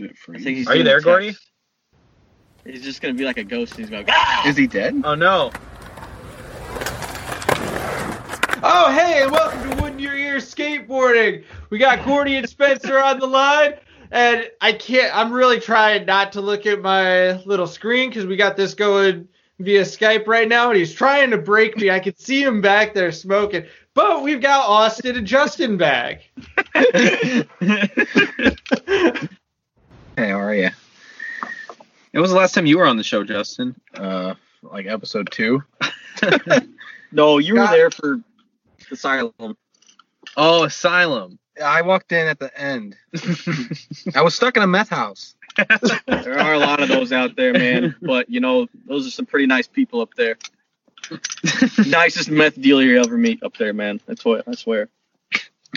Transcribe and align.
Are 0.00 0.38
you 0.38 0.64
doing 0.64 0.84
there, 0.84 0.98
a 0.98 1.02
Gordy? 1.02 1.28
text. 1.28 1.50
He's 2.64 2.82
just 2.82 3.00
gonna 3.00 3.14
be 3.14 3.24
like 3.24 3.36
a 3.36 3.44
ghost. 3.44 3.76
He's 3.76 3.90
going. 3.90 4.06
Ah! 4.08 4.48
Is 4.48 4.56
he 4.56 4.66
dead? 4.66 5.00
Oh 5.04 5.14
no. 5.14 5.52
Oh, 8.66 8.90
hey, 8.92 9.22
and 9.22 9.30
welcome 9.30 9.70
to 9.70 9.82
Wooden 9.82 9.98
Your 9.98 10.14
Ear 10.14 10.36
Skateboarding. 10.36 11.44
We 11.68 11.78
got 11.78 12.04
Gordy 12.04 12.36
and 12.36 12.48
Spencer 12.48 12.98
on 12.98 13.20
the 13.20 13.26
line, 13.26 13.74
and 14.10 14.50
I 14.62 14.72
can't, 14.72 15.14
I'm 15.14 15.30
really 15.30 15.60
trying 15.60 16.06
not 16.06 16.32
to 16.32 16.40
look 16.40 16.64
at 16.64 16.80
my 16.80 17.32
little 17.44 17.66
screen 17.66 18.08
because 18.08 18.24
we 18.24 18.36
got 18.36 18.56
this 18.56 18.72
going 18.72 19.28
via 19.60 19.82
Skype 19.82 20.26
right 20.26 20.48
now, 20.48 20.70
and 20.70 20.78
he's 20.78 20.94
trying 20.94 21.30
to 21.30 21.38
break 21.38 21.76
me. 21.76 21.90
I 21.90 22.00
can 22.00 22.16
see 22.16 22.42
him 22.42 22.62
back 22.62 22.94
there 22.94 23.12
smoking, 23.12 23.66
but 23.92 24.22
we've 24.22 24.40
got 24.40 24.66
Austin 24.66 25.16
and 25.16 25.26
Justin 25.26 25.76
back. 25.76 26.22
Hey, 30.16 30.28
how 30.28 30.40
are 30.40 30.54
you? 30.54 30.70
When 32.12 32.22
was 32.22 32.30
the 32.30 32.36
last 32.36 32.54
time 32.54 32.66
you 32.66 32.78
were 32.78 32.86
on 32.86 32.96
the 32.96 33.02
show, 33.02 33.24
Justin? 33.24 33.74
Uh, 33.92 34.34
like 34.62 34.86
episode 34.86 35.30
two. 35.30 35.62
No, 37.14 37.38
you 37.38 37.54
were 37.54 37.60
God. 37.60 37.72
there 37.72 37.90
for 37.92 38.20
Asylum. 38.90 39.56
Oh, 40.36 40.64
Asylum. 40.64 41.38
I 41.64 41.82
walked 41.82 42.10
in 42.10 42.26
at 42.26 42.40
the 42.40 42.60
end. 42.60 42.96
I 44.16 44.22
was 44.22 44.34
stuck 44.34 44.56
in 44.56 44.64
a 44.64 44.66
meth 44.66 44.88
house. 44.88 45.36
There 46.06 46.40
are 46.40 46.54
a 46.54 46.58
lot 46.58 46.82
of 46.82 46.88
those 46.88 47.12
out 47.12 47.36
there, 47.36 47.52
man. 47.52 47.94
But 48.02 48.28
you 48.28 48.40
know, 48.40 48.66
those 48.86 49.06
are 49.06 49.10
some 49.10 49.26
pretty 49.26 49.46
nice 49.46 49.68
people 49.68 50.00
up 50.00 50.12
there. 50.14 50.36
Nicest 51.86 52.30
meth 52.30 52.60
dealer 52.60 52.82
you 52.82 52.98
ever 52.98 53.16
meet 53.16 53.44
up 53.44 53.56
there, 53.56 53.72
man. 53.72 54.00
That's 54.06 54.24
what 54.24 54.48
I 54.48 54.56
swear. 54.56 54.88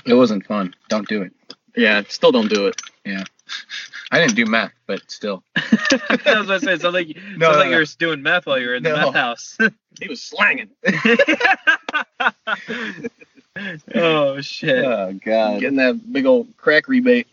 It 0.07 0.15
wasn't 0.15 0.47
fun. 0.47 0.73
Don't 0.89 1.07
do 1.07 1.21
it. 1.21 1.33
Yeah, 1.75 2.01
still 2.07 2.31
don't 2.31 2.49
do 2.49 2.65
it. 2.65 2.81
I 4.11 4.19
didn't 4.19 4.35
do 4.35 4.45
meth, 4.45 4.71
but 4.85 5.01
still. 5.09 5.43
I 5.55 5.61
was 6.25 6.45
about 6.45 6.45
to 6.47 6.59
say, 6.61 6.73
it 6.73 6.81
sounds 6.81 6.93
like, 6.93 7.07
No, 7.07 7.13
sounds 7.13 7.37
no, 7.39 7.49
like 7.51 7.65
no. 7.67 7.71
you 7.71 7.77
were 7.79 7.85
doing 7.99 8.21
meth 8.23 8.45
while 8.45 8.59
you 8.59 8.67
were 8.67 8.75
in 8.75 8.83
the 8.83 8.89
No. 8.89 8.95
meth 9.07 9.13
house. 9.15 9.57
He 9.99 10.07
was 10.09 10.21
slanging, 10.21 10.69
oh 13.95 14.39
shit. 14.41 14.85
Oh 14.85 15.13
god. 15.25 15.59
getting 15.59 15.77
that 15.77 16.11
big 16.13 16.25
old 16.27 16.55
crack 16.57 16.87
rebate. 16.87 17.27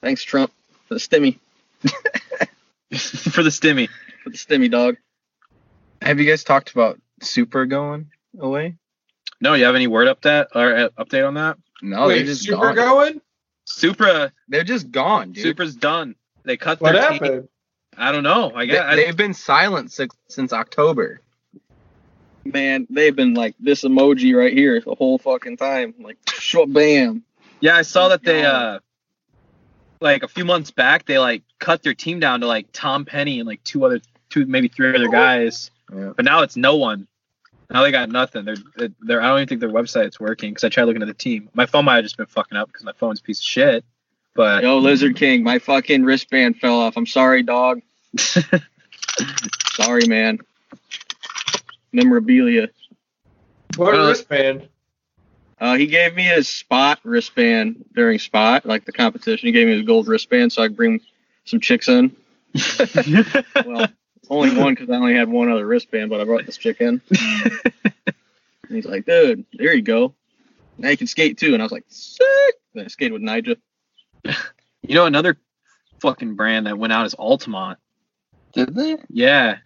Thanks, 0.00 0.22
Trump, 0.22 0.52
for 0.86 0.94
the 0.94 1.00
stimmy, 1.00 1.38
For 1.82 3.42
the 3.42 3.50
stimmy. 3.50 3.88
for 4.22 4.30
the 4.30 4.36
stimmy, 4.36 4.70
dog. 4.70 4.96
Have 6.02 6.20
you 6.20 6.26
guys 6.30 6.44
talked 6.44 6.70
about 6.72 7.00
Supra 7.22 7.66
going 7.66 8.10
away? 8.38 8.76
No, 9.40 9.54
you 9.54 9.64
have 9.64 9.74
any 9.74 9.86
word 9.88 10.06
up 10.08 10.20
that 10.22 10.48
or 10.54 10.76
uh, 10.76 10.88
update 10.98 11.26
on 11.26 11.34
that? 11.34 11.56
No, 11.82 12.06
Wait, 12.06 12.18
they're 12.18 12.26
just 12.26 12.42
Super 12.44 12.72
gone. 12.72 12.76
going? 12.76 13.20
Supra, 13.64 14.32
They're 14.48 14.64
just 14.64 14.90
gone, 14.90 15.32
dude. 15.32 15.56
Supra's 15.56 15.74
done. 15.76 16.14
They 16.44 16.56
cut 16.56 16.80
What 16.80 16.92
their 16.92 17.10
team. 17.10 17.22
happened? 17.22 17.48
I 17.96 18.12
don't 18.12 18.22
know. 18.24 18.52
I 18.54 18.66
guess 18.66 18.80
I- 18.84 18.96
they've 18.96 19.16
been 19.16 19.34
silent 19.34 19.92
since, 19.92 20.14
since 20.28 20.52
October. 20.52 21.20
Man, 22.44 22.86
they've 22.90 23.14
been 23.16 23.32
like 23.34 23.54
this 23.58 23.84
emoji 23.84 24.36
right 24.36 24.52
here 24.52 24.78
the 24.80 24.94
whole 24.94 25.16
fucking 25.16 25.56
time. 25.56 25.94
Like, 25.98 26.18
short 26.34 26.70
bam. 26.70 27.22
Yeah, 27.60 27.74
I 27.76 27.82
saw 27.82 28.08
that 28.08 28.22
they 28.22 28.44
uh 28.44 28.80
like 30.00 30.22
a 30.22 30.28
few 30.28 30.44
months 30.44 30.70
back 30.70 31.06
they 31.06 31.18
like 31.18 31.42
cut 31.58 31.82
their 31.82 31.94
team 31.94 32.20
down 32.20 32.40
to 32.40 32.46
like 32.46 32.66
Tom 32.72 33.06
Penny 33.06 33.40
and 33.40 33.46
like 33.48 33.64
two 33.64 33.82
other 33.86 34.00
two 34.28 34.44
maybe 34.44 34.68
three 34.68 34.94
other 34.94 35.08
guys. 35.08 35.70
Yeah. 35.90 36.12
But 36.14 36.26
now 36.26 36.42
it's 36.42 36.56
no 36.56 36.76
one. 36.76 37.06
Now 37.70 37.82
they 37.82 37.90
got 37.90 38.10
nothing. 38.10 38.44
They're 38.44 38.88
they're 39.00 39.20
I 39.22 39.28
don't 39.28 39.38
even 39.38 39.48
think 39.48 39.60
their 39.60 39.70
website's 39.70 40.20
working 40.20 40.50
because 40.50 40.64
I 40.64 40.68
tried 40.68 40.84
looking 40.84 41.02
at 41.02 41.08
the 41.08 41.14
team. 41.14 41.48
My 41.54 41.66
phone 41.66 41.84
might 41.84 41.96
have 41.96 42.04
just 42.04 42.16
been 42.16 42.26
fucking 42.26 42.56
up 42.56 42.68
because 42.68 42.84
my 42.84 42.92
phone's 42.92 43.20
a 43.20 43.22
piece 43.22 43.38
of 43.38 43.44
shit. 43.44 43.84
But 44.34 44.62
Yo, 44.62 44.78
Lizard 44.78 45.16
King, 45.16 45.42
my 45.42 45.58
fucking 45.58 46.04
wristband 46.04 46.58
fell 46.58 46.80
off. 46.80 46.96
I'm 46.96 47.06
sorry, 47.06 47.42
dog. 47.42 47.80
Sorry, 49.74 50.06
man. 50.06 50.38
Memorabilia. 51.92 52.68
What 53.76 53.94
Uh, 53.94 54.08
wristband? 54.08 54.68
Uh, 55.60 55.76
he 55.76 55.86
gave 55.86 56.14
me 56.14 56.24
his 56.24 56.48
spot 56.48 56.98
wristband 57.04 57.84
during 57.94 58.18
spot, 58.18 58.66
like 58.66 58.84
the 58.84 58.92
competition. 58.92 59.46
He 59.46 59.52
gave 59.52 59.66
me 59.68 59.76
his 59.76 59.86
gold 59.86 60.08
wristband 60.08 60.52
so 60.52 60.62
I 60.62 60.68
could 60.68 60.76
bring 60.76 61.00
some 61.44 61.60
chicks 61.60 61.88
in. 61.88 62.14
Well, 63.64 63.88
only 64.30 64.56
one 64.60 64.74
because 64.74 64.90
I 64.90 64.96
only 64.96 65.14
had 65.14 65.28
one 65.28 65.50
other 65.50 65.66
wristband, 65.66 66.10
but 66.10 66.20
I 66.20 66.24
brought 66.24 66.46
this 66.46 66.56
chick 66.56 66.80
in. 66.80 67.00
And 67.10 67.60
he's 68.68 68.86
like, 68.86 69.06
dude, 69.06 69.44
there 69.52 69.74
you 69.74 69.82
go. 69.82 70.14
Now 70.78 70.88
you 70.88 70.96
can 70.96 71.06
skate 71.06 71.38
too. 71.38 71.54
And 71.54 71.62
I 71.62 71.64
was 71.64 71.72
like, 71.72 71.84
sick. 71.88 72.54
Then 72.74 72.84
I 72.84 72.88
skated 72.88 73.12
with 73.12 73.22
Nigel. 73.22 73.56
you 74.24 74.94
know 74.94 75.06
another 75.06 75.36
fucking 76.00 76.34
brand 76.34 76.66
that 76.66 76.78
went 76.78 76.92
out 76.92 77.06
is 77.06 77.14
Altamont. 77.14 77.78
Did 78.52 78.74
they? 78.74 78.96
Yeah, 79.08 79.58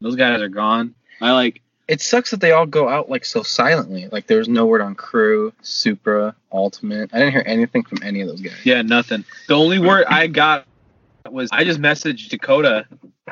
those 0.00 0.16
guys 0.16 0.40
are 0.40 0.48
gone. 0.48 0.94
I 1.20 1.32
like 1.32 1.62
It 1.88 2.00
sucks 2.00 2.30
that 2.30 2.40
they 2.40 2.52
all 2.52 2.66
go 2.66 2.88
out 2.88 3.08
like 3.08 3.24
so 3.24 3.42
silently. 3.42 4.08
Like 4.10 4.26
there 4.26 4.38
was 4.38 4.48
no 4.48 4.66
word 4.66 4.80
on 4.80 4.94
Crew, 4.94 5.52
Supra, 5.62 6.34
Altamont. 6.50 7.12
I 7.14 7.18
didn't 7.18 7.32
hear 7.32 7.44
anything 7.46 7.84
from 7.84 8.02
any 8.02 8.20
of 8.20 8.28
those 8.28 8.40
guys. 8.40 8.56
Yeah, 8.64 8.82
nothing. 8.82 9.24
The 9.48 9.54
only 9.54 9.78
word 9.78 10.06
I 10.06 10.26
got 10.26 10.66
was 11.32 11.48
I 11.52 11.64
just 11.64 11.80
messaged 11.80 12.28
Dakota 12.30 12.86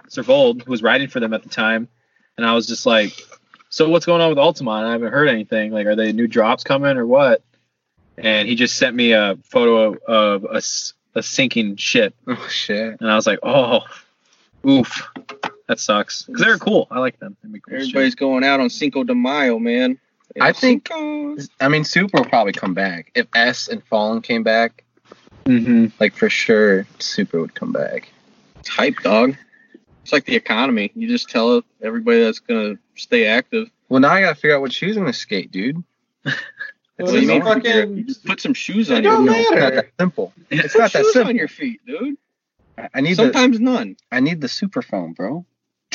Servold, 0.09 0.63
who 0.65 0.71
was 0.71 0.83
writing 0.83 1.09
for 1.09 1.21
them 1.21 1.33
at 1.33 1.43
the 1.43 1.49
time, 1.49 1.89
and 2.37 2.47
I 2.47 2.55
was 2.55 2.67
just 2.67 2.87
like, 2.87 3.13
"So 3.71 3.89
what's 3.89 4.07
going 4.07 4.21
on 4.21 4.29
with 4.29 4.39
Altamont? 4.39 4.87
I 4.87 4.93
haven't 4.93 5.13
heard 5.13 5.29
anything. 5.29 5.73
Like, 5.73 5.87
are 5.87 5.97
they 5.97 6.13
new 6.13 6.27
drops 6.27 6.65
coming 6.65 6.97
or 6.97 7.07
what?" 7.07 7.43
And 8.17 8.49
he 8.49 8.55
just 8.55 8.77
sent 8.77 8.95
me 8.95 9.13
a 9.13 9.37
photo 9.45 9.97
of 10.07 10.45
a 11.15 11.23
sinking 11.23 11.77
ship, 11.77 12.15
Oh 12.27 12.49
shit. 12.49 13.01
and 13.01 13.11
I 13.11 13.17
was 13.17 13.27
like, 13.27 13.39
"Oh, 13.43 13.81
oof, 14.67 15.09
that 15.69 15.81
sucks." 15.81 16.23
Because 16.23 16.43
they're 16.43 16.59
cool. 16.59 16.87
I 16.91 16.99
like 17.01 17.19
them. 17.19 17.37
They 17.43 17.49
make 17.49 17.63
cool 17.63 17.79
shit. 17.79 17.89
Everybody's 17.89 18.15
going 18.15 18.45
out 18.45 18.61
on 18.61 18.71
Cinco 18.71 19.05
de 19.05 19.15
Mayo, 19.15 19.59
man. 19.59 19.99
I 20.41 20.53
think- 20.53 20.89
Cinco. 20.89 21.37
I 21.61 21.69
mean, 21.69 21.85
Supra 21.85 22.21
will 22.21 22.29
probably 22.29 22.53
come 22.53 22.75
back 22.75 23.11
if 23.15 23.31
éS 23.33 23.69
and 23.69 23.85
Fallen 23.85 24.21
came 24.23 24.43
back. 24.43 24.84
Mhm. 25.45 25.93
Like 26.01 26.15
for 26.15 26.29
sure, 26.31 26.87
Supra 26.99 27.41
would 27.41 27.55
come 27.55 27.73
back. 27.73 28.11
It's 28.61 28.69
hype, 28.69 28.97
dog. 29.03 29.37
It's 30.03 30.13
like 30.13 30.25
the 30.25 30.37
economy. 30.37 30.91
You 30.95 31.09
just 31.09 31.29
tell 31.31 31.63
everybody 31.83 32.23
that's 32.25 32.39
gonna 32.39 32.75
stay 32.95 33.27
active. 33.27 33.69
Well, 33.89 34.01
now 34.01 34.11
I 34.11 34.21
gotta 34.23 34.35
figure 34.35 34.55
out 34.57 34.61
what 34.63 34.73
shoes 34.73 34.97
I'm 34.97 35.03
gonna 35.05 35.13
skate, 35.13 35.51
dude. 35.51 35.83
Well, 36.25 36.35
What 36.97 37.11
do 37.13 37.21
you 37.21 37.27
mean? 37.29 37.43
fucking- 37.43 37.97
You 37.97 38.05
just 38.05 38.25
put 38.25 38.41
some 38.41 38.55
shoes 38.55 38.91
on. 38.91 38.99
It 38.99 39.07
on 39.07 39.25
don't 39.27 39.35
your 39.35 39.35
It's 39.37 39.51
not 39.51 39.75
that 39.75 39.91
simple. 39.99 40.33
It's 40.51 40.73
Put 40.73 40.79
not 40.79 40.93
that 40.93 41.03
shoes 41.05 41.13
simple. 41.13 41.29
on 41.31 41.37
your 41.37 41.49
feet, 41.49 41.81
dude. 41.87 42.17
I 42.95 43.01
need 43.01 43.13
the 43.13 43.17
Sometimes 43.17 43.61
none. 43.61 43.97
I 44.13 44.21
need 44.21 44.41
the 44.41 44.49
Super 44.49 44.83
Foam, 44.83 45.13
bro. 45.13 45.45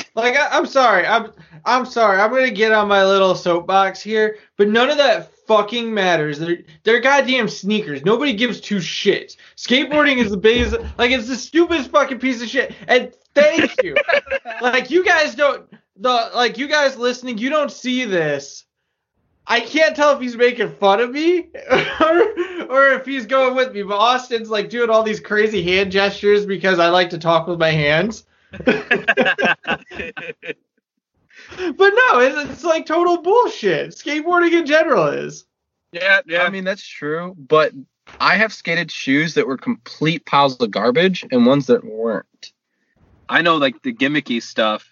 Like 0.15 0.35
I, 0.35 0.47
I'm 0.51 0.65
sorry, 0.65 1.05
I'm 1.05 1.31
I'm 1.65 1.85
sorry. 1.85 2.19
I'm 2.19 2.29
gonna 2.29 2.51
get 2.51 2.71
on 2.71 2.87
my 2.87 3.05
little 3.05 3.35
soapbox 3.35 4.01
here, 4.01 4.37
but 4.57 4.67
none 4.67 4.89
of 4.89 4.97
that 4.97 5.33
fucking 5.47 5.93
matters. 5.93 6.39
They're 6.39 6.59
they're 6.83 6.99
goddamn 6.99 7.47
sneakers. 7.47 8.03
Nobody 8.03 8.33
gives 8.33 8.59
two 8.59 8.77
shits. 8.77 9.37
Skateboarding 9.55 10.17
is 10.17 10.29
the 10.31 10.37
biggest, 10.37 10.75
like 10.97 11.11
it's 11.11 11.27
the 11.27 11.35
stupidest 11.35 11.91
fucking 11.91 12.19
piece 12.19 12.41
of 12.41 12.49
shit. 12.49 12.73
And 12.87 13.13
thank 13.33 13.71
you. 13.83 13.95
like 14.61 14.89
you 14.89 15.05
guys 15.05 15.35
don't 15.35 15.69
the 15.95 16.31
like 16.35 16.57
you 16.57 16.67
guys 16.67 16.97
listening, 16.97 17.37
you 17.37 17.49
don't 17.49 17.71
see 17.71 18.05
this. 18.05 18.66
I 19.47 19.59
can't 19.61 19.95
tell 19.95 20.16
if 20.16 20.21
he's 20.21 20.35
making 20.37 20.75
fun 20.75 20.99
of 20.99 21.09
me 21.09 21.49
or, 21.71 22.21
or 22.69 22.93
if 22.93 23.05
he's 23.05 23.25
going 23.25 23.55
with 23.55 23.73
me, 23.73 23.81
but 23.81 23.97
Austin's 23.97 24.51
like 24.51 24.69
doing 24.69 24.91
all 24.91 25.01
these 25.01 25.19
crazy 25.19 25.63
hand 25.63 25.91
gestures 25.91 26.45
because 26.45 26.77
I 26.77 26.89
like 26.89 27.09
to 27.09 27.17
talk 27.17 27.47
with 27.47 27.59
my 27.59 27.71
hands. 27.71 28.25
But 31.57 31.93
no, 31.93 32.19
it's, 32.19 32.51
it's 32.51 32.63
like 32.63 32.85
total 32.85 33.21
bullshit. 33.21 33.91
Skateboarding 33.91 34.51
in 34.51 34.65
general 34.65 35.07
is. 35.07 35.45
yeah, 35.91 36.19
yeah. 36.27 36.43
I 36.43 36.49
mean, 36.49 36.63
that's 36.65 36.85
true, 36.85 37.33
but 37.37 37.71
I 38.19 38.35
have 38.35 38.53
skated 38.53 38.91
shoes 38.91 39.33
that 39.35 39.47
were 39.47 39.57
complete 39.57 40.25
piles 40.25 40.59
of 40.59 40.69
garbage 40.71 41.25
and 41.31 41.45
ones 41.45 41.67
that 41.67 41.83
weren't. 41.83 42.51
I 43.29 43.41
know 43.41 43.55
like 43.57 43.81
the 43.84 43.93
gimmicky 43.93 44.41
stuff 44.43 44.87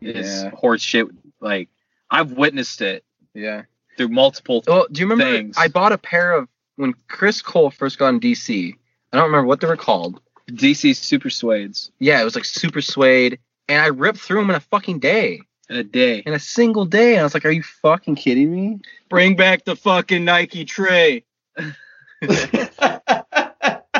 is 0.00 0.42
Yeah. 0.42 0.50
horse 0.50 0.82
shit. 0.82 1.06
Like 1.40 1.68
I've 2.10 2.32
witnessed 2.32 2.80
it 2.80 3.04
Yeah. 3.34 3.62
through 3.96 4.08
multiple. 4.08 4.64
Well, 4.66 4.86
do 4.90 5.00
you 5.00 5.06
remember? 5.08 5.36
Things. 5.36 5.56
I 5.56 5.68
bought 5.68 5.92
a 5.92 5.98
pair 5.98 6.32
of 6.32 6.48
when 6.76 6.94
Chris 7.08 7.42
Cole 7.42 7.70
first 7.70 7.98
got 7.98 8.08
in 8.08 8.18
DC. 8.20 8.74
I 9.12 9.16
don't 9.16 9.26
remember 9.26 9.46
what 9.46 9.60
they 9.60 9.68
were 9.68 9.76
called. 9.76 10.20
DC 10.50 10.94
Super 10.96 11.28
Suedes 11.28 11.90
Yeah, 11.98 12.20
it 12.20 12.24
was 12.24 12.34
like 12.34 12.44
super 12.44 12.80
suede, 12.80 13.38
and 13.68 13.80
I 13.82 13.86
ripped 13.88 14.18
through 14.18 14.40
them 14.40 14.50
in 14.50 14.56
a 14.56 14.60
fucking 14.60 15.00
day, 15.00 15.40
in 15.68 15.76
a 15.76 15.84
day. 15.84 16.18
in 16.20 16.34
a 16.34 16.38
single 16.38 16.84
day. 16.84 17.12
And 17.14 17.20
I 17.20 17.22
was 17.24 17.34
like, 17.34 17.44
"Are 17.44 17.50
you 17.50 17.62
fucking 17.62 18.14
kidding 18.16 18.52
me?" 18.54 18.78
Bring 19.08 19.34
back 19.36 19.64
the 19.64 19.74
fucking 19.76 20.24
Nike 20.24 20.64
tray. 20.64 21.24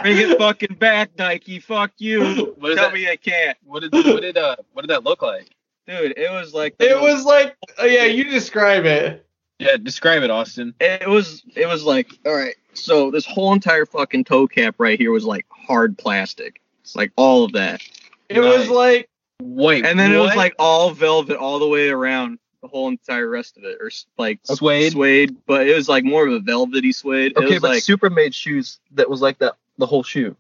Bring 0.02 0.19
it 0.19 0.38
fucking 0.38 0.76
back, 0.78 1.10
Nike. 1.19 1.58
Fuck 1.58 1.93
you. 1.98 2.54
What 2.58 2.70
is 2.72 2.76
Tell 2.76 2.87
that? 2.90 2.94
me 2.94 3.08
I 3.10 3.16
can't. 3.16 3.56
What 3.64 3.81
did 3.82 3.92
what 3.92 4.20
did 4.22 4.37
uh 4.38 4.56
what 4.72 4.82
did 4.82 4.90
that 4.90 5.04
look 5.04 5.22
like? 5.22 5.50
Dude, 5.88 6.14
it 6.16 6.31
was 6.31 6.54
like 6.54 6.76
it 6.78 7.00
was 7.00 7.25
like, 7.25 7.56
oh, 7.78 7.84
yeah, 7.87 8.04
you 8.04 8.25
describe 8.25 8.84
it. 8.84 9.26
Yeah, 9.58 9.76
describe 9.78 10.22
it, 10.22 10.31
Austin. 10.31 10.75
it 10.81 11.08
was 11.08 11.42
it 11.56 11.66
was 11.66 11.82
like 11.82 12.10
all 12.26 12.34
right 12.34 12.54
so 12.76 13.11
this 13.11 13.26
whole 13.26 13.52
entire 13.52 13.87
fucking 13.87 14.25
toe 14.25 14.46
cap 14.46 14.75
right 14.78 14.99
here 14.99 15.11
was 15.12 15.25
like 15.25 15.46
hard 15.50 15.96
plastic 15.99 16.61
It's 16.82 16.94
like 16.96 17.12
all 17.17 17.44
of 17.44 17.52
that. 17.52 17.81
It 18.28 18.40
was 18.40 18.69
like 18.69 19.08
Wait, 19.43 19.84
And 19.84 19.99
then 20.00 20.12
it 20.12 20.19
was 20.19 20.34
like 20.34 20.55
all 20.58 20.90
velvet 20.93 21.37
all 21.37 21.58
the 21.58 21.69
way 21.69 21.88
around 21.90 22.38
the 22.62 22.69
whole 22.69 22.88
entire 22.88 23.28
rest 23.28 23.58
of 23.58 23.64
it, 23.64 23.76
or 23.81 23.90
like 24.17 24.40
Suede? 24.44 24.93
suede, 24.93 25.37
but 25.46 25.69
it 25.69 25.75
was 25.75 25.88
like 25.88 26.05
more 26.05 26.26
of 26.26 26.32
a 26.32 26.40
velvety 26.40 26.90
suede. 26.93 27.32
it 27.32 27.38
Okay, 27.38 27.55
was 27.55 27.61
but 27.61 27.69
like 27.69 27.82
Super 27.82 28.08
made 28.11 28.34
shoes 28.34 28.78
that 28.93 29.08
was 29.11 29.20
like 29.20 29.38
that 29.38 29.55
the 29.78 29.87
whole 29.87 30.02
shoe. 30.02 30.34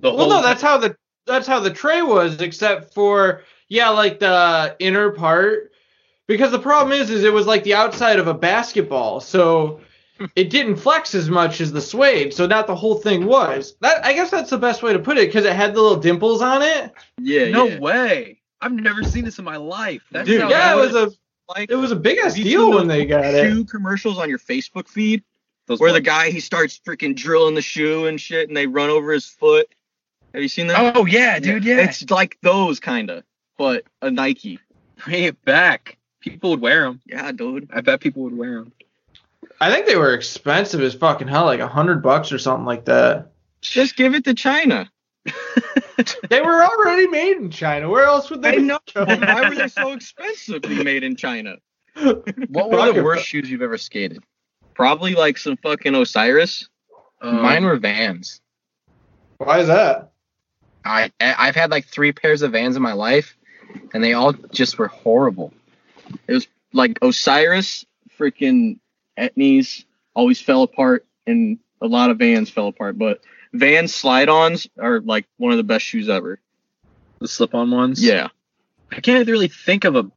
the 0.00 0.10
well, 0.10 0.18
whole. 0.18 0.28
no, 0.28 0.42
that's 0.42 0.60
how 0.62 0.76
the 0.76 0.96
that's 1.26 1.46
how 1.46 1.60
the 1.60 1.70
tray 1.70 2.02
was, 2.02 2.40
except 2.42 2.92
for 2.92 3.42
yeah, 3.68 3.88
like 3.88 4.18
the 4.18 4.76
inner 4.78 5.10
part. 5.10 5.72
Because 6.26 6.52
the 6.52 6.58
problem 6.58 6.98
is, 6.98 7.10
is 7.10 7.24
it 7.24 7.32
was 7.32 7.46
like 7.46 7.64
the 7.64 7.74
outside 7.74 8.18
of 8.18 8.28
a 8.28 8.34
basketball, 8.34 9.20
so 9.20 9.80
it 10.36 10.50
didn't 10.50 10.76
flex 10.76 11.14
as 11.14 11.28
much 11.28 11.60
as 11.60 11.72
the 11.72 11.80
suede. 11.80 12.32
So 12.32 12.46
not 12.46 12.66
the 12.66 12.76
whole 12.76 12.96
thing 12.96 13.26
was. 13.26 13.76
That 13.80 14.04
I 14.04 14.12
guess 14.12 14.30
that's 14.30 14.50
the 14.50 14.58
best 14.58 14.82
way 14.82 14.92
to 14.92 14.98
put 14.98 15.18
it, 15.18 15.26
because 15.26 15.44
it 15.44 15.54
had 15.54 15.74
the 15.74 15.80
little 15.80 15.98
dimples 15.98 16.42
on 16.42 16.62
it. 16.62 16.92
yeah, 17.18 17.50
no 17.50 17.66
yeah. 17.66 17.78
way. 17.78 18.40
I've 18.60 18.72
never 18.72 19.02
seen 19.02 19.24
this 19.24 19.38
in 19.38 19.44
my 19.44 19.56
life. 19.56 20.02
That 20.12 20.26
Dude, 20.26 20.48
Yeah, 20.48 20.72
it 20.72 20.80
was 20.80 20.94
a 20.94 21.12
Like 21.48 21.70
it 21.70 21.76
was 21.76 21.92
a 21.92 21.96
big 21.96 22.18
ass 22.18 22.34
deal 22.34 22.72
when 22.72 22.88
they 22.88 23.04
got 23.04 23.34
it. 23.34 23.50
shoe 23.50 23.64
commercials 23.64 24.18
on 24.18 24.28
your 24.28 24.38
Facebook 24.38 24.88
feed 24.88 25.22
Those 25.66 25.80
where 25.80 25.92
the 25.92 26.00
guy 26.00 26.30
he 26.30 26.40
starts 26.40 26.80
freaking 26.86 27.14
drilling 27.14 27.54
the 27.54 27.62
shoe 27.62 28.06
and 28.06 28.20
shit, 28.20 28.48
and 28.48 28.56
they 28.56 28.66
run 28.66 28.90
over 28.90 29.12
his 29.12 29.26
foot. 29.26 29.68
Have 30.32 30.42
you 30.42 30.48
seen 30.48 30.68
that? 30.68 30.96
Oh 30.96 31.04
yeah, 31.04 31.38
dude, 31.38 31.64
yeah. 31.64 31.78
It's 31.78 32.10
like 32.10 32.38
those 32.42 32.80
kind 32.80 33.10
of, 33.10 33.24
but 33.58 33.84
a 34.00 34.10
Nike. 34.10 34.58
bring 35.04 35.24
it 35.24 35.44
back. 35.44 35.98
People 36.20 36.50
would 36.50 36.60
wear 36.60 36.84
them. 36.84 37.02
Yeah, 37.04 37.30
dude. 37.32 37.68
I 37.72 37.82
bet 37.82 38.00
people 38.00 38.22
would 38.22 38.36
wear 38.36 38.60
them. 38.60 38.72
I 39.60 39.70
think 39.70 39.86
they 39.86 39.96
were 39.96 40.14
expensive 40.14 40.80
as 40.80 40.94
fucking 40.94 41.28
hell, 41.28 41.44
like 41.44 41.60
a 41.60 41.68
hundred 41.68 42.02
bucks 42.02 42.32
or 42.32 42.38
something 42.38 42.66
like 42.66 42.84
that. 42.86 43.32
Just 43.60 43.96
give 43.96 44.14
it 44.14 44.24
to 44.24 44.34
China. 44.34 44.90
They 46.28 46.40
were 46.40 46.62
already 46.62 47.06
made 47.06 47.36
in 47.36 47.50
China. 47.50 47.88
Where 47.88 48.04
else 48.04 48.30
would 48.30 48.42
they? 48.42 48.54
I 48.54 48.56
know. 48.56 48.80
Why 48.94 49.48
were 49.48 49.54
they 49.54 49.68
so 49.68 49.92
expensively 49.92 50.82
made 50.82 51.04
in 51.04 51.16
China? 51.16 51.56
what 52.48 52.70
were 52.70 52.92
the 52.92 53.02
worst 53.02 53.26
shoes 53.26 53.48
you've 53.48 53.62
ever 53.62 53.78
skated? 53.78 54.22
Probably 54.74 55.14
like 55.14 55.38
some 55.38 55.56
fucking 55.58 55.94
Osiris. 55.94 56.68
Um, 57.20 57.42
Mine 57.42 57.64
were 57.64 57.76
Vans. 57.76 58.40
Why 59.38 59.60
is 59.60 59.68
that? 59.68 60.12
I 60.84 61.10
I've 61.20 61.54
had 61.54 61.70
like 61.70 61.86
three 61.86 62.12
pairs 62.12 62.42
of 62.42 62.52
Vans 62.52 62.76
in 62.76 62.82
my 62.82 62.92
life, 62.92 63.36
and 63.92 64.02
they 64.02 64.12
all 64.12 64.32
just 64.32 64.78
were 64.78 64.88
horrible. 64.88 65.52
It 66.26 66.32
was 66.32 66.48
like 66.72 66.98
Osiris, 67.00 67.84
freaking 68.18 68.78
Etnies 69.18 69.84
always 70.14 70.40
fell 70.40 70.62
apart, 70.62 71.06
and 71.26 71.58
a 71.80 71.86
lot 71.86 72.10
of 72.10 72.18
Vans 72.18 72.50
fell 72.50 72.68
apart. 72.68 72.98
But 72.98 73.20
Vans 73.52 73.94
slide-ons 73.94 74.68
are 74.80 75.00
like 75.00 75.26
one 75.36 75.52
of 75.52 75.58
the 75.58 75.64
best 75.64 75.84
shoes 75.84 76.08
ever. 76.08 76.40
the 77.20 77.28
slip-on 77.28 77.70
ones. 77.70 78.04
Yeah. 78.04 78.28
I 78.92 79.00
can't 79.00 79.26
really 79.28 79.48
think 79.48 79.84
of 79.84 79.96
a 79.96 80.10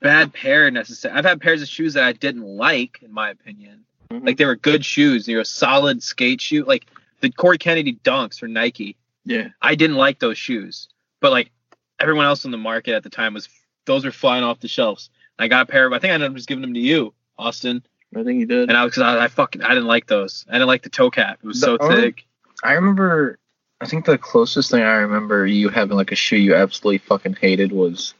bad 0.00 0.32
pair 0.32 0.70
necessarily. 0.70 1.18
I've 1.18 1.24
had 1.24 1.40
pairs 1.40 1.60
of 1.60 1.66
shoes 1.68 1.94
that 1.94 2.04
I 2.04 2.12
didn't 2.12 2.44
like, 2.44 3.00
in 3.02 3.12
my 3.12 3.30
opinion. 3.30 3.84
Mhm. 4.10 4.24
Like 4.26 4.36
they 4.36 4.44
were 4.44 4.54
good 4.54 4.84
shoes. 4.84 5.26
They 5.26 5.34
were 5.34 5.40
a 5.40 5.44
solid 5.44 6.02
skate 6.02 6.40
shoe. 6.40 6.64
Like 6.64 6.86
the 7.20 7.30
Cory 7.30 7.58
Kennedy 7.58 7.94
Dunks 8.04 8.38
for 8.38 8.46
Nike. 8.48 8.96
Yeah. 9.24 9.48
I 9.60 9.74
didn't 9.74 9.96
like 9.96 10.18
those 10.20 10.38
shoes, 10.38 10.88
but 11.20 11.32
like 11.32 11.50
everyone 11.98 12.26
else 12.26 12.44
in 12.44 12.50
the 12.52 12.56
market 12.58 12.94
at 12.94 13.02
the 13.02 13.10
time 13.10 13.34
was 13.34 13.48
those 13.86 14.04
were 14.04 14.12
flying 14.12 14.44
off 14.44 14.60
the 14.60 14.68
shelves. 14.68 15.10
I 15.38 15.48
got 15.48 15.68
a 15.68 15.72
pair 15.72 15.86
of. 15.86 15.92
I 15.92 15.98
think 15.98 16.12
I 16.12 16.14
ended 16.14 16.30
up 16.30 16.36
just 16.36 16.48
giving 16.48 16.62
them 16.62 16.74
to 16.74 16.80
you, 16.80 17.12
Austin. 17.38 17.82
I 18.16 18.24
think 18.24 18.38
he 18.40 18.44
did. 18.44 18.68
And 18.68 18.76
I 18.76 18.84
was 18.84 18.92
because 18.92 19.02
I, 19.04 19.24
I 19.24 19.28
fucking 19.28 19.62
I 19.62 19.68
didn't 19.68 19.86
like 19.86 20.06
those. 20.06 20.44
I 20.48 20.54
didn't 20.54 20.66
like 20.68 20.82
the 20.82 20.88
toe 20.90 21.10
cap. 21.10 21.38
It 21.42 21.46
was 21.46 21.60
The 21.60 21.66
so 21.66 21.78
only- 21.80 22.00
thick. 22.00 22.26
I 22.62 22.72
remember. 22.74 23.38
I 23.82 23.86
think 23.86 24.04
the 24.04 24.18
closest 24.18 24.70
thing 24.70 24.82
I 24.82 24.96
remember 24.96 25.46
you 25.46 25.70
having 25.70 25.96
like 25.96 26.12
a 26.12 26.16
shoe 26.16 26.36
you 26.36 26.54
absolutely 26.54 26.98
fucking 26.98 27.36
hated 27.40 27.72
was 27.72 28.12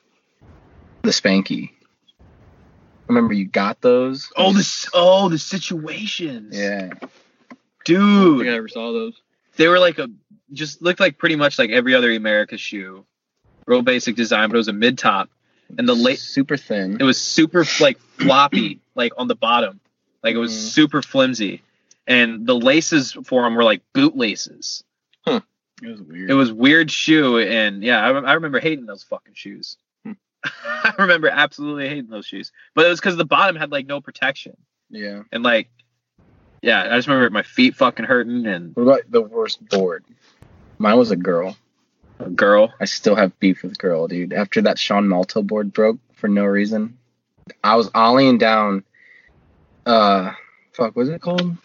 the 1.02 1.10
Spanky. 1.10 1.70
I 2.20 2.24
remember 3.12 3.34
you 3.34 3.44
got 3.46 3.80
those. 3.82 4.32
Oh 4.36 4.52
this 4.52 4.88
oh 4.94 5.28
the 5.28 5.38
situations. 5.38 6.56
Yeah. 6.56 6.90
I 7.02 7.06
dude. 7.84 8.38
think 8.40 8.50
I 8.50 8.56
ever 8.56 8.68
saw 8.68 8.92
those. 8.92 9.20
they 9.56 9.68
were 9.68 9.78
like 9.78 9.98
a 9.98 10.08
just 10.52 10.80
looked 10.82 11.00
like 11.00 11.18
pretty 11.18 11.36
much 11.36 11.58
like 11.58 11.70
every 11.70 11.94
other 11.94 12.08
Emerica 12.10 12.58
shoe. 12.58 13.04
Real 13.66 13.82
basic 13.82 14.16
design, 14.16 14.48
but 14.48 14.54
it 14.54 14.58
was 14.58 14.68
a 14.68 14.72
mid 14.72 14.96
top. 14.98 15.28
And 15.78 15.86
the 15.88 15.94
late 15.94 16.18
super 16.18 16.56
thin. 16.56 16.96
it 17.00 17.04
was 17.04 17.20
super 17.20 17.64
like 17.80 17.98
floppy, 18.18 18.80
like 19.00 19.12
on 19.16 19.26
the 19.28 19.34
bottom. 19.34 19.80
Like 20.22 20.34
it 20.34 20.38
was 20.38 20.52
Mhm. 20.52 20.70
super 20.70 21.02
flimsy. 21.02 21.62
And 22.06 22.46
the 22.46 22.54
laces 22.56 23.12
for 23.24 23.42
them 23.42 23.54
were 23.54 23.64
like 23.64 23.82
boot 23.92 24.16
laces. 24.16 24.84
It 25.82 25.88
was 25.88 26.02
weird. 26.02 26.30
It 26.30 26.34
was 26.34 26.52
weird 26.52 26.90
shoe, 26.90 27.38
and 27.38 27.82
yeah, 27.82 28.04
I, 28.04 28.10
I 28.10 28.32
remember 28.34 28.60
hating 28.60 28.84
those 28.84 29.02
fucking 29.02 29.32
shoes. 29.32 29.78
Hmm. 30.04 30.12
I 30.44 30.92
remember 30.98 31.28
absolutely 31.30 31.88
hating 31.88 32.10
those 32.10 32.26
shoes, 32.26 32.52
but 32.74 32.84
it 32.84 32.90
was 32.90 33.00
because 33.00 33.16
the 33.16 33.24
bottom 33.24 33.56
had 33.56 33.70
like 33.72 33.86
no 33.86 33.98
protection, 34.02 34.58
yeah. 34.90 35.22
and 35.32 35.42
like, 35.42 35.70
yeah, 36.60 36.82
I 36.82 36.96
just 36.96 37.08
remember 37.08 37.30
my 37.30 37.42
feet 37.42 37.76
fucking 37.76 38.04
hurting, 38.04 38.44
and 38.46 38.76
What 38.76 38.82
about 38.82 39.00
the 39.10 39.22
worst 39.22 39.66
board? 39.70 40.04
Mine 40.76 40.98
was 40.98 41.10
a 41.12 41.16
girl. 41.16 41.56
a 42.18 42.28
girl. 42.28 42.74
I 42.78 42.84
still 42.84 43.14
have 43.14 43.38
beef 43.40 43.62
with 43.62 43.78
girl, 43.78 44.06
dude. 44.06 44.34
After 44.34 44.60
that 44.60 44.78
Sean 44.78 45.08
Malto 45.08 45.40
board 45.42 45.72
broke 45.72 45.96
for 46.12 46.28
no 46.28 46.44
reason, 46.44 46.98
I 47.64 47.76
was 47.76 47.88
ollieing 47.92 48.38
down. 48.38 48.84
Uh, 49.86 50.32
fuck, 50.72 50.94
what's 50.96 51.08
it 51.08 51.20
called? 51.20 51.56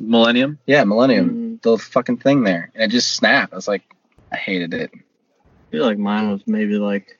Millennium. 0.00 0.58
Yeah, 0.66 0.84
Millennium. 0.84 1.58
Mm, 1.58 1.62
The 1.62 1.78
fucking 1.78 2.18
thing 2.18 2.42
there, 2.42 2.70
and 2.74 2.82
it 2.84 2.94
just 2.94 3.12
snapped. 3.12 3.52
I 3.52 3.56
was 3.56 3.68
like, 3.68 3.82
I 4.32 4.36
hated 4.36 4.74
it. 4.74 4.90
I 4.94 5.70
feel 5.70 5.84
like 5.84 5.98
mine 5.98 6.30
was 6.30 6.46
maybe 6.46 6.76
like 6.76 7.18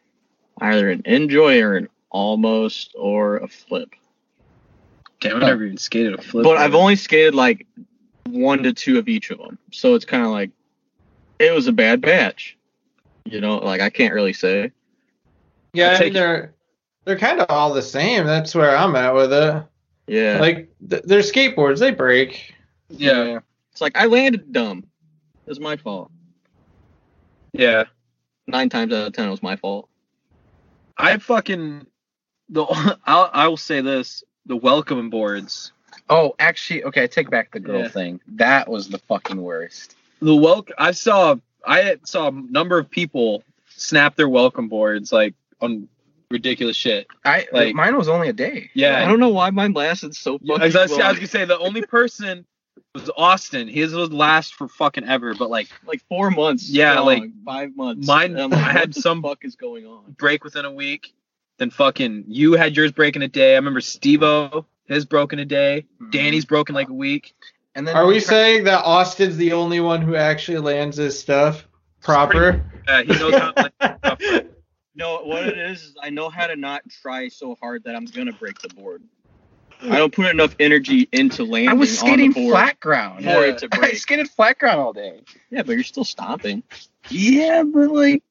either 0.61 0.91
an 0.91 1.03
Enjoi 1.03 1.63
or 1.63 1.77
an 1.77 1.89
almost 2.11 2.93
or 2.97 3.39
a 3.39 3.49
flip. 3.49 3.91
Damn, 5.21 5.37
I 5.43 5.47
never 5.47 5.65
even 5.65 5.77
skated 5.79 6.15
a 6.15 6.23
flip. 6.23 6.45
But 6.45 6.59
I've 6.59 6.75
only 6.75 6.97
skated 6.97 7.35
like 7.35 7.67
one 8.29 8.63
to 8.65 8.73
two 8.73 8.99
of 8.99 9.09
each 9.09 9.31
of 9.31 9.39
them, 9.39 9.59
so 9.73 9.95
it's 9.95 10.05
kind 10.05 10.25
of 10.25 10.31
like 10.31 10.51
it 11.39 11.53
was 11.53 11.67
a 11.67 11.73
bad 11.73 12.01
batch. 12.01 12.57
You 13.25 13.41
know, 13.41 13.59
like 13.59 13.81
I 13.81 13.91
can't 13.91 14.15
really 14.15 14.33
say. 14.33 14.73
Yeah, 15.73 15.91
I'll 15.91 15.97
I 15.97 16.01
mean, 16.01 16.13
they're 16.13 16.55
they're 17.05 17.19
kind 17.19 17.41
of 17.41 17.47
all 17.51 17.73
the 17.73 17.83
same. 17.83 18.27
That's 18.27 18.55
where 18.55 18.77
I'm 18.77 18.95
at 18.97 19.15
with 19.15 19.33
it. 19.33 19.65
Yeah, 20.07 20.39
Like 20.39 20.69
th- 20.89 21.03
they're 21.05 21.21
skateboards, 21.21 21.79
they 21.79 21.91
break. 21.91 22.55
yeah, 22.91 23.39
it's 23.73 23.81
like 23.81 23.97
I 23.97 24.07
landed 24.07 24.53
dumb. 24.53 24.85
It 25.47 25.51
was 25.51 25.61
my 25.61 25.77
fault. 25.77 26.11
yeah. 27.53 27.85
Nine 28.47 28.69
times 28.69 28.93
out 28.93 29.07
of 29.07 29.13
ten, 29.15 29.29
it 29.29 29.31
was 29.31 29.43
my 29.43 29.57
fault. 29.57 29.89
I 30.99 31.17
fucking 31.19 31.87
the 32.51 32.65
I'll 33.07 33.31
I 33.33 33.49
will 33.49 33.57
say 33.57 33.81
this: 33.81 34.23
the 34.47 34.57
welcome 34.57 35.09
boards. 35.11 35.73
Oh, 36.11 36.35
actually, 36.39 36.85
okay, 36.85 37.05
I 37.05 37.07
take 37.07 37.31
back 37.31 37.53
the 37.53 37.61
girl 37.61 37.81
Yeah. 37.83 37.89
thing. 37.89 38.21
That 38.29 38.69
was 38.69 38.89
the 38.89 38.99
fucking 38.99 39.41
worst. 39.41 39.97
The 40.21 40.35
welcome. 40.37 40.75
I 40.77 40.91
saw 40.91 41.37
I 41.67 41.97
saw 42.05 42.29
a 42.29 42.33
number 42.33 42.79
of 42.79 42.91
people 42.91 43.43
snap 43.71 44.17
their 44.17 44.29
welcome 44.29 44.69
boards 44.69 45.11
like 45.13 45.35
on 45.63 45.89
ridiculous 46.31 46.77
shit. 46.77 47.07
I 47.25 47.47
Like- 47.53 47.75
mine 47.75 47.97
was 47.97 48.09
only 48.09 48.29
a 48.29 48.33
day. 48.33 48.71
Yeah, 48.75 49.03
I 49.05 49.09
don't 49.09 49.21
know 49.21 49.29
why 49.31 49.51
mine 49.51 49.73
lasted 49.73 50.15
so 50.17 50.39
Yeah, 50.43 50.55
fucking 50.59 50.63
I 50.63 50.83
was, 50.83 50.93
I 50.93 51.09
was 51.11 51.17
gonna 51.19 51.27
say 51.27 51.45
the 51.45 51.59
only 51.59 51.83
person 51.83 52.45
was 52.95 53.11
Austin. 53.17 53.69
His 53.69 53.93
was 53.95 54.13
last 54.13 54.55
for 54.55 54.69
fucking 54.69 55.05
ever, 55.05 55.35
but 55.35 55.51
like 55.51 55.69
like 55.87 56.01
four 56.09 56.31
months. 56.31 56.69
Yeah, 56.69 56.95
long, 57.01 57.07
like, 57.07 57.23
five 57.45 57.77
months. 57.77 58.07
mine- 58.07 58.39
I'm 58.39 58.51
like, 58.51 58.61
I 58.65 58.73
had 58.73 58.95
some- 58.95 59.23
fuck 59.23 59.45
is 59.45 59.57
going 59.57 59.87
on. 59.87 60.15
break 60.19 60.45
within 60.45 60.65
a 60.65 60.73
week. 60.73 61.13
Then 61.59 61.71
fucking 61.71 62.25
you 62.29 62.55
had 62.55 62.77
yours 62.77 62.91
break 62.93 63.15
in 63.17 63.23
a 63.23 63.29
day. 63.29 63.53
I 63.53 63.57
remember 63.57 63.81
Stevo, 63.81 64.65
his 64.87 65.05
broken 65.05 65.39
a 65.39 65.45
day. 65.45 65.87
Mhm. 66.03 66.11
Danny's 66.11 66.45
broken 66.45 66.75
like 66.75 66.89
a 66.89 66.93
week. 66.95 67.35
And 67.77 67.87
then 67.87 67.97
Are 67.97 68.07
we 68.07 68.21
saying 68.21 68.65
that 68.65 68.85
Austin's 68.85 69.37
the 69.37 69.53
only 69.53 69.81
one 69.81 70.01
who 70.01 70.15
actually 70.17 70.59
lands 70.59 70.97
his 70.97 71.19
stuff 71.19 71.67
proper? 72.03 72.63
Uh, 72.87 73.03
he 73.03 73.13
knows 73.13 73.35
how. 73.35 73.53
Like, 73.57 73.73
No, 74.95 75.19
what 75.25 75.47
it 75.47 75.59
is 75.59 75.83
is 75.83 75.95
I 76.01 76.11
know 76.11 76.29
how 76.31 76.47
to 76.47 76.57
not 76.57 76.83
try 77.03 77.29
so 77.29 77.57
hard 77.61 77.85
that 77.85 77.97
I'm 77.97 78.05
gonna 78.05 78.33
break 78.33 78.61
the 78.61 78.69
board. 78.69 79.03
I 79.83 79.99
don't 79.99 80.15
put 80.15 80.27
enough 80.27 80.55
energy 80.61 81.09
into 81.13 81.45
landing 81.45 81.69
I 81.71 81.75
was 81.75 82.01
on 82.03 82.17
the 82.19 82.29
board 82.29 82.53
flat 82.53 82.81
ground. 82.81 83.25
for 83.25 83.45
it 83.45 83.59
to 83.59 83.69
I 83.73 83.79
break. 83.79 83.97
skated 83.97 84.31
flat 84.31 84.59
ground 84.59 84.81
all 84.81 84.93
day. 84.93 85.21
Yeah, 85.51 85.63
but 85.63 85.73
you're 85.73 85.83
still 85.83 86.05
stomping. 86.05 86.63
Yeah, 87.11 87.65
but 87.65 87.91
like 87.91 88.23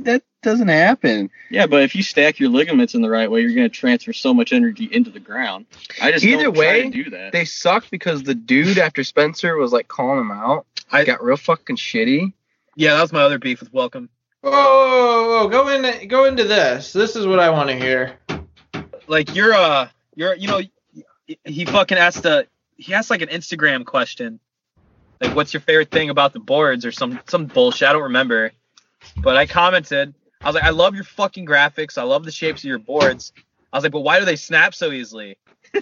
that 0.00 0.22
doesn't 0.42 0.68
happen. 0.68 1.30
Yeah, 1.50 1.66
but 1.66 1.82
if 1.82 1.94
you 1.96 2.02
stack 2.02 2.38
your 2.38 2.50
ligaments 2.50 2.94
in 2.94 3.02
the 3.02 3.10
right 3.10 3.30
way, 3.30 3.40
you're 3.40 3.54
gonna 3.54 3.68
transfer 3.70 4.12
so 4.12 4.32
much 4.34 4.52
energy 4.52 4.88
into 4.92 5.10
the 5.10 5.20
ground. 5.20 5.66
I 6.00 6.12
just 6.12 6.24
Either 6.24 6.44
don't 6.44 6.54
try 6.54 6.62
way, 6.64 6.82
to 6.90 7.04
do 7.04 7.10
that. 7.10 7.32
They 7.32 7.44
sucked 7.46 7.90
because 7.90 8.22
the 8.22 8.34
dude 8.34 8.78
after 8.78 9.02
Spencer 9.02 9.56
was 9.56 9.72
like 9.72 9.88
calling 9.88 10.20
him 10.20 10.30
out. 10.30 10.66
I 10.92 11.00
I- 11.00 11.04
got 11.04 11.22
real 11.24 11.36
fucking 11.38 11.76
shitty. 11.76 12.32
yeah, 12.76 12.94
that 12.94 13.02
was 13.02 13.12
my 13.12 13.22
other 13.22 13.38
beef 13.38 13.60
with 13.60 13.72
Welcome. 13.72 14.10
Whoa, 14.42 14.50
whoa, 14.50 15.28
whoa, 15.28 15.48
go 15.48 15.68
in, 15.68 16.08
go 16.08 16.24
into 16.24 16.44
this. 16.44 16.92
This 16.92 17.16
is 17.16 17.26
what 17.26 17.38
I 17.38 17.50
want 17.50 17.68
to 17.70 17.76
hear. 17.76 18.18
Like 19.06 19.34
you're 19.34 19.52
uh 19.52 19.88
you're 20.14 20.34
you 20.34 20.48
know 20.48 20.60
he 21.44 21.64
fucking 21.64 21.98
asked 21.98 22.24
a 22.24 22.46
he 22.76 22.94
asked 22.94 23.10
like 23.10 23.22
an 23.22 23.28
Instagram 23.28 23.84
question 23.84 24.40
like, 25.20 25.36
what's 25.36 25.52
your 25.52 25.60
favorite 25.60 25.90
thing 25.90 26.10
about 26.10 26.32
the 26.32 26.40
boards 26.40 26.86
or 26.86 26.92
some 26.92 27.20
some 27.26 27.46
bullshit. 27.46 27.88
I 27.88 27.92
don't 27.92 28.04
remember, 28.04 28.52
but 29.18 29.36
I 29.36 29.46
commented. 29.46 30.14
I 30.40 30.46
was 30.46 30.54
like, 30.54 30.64
I 30.64 30.70
love 30.70 30.94
your 30.94 31.04
fucking 31.04 31.44
graphics. 31.44 31.98
I 31.98 32.02
love 32.02 32.24
the 32.24 32.32
shapes 32.32 32.62
of 32.62 32.68
your 32.68 32.78
boards. 32.78 33.32
I 33.72 33.76
was 33.76 33.84
like, 33.84 33.92
but 33.92 34.00
why 34.00 34.18
do 34.18 34.24
they 34.24 34.36
snap 34.36 34.74
so 34.74 34.90
easily? 34.90 35.36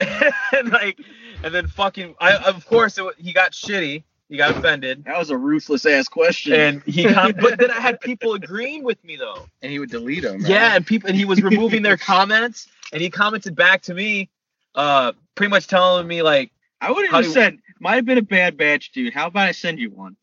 and 0.00 0.70
like, 0.70 0.98
and 1.42 1.52
then 1.52 1.66
fucking, 1.66 2.14
I 2.20 2.36
of 2.36 2.64
course 2.66 2.96
it, 2.96 3.04
he 3.18 3.32
got 3.32 3.52
shitty. 3.52 4.04
He 4.34 4.38
got 4.38 4.56
offended, 4.56 5.04
That 5.04 5.16
was 5.16 5.30
a 5.30 5.36
ruthless 5.38 5.86
ass 5.86 6.08
question. 6.08 6.54
and 6.54 6.82
he. 6.82 7.04
Com- 7.04 7.34
but 7.40 7.56
then 7.56 7.70
I 7.70 7.78
had 7.78 8.00
people 8.00 8.34
agreeing 8.34 8.82
with 8.82 9.02
me 9.04 9.14
though. 9.14 9.46
And 9.62 9.70
he 9.70 9.78
would 9.78 9.90
delete 9.90 10.24
them. 10.24 10.40
right? 10.40 10.50
Yeah, 10.50 10.74
and 10.74 10.84
people 10.84 11.08
and 11.08 11.16
he 11.16 11.24
was 11.24 11.40
removing 11.40 11.82
their 11.82 11.96
comments, 12.12 12.66
and 12.92 13.00
he 13.00 13.10
commented 13.10 13.54
back 13.54 13.82
to 13.82 13.94
me, 13.94 14.28
uh, 14.74 15.12
pretty 15.36 15.50
much 15.50 15.68
telling 15.68 16.08
me 16.08 16.22
like 16.22 16.50
I 16.80 16.90
would 16.90 17.06
How 17.08 17.18
have 17.18 17.26
do- 17.26 17.30
said, 17.30 17.58
might 17.78 17.94
have 17.94 18.04
been 18.06 18.18
a 18.18 18.22
bad 18.22 18.56
batch, 18.56 18.90
dude. 18.90 19.14
How 19.14 19.28
about 19.28 19.46
I 19.46 19.52
send 19.52 19.78
you 19.78 19.90
one? 19.90 20.16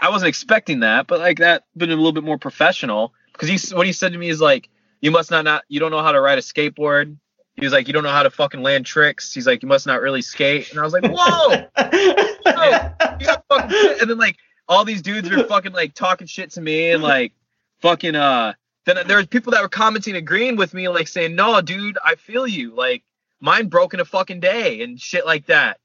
I 0.00 0.10
wasn't 0.10 0.28
expecting 0.28 0.80
that, 0.80 1.06
but 1.06 1.18
like 1.20 1.38
that 1.38 1.64
been 1.74 1.90
a 1.90 1.96
little 1.96 2.12
bit 2.12 2.22
more 2.22 2.36
professional 2.38 3.14
because 3.32 3.48
he 3.48 3.74
what 3.74 3.86
he 3.86 3.94
said 3.94 4.12
to 4.12 4.18
me 4.18 4.28
is 4.28 4.42
like, 4.42 4.68
you 5.00 5.10
must 5.10 5.30
not 5.30 5.46
not 5.46 5.64
you 5.68 5.80
don't 5.80 5.90
know 5.90 6.02
how 6.02 6.12
to 6.12 6.20
ride 6.20 6.36
a 6.36 6.42
skateboard. 6.42 7.16
He 7.56 7.64
was 7.64 7.72
like, 7.72 7.86
you 7.86 7.94
don't 7.94 8.02
know 8.02 8.10
how 8.10 8.22
to 8.22 8.30
fucking 8.30 8.62
land 8.62 8.84
tricks. 8.84 9.32
He's 9.32 9.46
like, 9.46 9.62
you 9.62 9.68
must 9.68 9.86
not 9.86 10.02
really 10.02 10.22
skate. 10.22 10.70
And 10.70 10.78
I 10.78 10.82
was 10.82 10.92
like, 10.92 11.04
whoa, 11.04 11.50
you 13.18 13.26
got 13.26 13.44
fucking 13.48 13.70
shit. 13.70 14.00
And 14.02 14.10
then 14.10 14.18
like 14.18 14.36
all 14.68 14.84
these 14.84 15.00
dudes 15.02 15.30
were 15.30 15.44
fucking 15.44 15.72
like 15.72 15.94
talking 15.94 16.26
shit 16.26 16.50
to 16.52 16.60
me 16.60 16.90
and 16.90 17.02
like 17.02 17.32
fucking 17.80 18.14
uh. 18.14 18.52
Then 18.84 18.98
there 19.08 19.16
was 19.16 19.26
people 19.26 19.52
that 19.52 19.62
were 19.62 19.68
commenting 19.68 20.14
agreeing 20.14 20.56
with 20.56 20.72
me 20.72 20.88
like 20.88 21.08
saying, 21.08 21.34
no, 21.34 21.60
dude, 21.60 21.98
I 22.04 22.14
feel 22.14 22.46
you. 22.46 22.74
Like 22.74 23.02
mine 23.40 23.68
broke 23.68 23.94
in 23.94 24.00
a 24.00 24.04
fucking 24.04 24.40
day 24.40 24.82
and 24.82 25.00
shit 25.00 25.26
like 25.26 25.46
that. 25.46 25.80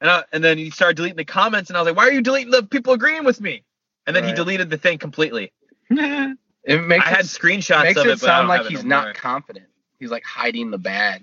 And 0.00 0.10
I, 0.10 0.24
and 0.32 0.44
then 0.44 0.58
he 0.58 0.70
started 0.70 0.96
deleting 0.96 1.16
the 1.16 1.24
comments 1.24 1.70
and 1.70 1.76
I 1.76 1.80
was 1.80 1.88
like, 1.88 1.96
why 1.96 2.06
are 2.06 2.12
you 2.12 2.20
deleting 2.20 2.50
the 2.50 2.62
people 2.62 2.92
agreeing 2.92 3.24
with 3.24 3.40
me? 3.40 3.64
And 4.06 4.14
then 4.14 4.24
he 4.24 4.32
deleted 4.32 4.68
the 4.70 4.76
thing 4.76 4.98
completely. 4.98 5.52
It 6.66 6.82
makes 6.82 7.04
I 7.04 7.10
had 7.10 7.20
it, 7.20 7.24
screenshots 7.24 7.82
makes 7.82 8.00
of 8.00 8.06
it 8.06 8.10
it, 8.12 8.20
but 8.20 8.30
I 8.30 8.32
sound 8.32 8.48
don't 8.48 8.56
like 8.56 8.66
it 8.66 8.70
he's 8.70 8.84
no 8.84 8.96
not 8.96 9.04
more. 9.04 9.12
confident. 9.12 9.66
He's 9.98 10.10
like 10.10 10.24
hiding 10.24 10.70
the 10.70 10.78
bad. 10.78 11.22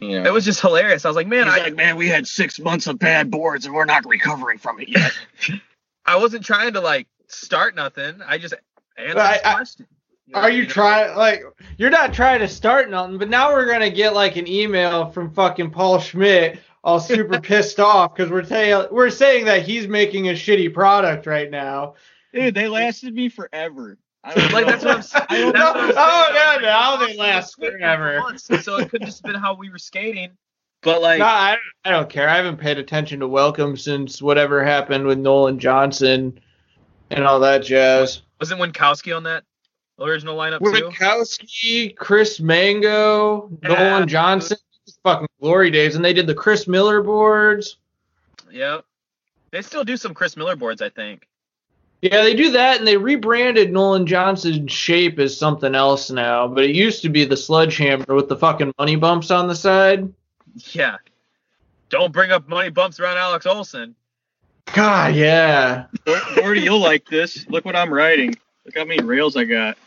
You 0.00 0.20
know. 0.20 0.26
It 0.28 0.32
was 0.32 0.44
just 0.44 0.60
hilarious. 0.60 1.04
I 1.04 1.08
was 1.08 1.16
like, 1.16 1.26
man, 1.26 1.46
He's 1.46 1.54
I, 1.54 1.58
like, 1.58 1.74
man, 1.76 1.96
we 1.96 2.08
had 2.08 2.26
six 2.26 2.60
months 2.60 2.86
of 2.86 2.98
bad 2.98 3.30
boards 3.30 3.66
and 3.66 3.74
we're 3.74 3.84
not 3.84 4.06
recovering 4.06 4.58
from 4.58 4.80
it 4.80 4.88
yet. 4.88 5.12
I 6.06 6.16
wasn't 6.16 6.44
trying 6.44 6.74
to 6.74 6.80
like 6.80 7.08
start 7.26 7.74
nothing. 7.74 8.20
I 8.24 8.38
just 8.38 8.54
answered 8.96 9.18
I- 9.18 9.32
his 9.34 9.42
I- 9.44 9.54
question. 9.54 9.86
You 10.26 10.34
know, 10.34 10.40
Are 10.42 10.50
you 10.50 10.62
know? 10.64 10.68
trying 10.68 11.16
like 11.16 11.42
you're 11.78 11.88
not 11.88 12.12
trying 12.12 12.40
to 12.40 12.48
start 12.48 12.90
nothing, 12.90 13.16
but 13.16 13.30
now 13.30 13.50
we're 13.50 13.64
gonna 13.64 13.88
get 13.88 14.12
like 14.14 14.36
an 14.36 14.46
email 14.46 15.10
from 15.10 15.32
fucking 15.32 15.70
Paul 15.70 15.98
Schmitt 16.00 16.60
all 16.84 17.00
super 17.00 17.40
pissed 17.42 17.80
off 17.80 18.14
because 18.14 18.30
we're 18.30 18.44
saying 18.44 18.88
we're 18.90 19.08
saying 19.08 19.46
that 19.46 19.62
he's 19.62 19.88
making 19.88 20.28
a 20.28 20.32
shitty 20.32 20.74
product 20.74 21.26
right 21.26 21.50
now. 21.50 21.94
Dude, 22.34 22.54
they 22.54 22.68
lasted 22.68 23.14
me 23.14 23.30
forever. 23.30 23.96
I 24.24 24.34
Like 24.52 24.66
that's 24.66 24.84
what 24.84 24.96
I'm 24.96 25.02
saying. 25.02 25.24
I 25.30 25.38
don't 25.40 25.52
That's 25.52 25.74
what 25.74 25.76
I'm 25.82 25.88
know. 25.88 25.94
Oh, 25.96 26.24
saying. 26.26 26.60
yeah, 26.62 26.68
now 26.68 26.96
they 26.96 27.06
We 27.06 27.12
were 27.12 27.18
last 27.22 27.54
forever. 27.56 28.36
So 28.62 28.76
it 28.78 28.90
could 28.90 29.02
just 29.02 29.24
have 29.24 29.32
been 29.32 29.40
how 29.40 29.54
we 29.54 29.70
were 29.70 29.78
skating. 29.78 30.30
But 30.82 31.02
like, 31.02 31.18
No, 31.18 31.24
I, 31.26 31.56
I 31.84 31.90
don't 31.90 32.08
care. 32.08 32.28
I 32.28 32.36
haven't 32.36 32.56
paid 32.58 32.78
attention 32.78 33.20
to 33.20 33.28
Welcome 33.28 33.76
since 33.76 34.20
whatever 34.22 34.64
happened 34.64 35.06
with 35.06 35.18
Nolan 35.18 35.58
Johnson 35.58 36.40
and 37.10 37.24
all 37.24 37.40
that 37.40 37.64
jazz. 37.64 38.22
wasn't 38.40 38.60
Winkowski 38.60 39.16
on 39.16 39.22
that 39.24 39.44
original 39.98 40.36
lineup 40.36 40.58
too? 40.60 40.70
Winkowski, 40.72 41.96
Chris 41.96 42.38
Mango, 42.40 43.50
Yeah. 43.62 43.68
Nolan 43.68 44.08
Johnson, 44.08 44.58
fucking 45.02 45.28
glory 45.40 45.70
days, 45.70 45.96
and 45.96 46.04
they 46.04 46.12
did 46.12 46.26
the 46.26 46.34
Chris 46.34 46.68
Miller 46.68 47.02
boards. 47.02 47.78
Yep. 48.50 48.84
They 49.50 49.62
still 49.62 49.84
do 49.84 49.96
some 49.96 50.14
Chris 50.14 50.36
Miller 50.36 50.56
boards, 50.56 50.82
I 50.82 50.88
think. 50.90 51.27
Yeah, 52.00 52.22
they 52.22 52.34
do 52.34 52.52
that, 52.52 52.78
and 52.78 52.86
they 52.86 52.96
rebranded 52.96 53.72
Nolan 53.72 54.06
Johnson's 54.06 54.70
shape 54.70 55.18
as 55.18 55.36
something 55.36 55.74
else 55.74 56.10
now. 56.10 56.46
But 56.46 56.64
it 56.64 56.74
used 56.74 57.02
to 57.02 57.08
be 57.08 57.24
the 57.24 57.36
sledgehammer 57.36 58.14
with 58.14 58.28
the 58.28 58.36
fucking 58.36 58.72
money 58.78 58.94
bumps 58.94 59.32
on 59.32 59.48
the 59.48 59.56
side. 59.56 60.12
Yeah. 60.72 60.98
Don't 61.90 62.12
bring 62.12 62.30
up 62.30 62.48
money 62.48 62.70
bumps 62.70 63.00
around 63.00 63.16
Alex 63.16 63.46
Olson. 63.46 63.96
God, 64.66 65.14
yeah. 65.14 65.86
Gordy, 66.36 66.60
you'll 66.60 66.78
like 66.78 67.06
this. 67.08 67.48
Look 67.48 67.64
what 67.64 67.74
I'm 67.74 67.92
writing. 67.92 68.34
Look 68.64 68.76
how 68.76 68.84
many 68.84 69.02
rails 69.02 69.36
I 69.36 69.44
got. 69.44 69.78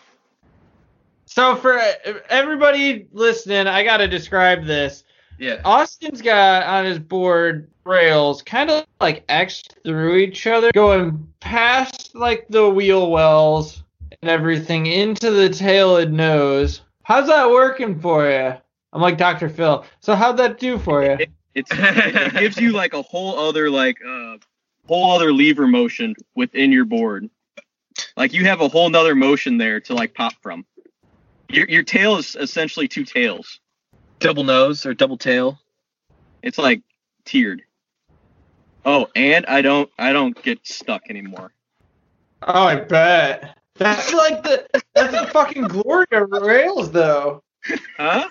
So 1.25 1.55
for 1.55 1.79
everybody 2.27 3.07
listening, 3.13 3.67
I 3.67 3.83
got 3.83 3.97
to 3.97 4.07
describe 4.07 4.65
this. 4.65 5.05
Yeah. 5.41 5.59
Austin's 5.65 6.21
got 6.21 6.61
on 6.67 6.85
his 6.85 6.99
board 6.99 7.71
rails 7.83 8.43
kind 8.43 8.69
of 8.69 8.85
like 8.99 9.23
X 9.27 9.63
through 9.83 10.17
each 10.17 10.45
other, 10.45 10.71
going 10.71 11.27
past 11.39 12.13
like 12.13 12.45
the 12.49 12.69
wheel 12.69 13.09
wells 13.09 13.83
and 14.21 14.29
everything 14.29 14.85
into 14.85 15.31
the 15.31 15.49
tail 15.49 15.97
and 15.97 16.13
nose. 16.13 16.81
How's 17.01 17.27
that 17.27 17.49
working 17.49 17.99
for 17.99 18.29
you? 18.29 18.53
I'm 18.93 19.01
like 19.01 19.17
Dr. 19.17 19.49
Phil. 19.49 19.83
So 19.99 20.13
how'd 20.13 20.37
that 20.37 20.59
do 20.59 20.77
for 20.77 21.03
you? 21.03 21.17
It's 21.55 21.71
it 21.73 22.33
gives 22.35 22.57
you 22.57 22.71
like 22.71 22.93
a 22.93 23.01
whole 23.01 23.39
other 23.39 23.71
like 23.71 23.97
uh 24.07 24.37
whole 24.87 25.11
other 25.11 25.33
lever 25.33 25.65
motion 25.65 26.13
within 26.35 26.71
your 26.71 26.85
board. 26.85 27.31
Like 28.15 28.31
you 28.33 28.45
have 28.45 28.61
a 28.61 28.67
whole 28.67 28.91
nother 28.91 29.15
motion 29.15 29.57
there 29.57 29.79
to 29.81 29.95
like 29.95 30.13
pop 30.13 30.33
from. 30.43 30.67
Your 31.49 31.67
your 31.67 31.83
tail 31.83 32.17
is 32.17 32.35
essentially 32.35 32.87
two 32.87 33.05
tails. 33.05 33.59
Double 34.21 34.43
nose 34.43 34.85
or 34.85 34.93
double 34.93 35.17
tail. 35.17 35.59
It's 36.43 36.57
like 36.57 36.81
tiered. 37.25 37.63
Oh, 38.85 39.07
and 39.15 39.45
I 39.47 39.61
don't 39.61 39.89
I 39.97 40.13
don't 40.13 40.39
get 40.41 40.65
stuck 40.65 41.03
anymore. 41.09 41.53
Oh, 42.43 42.63
I 42.63 42.75
bet. 42.75 43.57
That's 43.75 44.13
like 44.13 44.43
the 44.43 44.65
that's 44.93 45.11
the 45.11 45.27
fucking 45.31 45.67
glory 45.67 46.07
of 46.11 46.31
rails, 46.31 46.91
though. 46.91 47.43
Huh? 47.97 48.27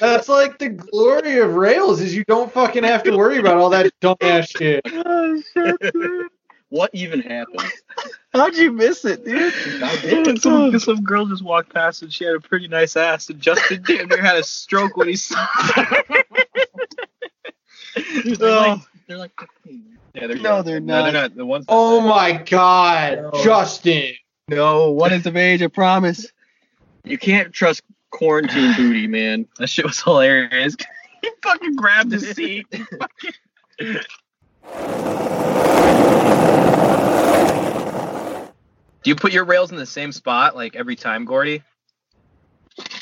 That's 0.00 0.28
like 0.28 0.58
the 0.58 0.70
glory 0.70 1.38
of 1.38 1.54
rails 1.54 2.00
is 2.00 2.14
you 2.14 2.24
don't 2.24 2.52
fucking 2.52 2.84
have 2.84 3.02
to 3.04 3.16
worry 3.16 3.38
about 3.38 3.56
all 3.56 3.70
that 3.70 3.92
dumbass 4.00 4.56
shit. 4.56 4.82
Oh, 4.92 6.28
What 6.68 6.90
even 6.92 7.20
happened? 7.20 7.62
How'd 8.32 8.56
you 8.56 8.72
miss 8.72 9.04
it, 9.04 9.24
dude? 9.24 9.52
I 9.82 9.96
did. 10.00 10.42
Some, 10.46 10.78
some 10.78 11.02
girl 11.02 11.26
just 11.26 11.42
walked 11.42 11.72
past 11.72 12.02
and 12.02 12.12
she 12.12 12.24
had 12.24 12.34
a 12.34 12.40
pretty 12.40 12.68
nice 12.68 12.96
ass, 12.96 13.30
and 13.30 13.40
Justin 13.40 13.82
damn 13.86 14.08
near 14.08 14.20
had 14.20 14.36
a 14.36 14.42
stroke 14.42 14.96
when 14.96 15.08
he 15.08 15.16
saw. 15.16 15.46
Dude, 18.22 18.38
they're, 18.38 18.48
oh. 18.50 18.58
like, 18.58 18.80
they're 19.06 19.16
like 19.18 19.32
Yeah, 20.14 20.26
they're 20.26 20.36
No, 20.36 20.62
they're 20.62 20.80
No, 20.80 21.02
they're 21.04 21.12
not. 21.12 21.12
not. 21.12 21.34
The 21.36 21.46
ones. 21.46 21.64
Oh 21.68 22.00
my 22.00 22.32
god, 22.32 23.18
No. 23.32 23.44
Justin. 23.44 24.12
no, 24.48 24.90
one 24.90 25.12
is 25.12 25.24
of 25.26 25.36
age, 25.36 25.62
I 25.62 25.68
promise. 25.68 26.26
you 27.04 27.16
can't 27.16 27.52
trust 27.52 27.82
quarantine 28.10 28.74
booty, 28.76 29.06
man. 29.06 29.46
That 29.58 29.68
shit 29.68 29.84
was 29.86 30.02
hilarious. 30.02 30.76
he 31.22 31.30
fucking 31.42 31.76
grabbed 31.76 32.12
his 32.12 32.28
seat. 32.30 32.66
Do 39.02 39.10
you 39.10 39.14
put 39.16 39.32
your 39.32 39.44
rails 39.44 39.70
in 39.70 39.76
the 39.76 39.86
same 39.86 40.10
spot 40.10 40.56
like 40.56 40.74
every 40.74 40.96
time, 40.96 41.24
Gordy? 41.24 41.62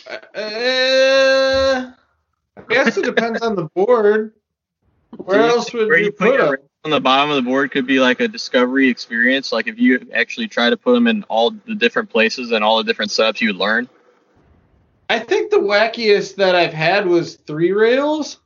Uh, 0.06 0.20
I 0.36 1.92
guess 2.68 2.96
it 2.98 3.04
depends 3.04 3.40
on 3.40 3.56
the 3.56 3.64
board. 3.74 4.34
Where 5.16 5.38
you- 5.40 5.46
else 5.46 5.72
would 5.72 5.88
where 5.88 5.98
you, 5.98 6.06
you 6.06 6.12
put 6.12 6.38
put 6.38 6.60
them? 6.60 6.68
on 6.84 6.90
the 6.90 7.00
bottom 7.00 7.30
of 7.30 7.36
the 7.36 7.42
board 7.42 7.70
could 7.70 7.86
be 7.86 8.00
like 8.00 8.20
a 8.20 8.28
discovery 8.28 8.88
experience. 8.88 9.50
Like 9.52 9.66
if 9.66 9.78
you 9.78 10.06
actually 10.12 10.48
try 10.48 10.68
to 10.68 10.76
put 10.76 10.92
them 10.92 11.06
in 11.06 11.22
all 11.24 11.50
the 11.52 11.74
different 11.74 12.10
places 12.10 12.50
and 12.50 12.62
all 12.62 12.76
the 12.78 12.84
different 12.84 13.10
setups, 13.10 13.40
you 13.40 13.48
would 13.48 13.56
learn. 13.56 13.88
I 15.08 15.18
think 15.20 15.50
the 15.50 15.58
wackiest 15.58 16.34
that 16.36 16.54
I've 16.54 16.72
had 16.74 17.06
was 17.06 17.36
three 17.36 17.72
rails. 17.72 18.40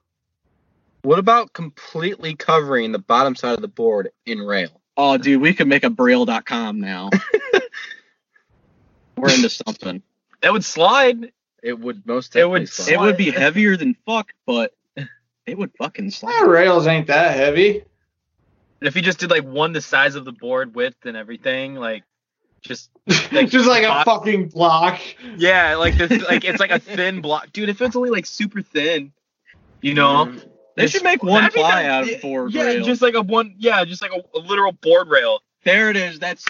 What 1.03 1.19
about 1.19 1.53
completely 1.53 2.35
covering 2.35 2.93
the 2.93 2.99
bottom 2.99 3.35
side 3.37 3.55
of 3.55 3.63
the 3.63 3.69
board 3.69 4.11
in 4.27 4.41
rail? 4.41 4.81
Oh, 4.97 5.17
dude, 5.17 5.41
we 5.41 5.55
could 5.55 5.69
make 5.69 5.85
a 5.85 5.91
Braille.com 5.91 6.81
now. 6.81 7.11
We're 9.17 9.31
into 9.31 9.49
something. 9.51 10.03
That 10.43 10.53
would 10.53 10.65
slide. 10.65 11.33
It 11.63 11.79
would 11.79 12.07
most 12.07 12.37
It 12.37 12.49
would 12.49 12.67
definitely 12.67 12.95
It 12.95 13.01
would 13.01 13.17
be 13.17 13.31
heavier 13.31 13.77
than 13.77 13.97
fuck, 14.07 14.33
but 14.47 14.75
it 15.47 15.59
would 15.59 15.73
fucking 15.79 16.07
My 16.07 16.11
slide. 16.11 16.43
rails 16.47 16.87
ain't 16.87 17.09
that 17.09 17.37
heavy. 17.37 17.85
If 18.81 18.95
you 18.95 19.03
just 19.03 19.19
did 19.19 19.31
like 19.31 19.43
one 19.45 19.73
the 19.73 19.81
size 19.81 20.15
of 20.15 20.25
the 20.25 20.31
board 20.33 20.75
width 20.77 21.05
and 21.05 21.17
everything, 21.17 21.75
like 21.75 22.05
just 22.61 22.91
Like, 23.33 23.49
Just 23.51 23.67
like 23.69 23.83
a 23.85 23.91
hot- 23.93 24.05
fucking 24.05 24.49
block. 24.49 25.01
yeah, 25.37 25.75
like 25.77 25.97
this, 25.97 26.23
like 26.29 26.45
it's 26.45 26.61
like 26.61 26.71
a 26.71 26.79
thin 26.79 27.21
block, 27.21 27.53
dude. 27.53 27.69
If 27.69 27.83
it's 27.83 27.97
only 27.97 28.11
like 28.11 28.27
super 28.27 28.63
thin, 28.63 29.13
you 29.81 29.95
know, 29.95 30.27
Mm. 30.27 30.49
They 30.79 30.87
should 30.87 31.03
make 31.03 31.23
one 31.23 31.43
That'd 31.43 31.55
ply 31.55 31.85
out 31.85 32.09
of 32.09 32.21
four 32.21 32.49
Yeah, 32.49 32.63
rails. 32.65 32.87
just 32.87 33.03
like 33.03 33.15
a 33.15 33.23
one, 33.23 33.55
yeah, 33.59 33.85
just 33.85 34.01
like 34.01 34.13
a, 34.13 34.39
a 34.39 34.41
literal 34.41 34.73
board 34.73 35.09
rail. 35.09 35.41
There 35.65 35.91
it 35.91 35.97
is. 35.97 36.19
That's 36.19 36.45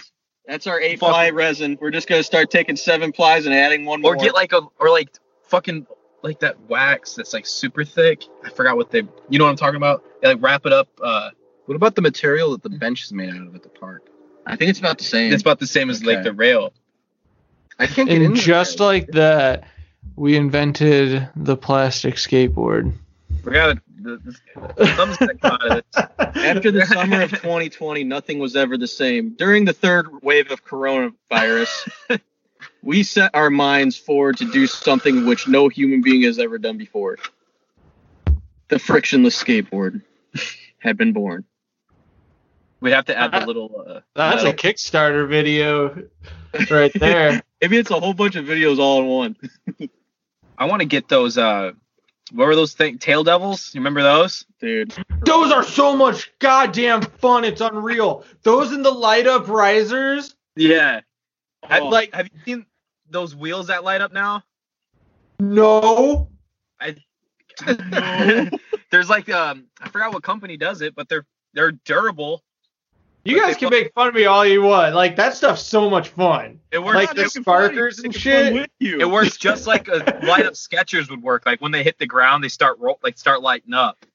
that's 0.47 0.67
our 0.67 0.79
eight 0.79 0.99
Fuck. 0.99 1.09
ply 1.09 1.29
resin. 1.31 1.77
We're 1.81 1.91
just 1.91 2.07
gonna 2.07 2.23
start 2.23 2.49
taking 2.51 2.75
seven 2.75 3.11
plies 3.11 3.45
and 3.45 3.55
adding 3.55 3.85
one 3.85 4.01
more. 4.01 4.13
Or 4.13 4.17
get 4.17 4.33
like 4.35 4.53
a, 4.53 4.61
or 4.79 4.89
like 4.89 5.09
fucking 5.43 5.87
like 6.21 6.39
that 6.41 6.59
wax 6.67 7.15
that's 7.15 7.33
like 7.33 7.45
super 7.47 7.83
thick. 7.83 8.23
I 8.45 8.49
forgot 8.49 8.75
what 8.77 8.91
they, 8.91 9.03
you 9.29 9.39
know 9.39 9.45
what 9.45 9.51
I'm 9.51 9.55
talking 9.57 9.77
about? 9.77 10.03
They 10.21 10.27
like 10.29 10.41
wrap 10.41 10.65
it 10.65 10.73
up 10.73 10.87
uh 11.03 11.31
What 11.65 11.75
about 11.75 11.95
the 11.95 12.01
material 12.01 12.51
that 12.51 12.61
the 12.63 12.69
bench 12.69 13.03
is 13.05 13.13
made 13.13 13.29
out 13.29 13.47
of 13.47 13.55
at 13.55 13.63
the 13.63 13.69
park? 13.69 14.07
I 14.45 14.55
think 14.55 14.69
it's 14.69 14.79
about 14.79 14.97
the 14.97 15.03
same. 15.05 15.31
It's 15.33 15.41
about 15.41 15.59
the 15.59 15.67
same 15.67 15.89
as 15.89 16.03
like 16.03 16.23
the 16.23 16.33
rail. 16.33 16.73
I 17.79 17.87
can't 17.87 18.07
get 18.09 18.17
And 18.17 18.25
into 18.25 18.41
just 18.41 18.77
that. 18.77 18.83
like 18.83 19.07
that, 19.11 19.63
we 20.15 20.35
invented 20.35 21.29
the 21.35 21.55
plastic 21.55 22.15
skateboard. 22.15 22.93
Forgot 23.43 23.77
it. 23.77 23.79
The, 24.17 24.35
the, 24.77 25.37
the 25.41 25.47
out 25.47 25.71
of 25.71 25.77
it. 25.77 25.85
After 26.19 26.71
the 26.71 26.85
summer 26.85 27.21
of 27.21 27.31
2020, 27.31 28.03
nothing 28.03 28.39
was 28.39 28.55
ever 28.55 28.77
the 28.77 28.87
same. 28.87 29.35
During 29.35 29.65
the 29.65 29.73
third 29.73 30.07
wave 30.23 30.51
of 30.51 30.65
coronavirus, 30.65 31.89
we 32.81 33.03
set 33.03 33.31
our 33.33 33.49
minds 33.49 33.97
forward 33.97 34.37
to 34.37 34.51
do 34.51 34.67
something 34.67 35.25
which 35.25 35.47
no 35.47 35.67
human 35.67 36.01
being 36.01 36.23
has 36.23 36.39
ever 36.39 36.57
done 36.57 36.77
before. 36.77 37.17
The 38.69 38.79
frictionless 38.79 39.41
skateboard 39.41 40.03
had 40.79 40.97
been 40.97 41.13
born. 41.13 41.45
We'd 42.81 42.91
have 42.91 43.05
to 43.05 43.17
add 43.17 43.31
the 43.33 43.45
little. 43.45 43.83
Uh, 43.85 43.99
That's 44.15 44.43
a 44.43 44.53
Kickstarter 44.53 45.27
video 45.27 46.03
right 46.71 46.91
there. 46.93 47.41
Maybe 47.61 47.77
it's 47.77 47.91
a 47.91 47.99
whole 47.99 48.13
bunch 48.13 48.35
of 48.35 48.45
videos 48.45 48.79
all 48.79 49.01
in 49.01 49.07
one. 49.07 49.89
I 50.57 50.65
want 50.65 50.81
to 50.81 50.85
get 50.85 51.09
those. 51.09 51.37
Uh, 51.37 51.73
what 52.31 52.47
were 52.47 52.55
those 52.55 52.73
things? 52.73 52.99
Tail 52.99 53.23
devils. 53.23 53.73
You 53.73 53.79
remember 53.81 54.01
those? 54.03 54.45
Dude, 54.59 54.93
Those 55.25 55.51
are 55.51 55.63
so 55.63 55.95
much 55.95 56.31
goddamn 56.39 57.01
fun. 57.01 57.43
It's 57.43 57.61
unreal. 57.61 58.23
Those 58.43 58.71
in 58.71 58.81
the 58.83 58.91
light 58.91 59.27
up 59.27 59.47
risers. 59.47 60.35
Yeah. 60.55 61.01
Have, 61.63 61.83
Oh. 61.83 61.87
like, 61.89 62.13
have 62.13 62.27
you 62.33 62.39
seen 62.45 62.65
those 63.09 63.35
wheels 63.35 63.67
that 63.67 63.83
light 63.83 64.01
up 64.01 64.13
now? 64.13 64.43
No. 65.39 66.29
I 66.79 66.95
there's 68.91 69.09
like 69.09 69.29
um, 69.29 69.67
I 69.81 69.89
forgot 69.89 70.13
what 70.13 70.23
company 70.23 70.57
does 70.57 70.81
it, 70.81 70.95
but 70.95 71.09
they're 71.09 71.25
they're 71.53 71.71
durable. 71.71 72.43
You 73.25 73.39
guys 73.39 73.57
can 73.57 73.69
make 73.69 73.93
fun 73.93 74.07
of 74.07 74.13
me 74.15 74.25
all 74.25 74.45
you 74.45 74.61
want. 74.61 74.95
Like 74.95 75.15
that 75.17 75.35
stuff's 75.35 75.61
so 75.61 75.89
much 75.89 76.09
fun. 76.09 76.59
It 76.71 76.79
works. 76.79 76.95
Like 76.95 77.09
the 77.15 77.23
just, 77.23 77.35
sparkers 77.35 77.99
and 77.99 78.15
shit. 78.15 78.69
it 78.79 79.09
works 79.09 79.37
just 79.37 79.67
like 79.67 79.87
a 79.87 79.97
light 80.23 80.45
up 80.45 80.53
Skechers 80.53 81.09
would 81.09 81.21
work. 81.21 81.45
Like 81.45 81.61
when 81.61 81.71
they 81.71 81.83
hit 81.83 81.97
the 81.99 82.05
ground, 82.07 82.43
they 82.43 82.47
start 82.49 82.79
roll, 82.79 82.97
like 83.03 83.17
start 83.17 83.41
lighting 83.41 83.73
up. 83.73 84.05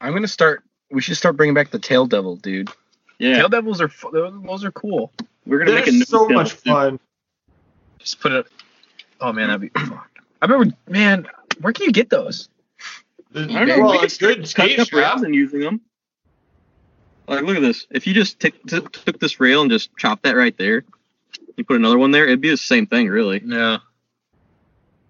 I'm 0.00 0.12
gonna 0.12 0.28
start. 0.28 0.62
We 0.90 1.02
should 1.02 1.16
start 1.16 1.36
bringing 1.36 1.54
back 1.54 1.70
the 1.70 1.78
tail 1.78 2.06
devil, 2.06 2.36
dude. 2.36 2.70
Yeah, 3.18 3.36
Tail 3.36 3.48
devils 3.48 3.80
are 3.80 3.90
those 4.12 4.32
those 4.44 4.64
are 4.64 4.72
cool. 4.72 5.12
we're 5.44 5.58
gonna 5.58 5.72
They're 5.72 5.80
make 5.84 6.02
a 6.02 6.06
so 6.06 6.20
devil, 6.26 6.34
much 6.42 6.50
dude. 6.62 6.72
fun. 6.72 7.00
Just 7.98 8.20
put 8.20 8.32
it. 8.32 8.46
Oh 9.20 9.32
man, 9.32 9.48
that'd 9.48 9.60
be. 9.60 9.68
Fuck. 9.78 10.10
I 10.40 10.46
remember, 10.46 10.74
man. 10.88 11.26
Where 11.60 11.72
can 11.74 11.84
you 11.84 11.92
get 11.92 12.08
those? 12.08 12.48
I 13.34 13.40
don't 13.46 13.68
know. 13.68 13.78
Well, 13.80 13.90
we 13.92 13.98
a 13.98 14.00
could 14.00 14.18
good 14.18 14.36
cutting 14.36 14.46
skate 14.46 14.78
up 14.80 14.92
rails 14.92 15.04
shop. 15.10 15.22
and 15.22 15.34
using 15.34 15.60
them. 15.60 15.80
Like, 17.30 17.44
look 17.44 17.56
at 17.56 17.62
this. 17.62 17.86
If 17.90 18.06
you 18.06 18.12
just 18.14 18.40
tick 18.40 18.54
t- 18.66 18.80
took 18.80 19.20
this 19.20 19.38
rail 19.38 19.62
and 19.62 19.70
just 19.70 19.96
chopped 19.96 20.24
that 20.24 20.34
right 20.36 20.56
there, 20.58 20.84
you 21.56 21.64
put 21.64 21.76
another 21.76 21.96
one 21.96 22.10
there, 22.10 22.24
it'd 22.24 22.40
be 22.40 22.50
the 22.50 22.56
same 22.56 22.86
thing, 22.86 23.08
really. 23.08 23.40
Yeah. 23.44 23.78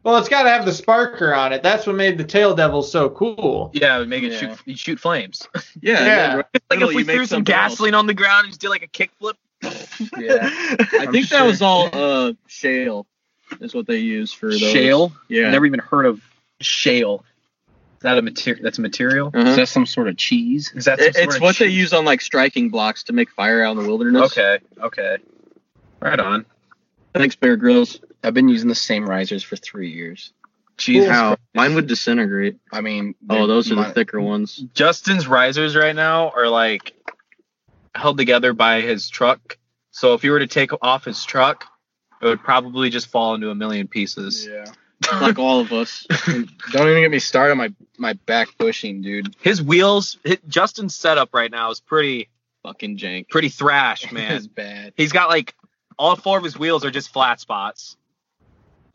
Well, 0.03 0.17
it's 0.19 0.29
got 0.29 0.43
to 0.45 0.51
have 0.51 0.65
the 0.65 0.71
sparker 0.71 1.37
on 1.37 1.53
it. 1.53 1.63
That's 1.63 1.87
what 1.87 1.97
made 1.97 2.19
the 2.19 2.25
tail 2.25 2.55
devil 2.55 2.83
so 2.83 3.11
cool. 3.11 3.71
Yeah, 3.75 4.01
we 4.01 4.07
make 4.07 4.23
it 4.23 4.33
Yeah. 4.33 4.57
shoot 4.67 4.79
shoot 4.79 5.01
flames. 5.01 5.49
Yeah. 5.83 6.05
Yeah. 6.05 6.35
right. 6.37 6.47
like 6.71 6.81
if 6.81 6.95
we 6.95 7.05
threw 7.05 7.19
some 7.19 7.27
something 7.39 7.55
else. 7.55 7.73
gasoline 7.73 7.95
on 7.95 8.07
the 8.07 8.15
ground 8.15 8.45
and 8.45 8.51
just 8.51 8.61
did 8.61 8.69
like 8.71 8.83
a 8.83 8.89
kickflip. 8.89 9.35
Yeah. 10.19 10.39
I 10.43 10.99
I'm 11.07 11.13
think 11.13 11.29
that 11.31 11.45
was 11.45 11.61
all 11.63 11.89
uh, 11.93 12.33
shale. 12.47 13.07
Is 13.61 13.75
what 13.75 13.87
they 13.87 13.99
use 13.99 14.33
for 14.33 14.51
those. 14.51 14.59
Shale. 14.61 15.13
Yeah. 15.29 15.51
Never 15.51 15.67
even 15.67 15.81
heard 15.81 16.07
of 16.07 16.23
shale. 16.61 17.25
Is 18.01 18.05
that 18.05 18.17
a 18.17 18.23
material? 18.23 18.63
That's 18.65 18.79
a 18.79 18.81
material. 18.81 19.31
Uh-huh. 19.35 19.47
Is 19.51 19.57
that 19.57 19.69
some 19.69 19.85
sort 19.85 20.09
of 20.09 20.17
cheese? 20.17 20.73
Is 20.75 20.87
that 20.87 20.99
some 20.99 21.09
It- 21.09 21.15
sort 21.17 21.27
it's 21.27 21.37
of 21.37 21.43
what 21.43 21.57
they 21.59 21.67
use 21.67 21.93
on 21.93 22.07
like 22.07 22.23
striking 22.23 22.71
blocks 22.71 23.03
to 23.05 23.13
make 23.13 23.31
fire 23.31 23.63
out 23.63 23.73
in 23.77 23.83
the 23.83 23.87
wilderness. 23.87 24.33
Okay. 24.33 24.59
Okay. 24.81 25.19
Right 26.01 26.19
on. 26.19 26.47
Thanks, 27.15 27.37
Bear 27.37 27.57
Grylls. 27.57 28.01
I've 28.25 28.33
been 28.33 28.49
using 28.49 28.69
the 28.71 28.75
same 28.75 29.07
risers 29.07 29.43
for 29.43 29.57
three 29.57 29.91
years. 29.91 30.33
Jesus. 30.79 31.11
How? 31.11 31.37
Mine 31.55 31.75
would 31.75 31.89
disintegrate. 31.89 32.57
I 32.73 32.81
mean, 32.81 33.15
Oh, 33.29 33.47
those 33.47 33.71
are 33.71 33.75
my- 33.77 33.89
the 33.89 33.93
thicker 33.93 34.19
ones. 34.19 34.57
Justin's 34.73 35.29
risers 35.29 35.77
right 35.77 35.95
now 35.95 36.31
are 36.31 36.49
like 36.49 36.95
held 37.95 38.17
together 38.17 38.55
by 38.55 38.81
his 38.81 39.11
truck. 39.11 39.59
So 39.91 40.15
if 40.15 40.25
you 40.25 40.31
were 40.31 40.39
to 40.39 40.47
take 40.47 40.71
off 40.81 41.05
his 41.05 41.23
truck, 41.27 41.67
it 42.23 42.25
would 42.25 42.43
probably 42.43 42.89
just 42.89 43.09
fall 43.09 43.35
into 43.35 43.51
a 43.51 43.55
million 43.55 43.89
pieces. 43.89 44.47
Yeah. 44.51 44.65
Like 45.13 45.39
all 45.39 45.61
of 45.61 45.73
us. 45.73 46.07
Don't 46.27 46.89
even 46.89 47.03
get 47.03 47.11
me 47.11 47.19
started 47.19 47.53
on 47.53 47.59
my 47.59 47.73
my 47.99 48.13
back 48.27 48.49
bushing, 48.59 49.03
dude. 49.03 49.35
His 49.41 49.63
wheels, 49.63 50.19
hi 50.27 50.39
Justin's 50.49 50.95
setup 50.95 51.35
right 51.35 51.51
now 51.51 51.71
is 51.71 51.81
pretty 51.81 52.29
Fucking 52.63 52.99
jank. 52.99 53.29
pretty 53.31 53.49
thrash, 53.49 54.11
man. 54.13 54.33
It's 54.33 54.47
bad. 54.47 54.93
He's 54.97 55.13
got 55.13 55.29
like 55.29 55.55
all 55.99 56.17
four 56.17 56.39
of 56.39 56.45
his 56.45 56.59
wheels 56.59 56.85
are 56.85 56.91
just 56.91 57.13
flat 57.13 57.41
spots. 57.41 57.97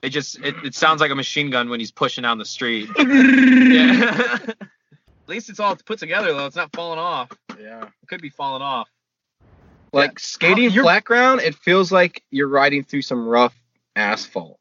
It 0.02 0.10
just 0.10 0.38
it, 0.44 0.56
it 0.64 0.76
sounds 0.76 1.02
like 1.02 1.10
a 1.12 1.16
machine 1.16 1.50
gun 1.50 1.70
when 1.70 1.80
he's 1.80 1.92
pushing 1.92 2.22
down 2.24 2.38
the 2.38 2.46
street. 2.46 2.90
Yeah. 3.00 4.38
At 5.26 5.30
least 5.30 5.50
it's 5.50 5.60
all 5.60 5.76
put 5.76 5.98
together 5.98 6.34
though. 6.34 6.46
It's 6.46 6.56
not 6.56 6.72
falling 6.76 7.00
off. 7.00 7.32
Yeah. 7.60 7.86
It 7.86 8.08
could 8.08 8.22
be 8.22 8.30
falling 8.30 8.62
off. 8.62 8.88
Like 9.92 10.20
skating 10.20 10.70
You're- 10.70 10.84
flat 10.84 11.04
ground, 11.04 11.42
it 11.42 11.56
feels 11.56 11.92
like 11.92 12.22
you're 12.30 12.48
riding 12.48 12.84
through 12.84 13.02
some 13.02 13.26
rough 13.28 13.56
asphalt. 13.96 14.60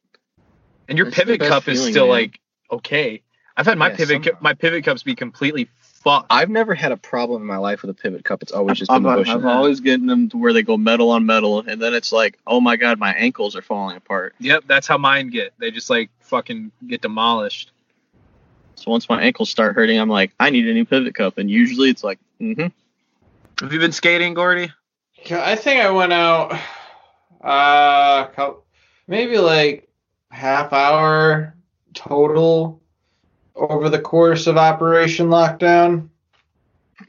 And 0.89 0.99
your 0.99 1.07
That's 1.07 1.17
pivot 1.17 1.41
best 1.41 1.51
cup 1.51 1.69
is 1.69 1.83
still 1.85 2.07
man. 2.07 2.11
like 2.11 2.41
okay. 2.71 3.23
I've 3.57 3.67
had 3.67 3.79
my 3.79 3.91
Yeah, 3.91 3.97
pivot 3.97 4.23
cu- 4.25 4.37
my 4.41 4.55
pivot 4.55 4.85
cups 4.85 5.03
be 5.03 5.15
completely 5.15 5.69
fucked. 5.81 6.27
I've 6.31 6.51
never 6.51 6.75
had 6.75 6.93
a 6.93 6.97
problem 6.97 7.43
in 7.43 7.47
my 7.47 7.57
life 7.57 7.83
with 7.83 7.91
a 7.91 7.95
pivot 7.95 8.25
cup. 8.25 8.43
It's 8.43 8.53
always 8.53 8.79
just 8.79 8.91
I've, 8.91 9.03
been 9.03 9.11
I've, 9.11 9.19
bushing. 9.19 9.35
I've 9.35 9.45
always 9.45 9.81
getting 9.81 10.07
them 10.07 10.29
to 10.31 10.37
where 10.37 10.53
they 10.53 10.63
go 10.63 10.77
metal 10.77 11.11
on 11.11 11.25
metal, 11.25 11.61
and 11.61 11.81
then 11.81 11.95
it's 11.95 12.13
like, 12.13 12.39
oh 12.47 12.61
my 12.61 12.77
god, 12.77 12.99
my 12.99 13.13
ankles 13.15 13.55
are 13.57 13.63
falling 13.63 13.97
apart. 13.97 14.35
Yep, 14.41 14.65
that's 14.67 14.87
how 14.87 14.99
mine 14.99 15.31
get. 15.31 15.55
They 15.59 15.71
just 15.71 15.89
like 15.89 16.11
fucking 16.21 16.73
get 16.87 17.01
demolished. 17.01 17.71
So 18.75 18.91
once 18.91 19.09
my 19.09 19.23
ankles 19.23 19.51
start 19.51 19.77
hurting, 19.77 19.99
I'm 19.99 20.09
like, 20.09 20.33
I 20.41 20.51
need 20.51 20.67
a 20.67 20.75
new 20.75 20.85
pivot 20.85 21.15
cup, 21.15 21.39
and 21.39 21.49
usually 21.51 21.91
it's 21.91 22.03
like, 22.03 22.19
mm-hmm. 22.41 22.67
Have 23.65 23.73
you 23.73 23.79
been 23.79 23.93
skating, 23.93 24.35
Gordy? 24.35 24.73
I 25.31 25.55
think 25.55 25.81
I 25.81 25.91
went 25.91 26.13
out, 26.13 26.59
uh, 27.41 28.27
maybe 29.07 29.39
like 29.39 29.89
half 30.35 30.73
hour 30.73 31.55
total 31.95 32.81
over 33.55 33.89
the 33.89 34.01
course 34.01 34.47
of 34.47 34.57
Operation 34.57 35.29
Lockdown. 35.29 36.09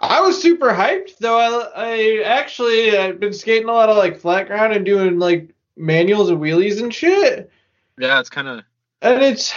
I 0.00 0.20
was 0.20 0.42
super 0.42 0.70
hyped 0.70 1.18
though. 1.18 1.38
I, 1.38 1.70
I 1.76 2.22
actually 2.24 2.96
I've 2.96 3.20
been 3.20 3.32
skating 3.32 3.68
a 3.68 3.72
lot 3.72 3.88
of 3.88 3.96
like 3.96 4.18
flat 4.18 4.48
ground 4.48 4.72
and 4.72 4.84
doing 4.84 5.18
like 5.18 5.54
manuals 5.76 6.28
and 6.28 6.40
wheelies 6.40 6.82
and 6.82 6.92
shit. 6.92 7.50
yeah, 7.98 8.20
it's 8.20 8.28
kind 8.28 8.48
of 8.48 8.64
and 9.00 9.22
it's 9.22 9.54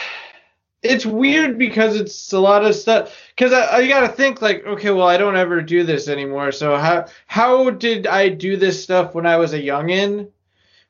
it's 0.84 1.06
weird 1.06 1.58
because 1.58 1.99
it's 1.99 2.32
a 2.34 2.39
lot 2.39 2.63
of 2.63 2.75
stuff 2.75 3.15
because 3.36 3.51
I, 3.51 3.77
I 3.77 3.88
gotta 3.88 4.08
think 4.10 4.41
like 4.41 4.65
okay 4.65 4.91
well 4.91 5.08
i 5.08 5.17
don't 5.17 5.36
ever 5.36 5.62
do 5.62 5.84
this 5.84 6.08
anymore 6.08 6.51
so 6.51 6.77
how 6.77 7.08
how 7.25 7.71
did 7.71 8.06
i 8.06 8.30
do 8.30 8.58
this 8.58 8.82
stuff 8.82 9.15
when 9.15 9.25
i 9.25 9.38
was 9.38 9.53
a 9.53 9.60
youngin 9.60 10.30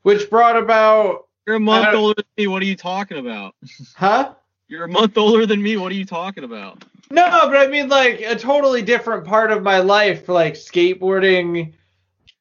which 0.07 0.29
brought 0.29 0.55
about 0.55 1.27
You're 1.45 1.57
a 1.57 1.59
month 1.59 1.93
older 1.93 2.15
than 2.15 2.25
me. 2.37 2.47
What 2.47 2.61
are 2.61 2.65
you 2.65 2.77
talking 2.77 3.17
about? 3.17 3.55
huh 3.95 4.33
You're 4.69 4.85
a 4.85 4.87
month 4.87 5.17
older 5.17 5.45
than 5.45 5.61
me. 5.61 5.75
What 5.75 5.91
are 5.91 5.95
you 5.95 6.05
talking 6.05 6.45
about? 6.45 6.85
no 7.09 7.25
but 7.47 7.55
i 7.55 7.67
mean 7.67 7.87
like 7.87 8.19
a 8.19 8.35
totally 8.35 8.81
different 8.81 9.25
part 9.25 9.49
of 9.49 9.63
my 9.63 9.79
life 9.79 10.27
like 10.27 10.55
skateboarding 10.55 11.71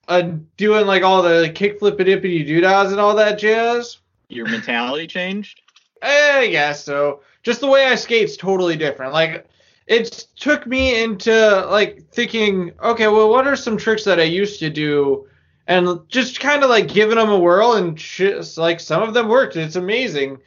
uh 0.08 0.22
doing 0.56 0.86
like 0.86 1.04
all 1.04 1.22
the 1.22 1.48
kickflip 1.54 1.98
and 2.00 2.08
dippity 2.08 2.44
doodads 2.44 2.90
and 2.90 3.00
all 3.00 3.14
that 3.14 3.38
jazz 3.38 3.98
Your 4.28 4.46
mentality 4.48 5.06
changed. 5.06 5.60
Eh, 6.02 6.32
I 6.38 6.48
guess 6.48 6.84
so. 6.84 7.20
Just 7.44 7.60
the 7.60 7.68
way 7.68 7.86
I 7.86 7.94
skate's 7.94 8.36
totally 8.36 8.76
different. 8.76 9.12
Like 9.12 9.46
it 9.86 10.26
took 10.36 10.66
me 10.66 11.02
into 11.02 11.32
like 11.70 12.02
thinking, 12.10 12.72
okay, 12.82 13.06
well, 13.06 13.30
what 13.30 13.46
are 13.46 13.56
some 13.56 13.76
tricks 13.76 14.02
that 14.04 14.18
I 14.18 14.24
used 14.24 14.58
to 14.60 14.68
do, 14.68 15.28
and 15.66 16.00
just 16.08 16.40
kind 16.40 16.62
of 16.62 16.70
like 16.70 16.88
giving 16.88 17.16
them 17.16 17.30
a 17.30 17.38
whirl, 17.38 17.74
and 17.74 17.98
shit, 18.00 18.56
like 18.56 18.80
some 18.80 19.02
of 19.02 19.14
them 19.14 19.28
worked. 19.28 19.56
It's 19.56 19.76
amazing. 19.76 20.38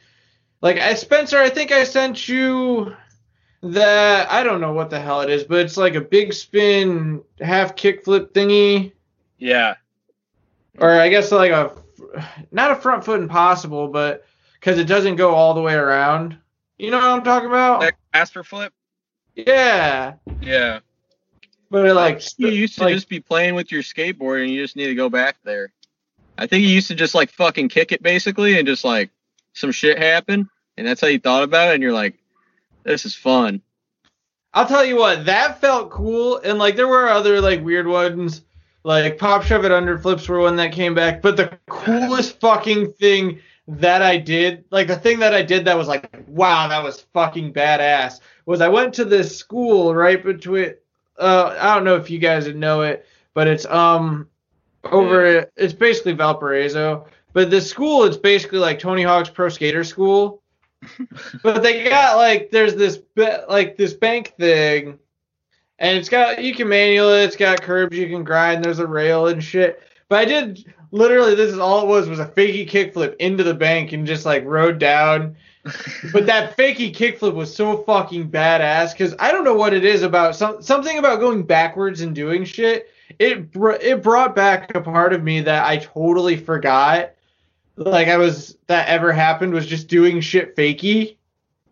Like 0.62 0.78
I, 0.78 0.94
Spencer, 0.94 1.38
I 1.38 1.48
think 1.48 1.72
I 1.72 1.84
sent 1.84 2.28
you 2.28 2.94
that 3.62 4.30
I 4.30 4.42
don't 4.42 4.60
know 4.60 4.72
what 4.72 4.90
the 4.90 5.00
hell 5.00 5.20
it 5.20 5.30
is, 5.30 5.44
but 5.44 5.60
it's 5.60 5.76
like 5.76 5.94
a 5.94 6.00
big 6.00 6.32
spin 6.32 7.22
half 7.40 7.76
kickflip 7.76 8.28
thingy, 8.28 8.92
yeah. 9.38 9.74
or 10.78 10.90
I 10.90 11.08
guess 11.08 11.32
like 11.32 11.52
a 11.52 11.72
not 12.50 12.70
a 12.70 12.76
front 12.76 13.04
foot 13.04 13.20
impossible, 13.20 13.88
but 13.88 14.26
because 14.54 14.78
it 14.78 14.84
doesn't 14.84 15.16
go 15.16 15.34
all 15.34 15.54
the 15.54 15.62
way 15.62 15.74
around. 15.74 16.36
You 16.78 16.90
know 16.90 16.98
what 16.98 17.06
I'm 17.06 17.22
talking 17.22 17.48
about? 17.48 17.80
Like 17.80 17.96
Asper 18.14 18.42
flip. 18.42 18.72
Yeah, 19.34 20.14
Yeah. 20.40 20.80
But 21.70 21.94
like 21.94 22.22
You 22.36 22.48
used 22.48 22.76
to 22.78 22.84
like- 22.84 22.94
just 22.94 23.08
be 23.08 23.20
playing 23.20 23.54
with 23.54 23.70
your 23.72 23.82
skateboard, 23.82 24.42
and 24.42 24.50
you 24.50 24.62
just 24.62 24.76
need 24.76 24.88
to 24.88 24.94
go 24.94 25.08
back 25.08 25.36
there. 25.44 25.72
I 26.36 26.46
think 26.46 26.62
you 26.62 26.68
used 26.68 26.88
to 26.88 26.94
just 26.94 27.14
like 27.14 27.30
fucking 27.30 27.68
kick 27.68 27.92
it 27.92 28.02
basically, 28.02 28.58
and 28.58 28.66
just 28.66 28.84
like 28.84 29.10
some 29.52 29.72
shit 29.72 29.98
happened, 29.98 30.46
and 30.76 30.86
that's 30.86 31.00
how 31.00 31.06
you 31.08 31.18
thought 31.18 31.42
about 31.42 31.68
it, 31.68 31.74
and 31.74 31.82
you're 31.82 31.92
like, 31.92 32.14
this 32.82 33.04
is 33.04 33.14
fun. 33.14 33.60
I'll 34.52 34.66
tell 34.66 34.84
you 34.84 34.96
what, 34.96 35.26
that 35.26 35.60
felt 35.60 35.90
cool, 35.90 36.38
and 36.38 36.58
like 36.58 36.76
there 36.76 36.88
were 36.88 37.08
other 37.08 37.40
like 37.40 37.62
weird 37.62 37.86
ones, 37.86 38.42
like 38.82 39.18
pop 39.18 39.44
shove 39.44 39.64
it 39.64 39.70
under 39.70 39.98
flips 39.98 40.28
were 40.28 40.40
one 40.40 40.56
that 40.56 40.72
came 40.72 40.94
back. 40.94 41.22
But 41.22 41.36
the 41.36 41.56
coolest 41.68 42.40
fucking 42.40 42.92
thing 42.94 43.40
that 43.68 44.02
I 44.02 44.16
did, 44.16 44.64
like 44.70 44.88
the 44.88 44.96
thing 44.96 45.20
that 45.20 45.34
I 45.34 45.42
did 45.42 45.66
that 45.66 45.76
was 45.76 45.86
like, 45.86 46.08
wow, 46.26 46.66
that 46.68 46.82
was 46.82 47.02
fucking 47.12 47.52
badass, 47.52 48.20
was 48.46 48.60
I 48.60 48.68
went 48.68 48.94
to 48.94 49.04
this 49.04 49.36
school 49.36 49.94
right 49.94 50.22
between. 50.22 50.74
Uh, 51.20 51.56
I 51.60 51.74
don't 51.74 51.84
know 51.84 51.96
if 51.96 52.10
you 52.10 52.18
guys 52.18 52.48
know 52.48 52.82
it, 52.82 53.06
but 53.34 53.46
it's 53.46 53.66
um 53.66 54.28
over. 54.84 55.50
It's 55.56 55.72
basically 55.72 56.12
Valparaiso, 56.12 57.06
but 57.32 57.50
the 57.50 57.60
school 57.60 58.04
it's 58.04 58.16
basically 58.16 58.58
like 58.58 58.78
Tony 58.78 59.02
Hawk's 59.02 59.28
Pro 59.28 59.48
Skater 59.48 59.84
School 59.84 60.40
but 61.42 61.62
they 61.62 61.84
got 61.84 62.16
like 62.16 62.50
there's 62.50 62.74
this 62.74 63.00
like 63.48 63.76
this 63.76 63.92
bank 63.92 64.34
thing, 64.38 64.98
and 65.78 65.98
it's 65.98 66.08
got 66.08 66.42
you 66.42 66.54
can 66.54 66.68
manual 66.68 67.10
it. 67.10 67.24
It's 67.24 67.36
got 67.36 67.62
curbs 67.62 67.96
you 67.96 68.08
can 68.08 68.24
grind. 68.24 68.64
There's 68.64 68.78
a 68.78 68.86
rail 68.86 69.28
and 69.28 69.42
shit. 69.42 69.82
But 70.08 70.20
I 70.20 70.24
did 70.24 70.74
literally 70.90 71.34
this 71.34 71.52
is 71.52 71.58
all 71.58 71.82
it 71.82 71.86
was 71.86 72.08
was 72.08 72.18
a 72.18 72.26
fakey 72.26 72.68
kickflip 72.68 73.16
into 73.16 73.44
the 73.44 73.54
bank 73.54 73.92
and 73.92 74.06
just 74.06 74.24
like 74.24 74.44
rode 74.44 74.78
down. 74.78 75.36
But 76.12 76.26
that 76.26 76.56
fakey 76.56 76.94
kickflip 76.94 77.34
was 77.34 77.54
so 77.54 77.78
fucking 77.82 78.30
badass 78.30 78.92
because 78.92 79.14
I 79.18 79.30
don't 79.30 79.44
know 79.44 79.54
what 79.54 79.74
it 79.74 79.84
is 79.84 80.02
about 80.02 80.34
some 80.34 80.62
something 80.62 80.98
about 80.98 81.20
going 81.20 81.42
backwards 81.42 82.00
and 82.00 82.14
doing 82.14 82.44
shit. 82.44 82.88
It 83.18 83.52
br- 83.52 83.72
it 83.72 84.02
brought 84.02 84.34
back 84.34 84.74
a 84.74 84.80
part 84.80 85.12
of 85.12 85.22
me 85.22 85.40
that 85.42 85.66
I 85.66 85.76
totally 85.78 86.36
forgot 86.36 87.12
like 87.76 88.08
I 88.08 88.16
was 88.16 88.56
that 88.68 88.88
ever 88.88 89.12
happened 89.12 89.52
was 89.52 89.66
just 89.66 89.88
doing 89.88 90.20
shit 90.20 90.56
fakey. 90.56 91.16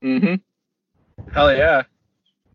hmm 0.03 0.35
Hell 1.33 1.55
yeah. 1.55 1.83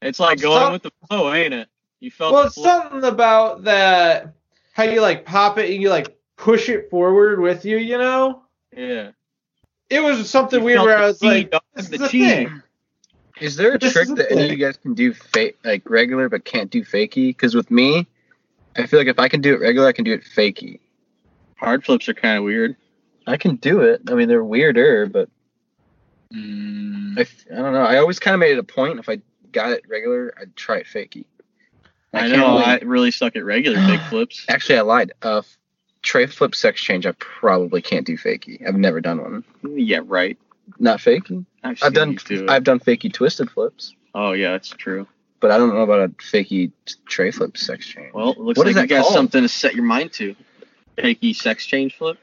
It's 0.02 0.20
like 0.20 0.42
going 0.42 0.60
Some- 0.60 0.74
with 0.74 0.84
the 0.84 0.92
flow, 1.08 1.34
ain't 1.34 1.54
it? 1.54 1.68
You 2.00 2.12
felt 2.12 2.34
Well, 2.34 2.46
it's 2.48 2.62
something 2.62 3.04
about 3.06 3.64
that 3.64 4.34
how 4.74 4.84
you 4.84 5.02
like 5.02 5.26
pop 5.26 5.58
it 5.58 5.72
and 5.72 5.82
you 5.82 5.90
like 5.90 6.16
push 6.36 6.68
it 6.70 6.90
forward 6.90 7.40
with 7.40 7.64
you, 7.66 7.78
you 7.78 7.98
know? 7.98 8.44
Yeah. 8.76 9.12
It 9.90 10.02
was 10.02 10.30
something 10.30 10.60
You 10.60 10.66
weird 10.66 10.82
where 10.82 10.98
I 10.98 11.08
was 11.08 11.22
like, 11.22 11.54
this 11.76 11.90
the 11.90 11.96
is 11.96 12.02
a 12.02 12.06
chi. 12.06 12.10
thing. 12.10 12.62
Is 13.42 13.56
there 13.56 13.74
a 13.76 13.78
This 13.78 13.94
trick 13.94 14.10
that 14.16 14.32
any 14.32 14.46
of 14.46 14.52
you 14.52 14.58
guys 14.58 14.78
can 14.78 14.94
do 14.94 15.14
fake 15.14 15.58
like 15.64 15.90
regular 15.90 16.30
but 16.30 16.46
can't 16.46 16.70
do 16.70 16.84
fakey? 16.84 17.30
Because 17.30 17.56
with 17.56 17.70
me, 17.72 18.08
I 18.78 18.86
feel 18.86 19.00
like 19.00 19.08
if 19.08 19.20
I 19.20 19.28
can 19.28 19.42
do 19.42 19.54
it 19.54 19.60
regular, 19.60 19.88
I 19.88 19.92
can 19.92 20.06
do 20.06 20.14
it 20.14 20.24
fakey. 20.24 20.80
Hard 21.58 21.84
flips 21.84 22.08
are 22.10 22.14
kind 22.14 22.38
of 22.38 22.44
weird. 22.44 22.76
I 23.28 23.38
can 23.38 23.56
do 23.56 23.82
it. 23.82 24.02
I 24.10 24.14
mean, 24.16 24.28
they're 24.28 24.44
weirder, 24.44 25.08
but 25.08 25.30
Mm, 26.34 27.18
I, 27.18 27.22
f- 27.22 27.46
I 27.52 27.56
don't 27.58 27.74
know. 27.74 27.84
I 27.84 27.98
always 27.98 28.18
kind 28.20 28.34
of 28.34 28.40
made 28.40 28.54
it 28.54 28.58
a 28.60 28.64
point. 28.64 28.98
If 28.98 29.08
I 29.08 29.22
got 29.52 29.72
it 29.72 29.84
regular, 29.88 30.34
I'd 30.40 30.56
try 30.56 30.78
it 30.78 30.88
fakey. 30.88 31.26
I, 32.12 32.22
can't 32.22 32.32
know. 32.34 32.54
really- 32.54 32.64
I 32.64 32.78
really 32.84 33.12
suck 33.12 33.36
at 33.36 33.44
regular 33.46 33.78
big 33.88 34.00
flips. 34.02 34.46
Actually, 34.50 34.80
I 34.80 34.82
lied. 34.82 35.12
Uh, 35.22 35.38
f- 35.40 35.58
tray 36.04 36.28
flip 36.28 36.54
sex 36.54 36.80
change. 36.82 37.06
I 37.08 37.14
probably 37.14 37.82
can't 37.82 38.06
do 38.06 38.18
fakey. 38.18 38.66
I've 38.68 38.76
never 38.76 39.02
done 39.02 39.22
one. 39.22 39.44
Yeah, 39.64 40.02
right. 40.06 40.38
Not 40.80 41.00
fakey. 41.00 41.46
I've, 41.64 41.80
I've 41.82 41.94
done. 41.94 42.18
do. 42.26 42.46
I've 42.48 42.64
done 42.64 42.80
fakey 42.80 43.12
twisted 43.12 43.50
flips, 43.50 43.96
Oh 44.14 44.34
yeah, 44.34 44.52
that's 44.52 44.70
true. 44.70 45.08
but 45.40 45.50
I 45.52 45.58
don't 45.58 45.74
know 45.74 45.82
about 45.82 46.02
a 46.02 46.10
fakey 46.10 46.72
t- 46.86 46.96
tray 47.06 47.32
flip 47.32 47.58
sex 47.58 47.86
change. 47.88 48.14
Well, 48.14 48.32
it 48.34 48.40
looks 48.40 48.58
What 48.58 48.68
like 48.68 48.76
you 48.76 48.88
got 48.88 49.02
called? 49.04 49.14
something 49.14 49.42
to 49.42 49.50
set 49.50 49.74
your 49.76 49.86
mind 49.86 50.14
to. 50.14 50.36
Fakey 50.98 51.36
sex 51.36 51.66
change 51.66 51.98
flip, 51.98 52.18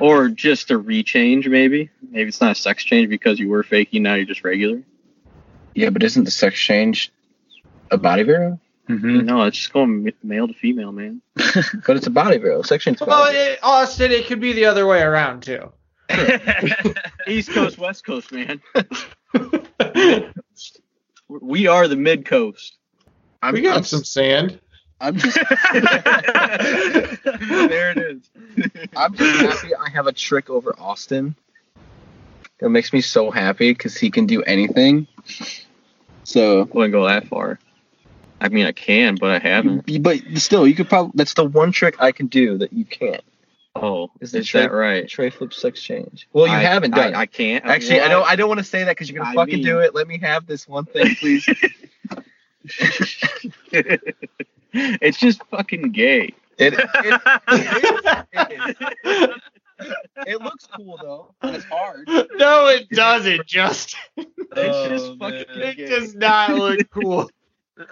or 0.00 0.28
just 0.28 0.70
a 0.70 0.78
rechange 0.78 1.46
maybe. 1.48 1.90
Maybe 2.10 2.28
it's 2.28 2.40
not 2.40 2.52
a 2.52 2.54
sex 2.54 2.82
change 2.84 3.08
because 3.10 3.38
you 3.38 3.48
were 3.48 3.62
fakey. 3.62 4.00
Now 4.00 4.14
you're 4.14 4.24
just 4.24 4.42
regular. 4.44 4.82
yeah, 5.74 5.90
but 5.90 6.02
isn't 6.02 6.24
the 6.24 6.30
sex 6.30 6.58
change 6.58 7.12
a 7.90 7.98
body 7.98 8.22
vero? 8.22 8.58
Mhm. 8.88 9.24
No, 9.24 9.42
it's 9.42 9.56
just 9.56 9.72
going 9.72 10.12
male 10.22 10.48
to 10.48 10.54
female, 10.54 10.92
man. 10.92 11.22
But 11.86 11.96
it's 11.96 12.06
a 12.06 12.10
body 12.10 12.38
vero. 12.38 12.62
Sex 12.62 12.84
change. 12.84 13.00
Well, 13.00 13.30
it, 13.32 13.58
Austin, 13.62 14.12
it 14.12 14.26
could 14.26 14.40
be 14.40 14.52
the 14.52 14.66
other 14.66 14.86
way 14.86 15.02
around 15.02 15.42
too. 15.42 15.72
East 17.26 17.50
Coast, 17.50 17.78
West 17.78 18.04
Coast, 18.04 18.32
man. 18.32 18.60
We 21.30 21.68
are 21.68 21.86
the 21.86 21.94
mid 21.94 22.26
coast. 22.26 22.76
I'm, 23.40 23.54
we 23.54 23.60
got 23.60 23.76
I'm, 23.76 23.84
some 23.84 24.02
sand. 24.02 24.58
I'm 25.00 25.16
just. 25.16 25.36
there 25.36 25.44
it 27.92 27.98
is. 27.98 28.28
I'm 28.96 29.14
just 29.14 29.40
happy 29.40 29.74
I 29.76 29.88
have 29.90 30.08
a 30.08 30.12
trick 30.12 30.50
over 30.50 30.74
Austin. 30.76 31.36
It 32.58 32.68
makes 32.68 32.92
me 32.92 33.00
so 33.00 33.30
happy 33.30 33.72
because 33.72 33.96
he 33.96 34.10
can 34.10 34.26
do 34.26 34.42
anything. 34.42 35.06
So, 36.24 36.64
wouldn't 36.72 36.92
go 36.92 37.06
that 37.06 37.28
far. 37.28 37.60
I 38.40 38.48
mean, 38.48 38.66
I 38.66 38.72
can, 38.72 39.16
but 39.16 39.30
I 39.30 39.38
haven't. 39.38 40.02
but 40.02 40.18
still, 40.36 40.66
you 40.66 40.74
could 40.74 40.88
probably. 40.88 41.12
That's 41.14 41.34
the 41.34 41.44
one 41.44 41.72
trick 41.72 41.96
I 42.00 42.12
can 42.12 42.26
do 42.28 42.58
that 42.58 42.72
you 42.72 42.84
can't. 42.84 43.22
Oh, 43.76 44.10
Is 44.20 44.34
is, 44.34 44.50
the 44.50 44.58
that 44.60 44.72
right? 44.72 45.06
Tray 45.08 45.30
flip 45.30 45.52
sex 45.54 45.80
change. 45.80 46.26
Well, 46.32 46.46
you 46.48 46.54
I- 46.54 46.60
haven't 46.62 46.92
done. 46.94 47.14
I, 47.14 47.20
I 47.20 47.26
can't. 47.26 47.64
Actually, 47.64 48.00
I 48.00 48.04
What? 48.04 48.08
don't. 48.08 48.26
I 48.28 48.36
don't 48.36 48.48
want 48.48 48.58
to 48.58 48.64
say 48.64 48.82
that 48.84 48.90
because 48.92 49.08
you're 49.10 49.22
gonna 49.22 49.30
I 49.30 49.34
fucking 49.34 49.56
mean- 49.58 49.64
do 49.66 49.78
it. 49.80 49.94
Let 49.94 50.08
me 50.08 50.18
have 50.18 50.46
this 50.46 50.66
one 50.66 50.86
thing, 50.86 51.14
please. 51.16 51.48
it's 54.72 55.18
just 55.18 55.42
fucking 55.50 55.92
gay. 55.92 56.34
it, 56.58 56.74
it, 56.74 56.90
it, 59.04 59.40
it 60.26 60.40
looks 60.42 60.66
cool 60.76 60.98
though. 61.00 61.34
It's 61.48 61.64
hard. 61.66 62.06
no, 62.06 62.66
it 62.68 62.88
doesn't, 62.90 63.46
Justin. 63.46 63.98
It's 64.16 64.88
just 64.88 65.04
Oh, 65.06 65.16
fucking 65.18 65.46
man. 65.48 65.62
It 65.68 65.76
gay. 65.76 65.88
does 65.88 66.14
not 66.14 66.50
look 66.54 66.90
cool. 66.90 67.30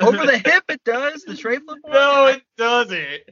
Over 0.01 0.27
the 0.27 0.38
hip, 0.38 0.64
it 0.68 0.83
does. 0.85 1.22
The 1.22 1.37
tray 1.37 1.57
flip. 1.59 1.79
one? 1.83 1.92
No, 1.92 2.27
it 2.27 2.42
doesn't. 2.57 3.22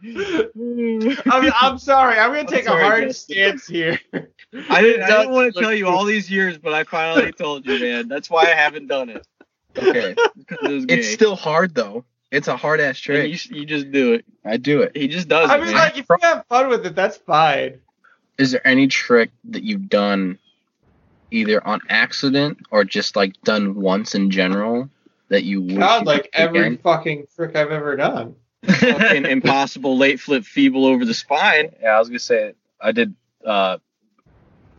I'm, 1.26 1.52
I'm 1.60 1.78
sorry. 1.78 2.18
I'm 2.18 2.30
gonna 2.30 2.40
I'm 2.40 2.46
take 2.46 2.64
sorry, 2.64 2.82
a 2.82 2.84
hard 2.84 3.04
Justin. 3.08 3.34
stance 3.34 3.66
here. 3.66 3.98
I 4.12 4.82
didn't, 4.82 5.02
I 5.02 5.06
didn't 5.08 5.32
want 5.32 5.54
to 5.54 5.60
tell 5.60 5.72
you 5.74 5.88
all 5.88 6.04
these 6.04 6.30
years, 6.30 6.58
but 6.58 6.72
I 6.74 6.84
finally 6.84 7.32
told 7.32 7.66
you, 7.66 7.78
man. 7.80 8.08
That's 8.08 8.30
why 8.30 8.42
I 8.44 8.54
haven't 8.54 8.86
done 8.88 9.08
it. 9.10 9.26
Okay. 9.76 10.14
It. 10.62 10.90
It's 10.90 11.12
still 11.12 11.36
hard 11.36 11.74
though. 11.74 12.04
It's 12.30 12.48
a 12.48 12.56
hard 12.56 12.80
ass 12.80 12.96
And 12.96 13.02
trick. 13.02 13.50
you, 13.50 13.58
you 13.60 13.66
just 13.66 13.90
do 13.92 14.14
it. 14.14 14.24
I 14.44 14.56
do 14.56 14.82
it. 14.82 14.96
He 14.96 15.08
just 15.08 15.28
does 15.28 15.50
I 15.50 15.54
it, 15.54 15.56
I 15.56 15.60
mean, 15.64 15.66
man. 15.74 15.76
like, 15.76 15.98
if 15.98 16.06
you 16.08 16.16
have 16.22 16.44
fun 16.48 16.68
with 16.68 16.86
it, 16.86 16.94
that's 16.94 17.16
fine. 17.16 17.80
Is 18.38 18.52
there 18.52 18.66
any 18.66 18.86
trick 18.88 19.30
that 19.50 19.62
you've 19.64 19.88
done 19.88 20.38
either 21.30 21.66
on 21.66 21.80
accident 21.88 22.58
or 22.70 22.84
just 22.84 23.16
like 23.16 23.40
done 23.42 23.74
once 23.74 24.14
in 24.14 24.30
general 24.30 24.88
that 25.28 25.44
you 25.44 25.60
wish 25.60 25.76
God, 25.78 26.06
like 26.06 26.30
every 26.32 26.60
again? 26.60 26.78
fucking 26.78 27.26
trick 27.34 27.56
I've 27.56 27.70
ever 27.70 27.96
done. 27.96 28.36
fucking 28.64 29.24
impossible 29.26 29.96
late 29.96 30.20
flip 30.20 30.44
feeble 30.44 30.86
over 30.86 31.04
the 31.04 31.14
spine. 31.14 31.70
Yeah, 31.82 31.96
I 31.96 31.98
was 31.98 32.08
gonna 32.08 32.18
say 32.18 32.54
I 32.80 32.92
did 32.92 33.14
uh 33.44 33.78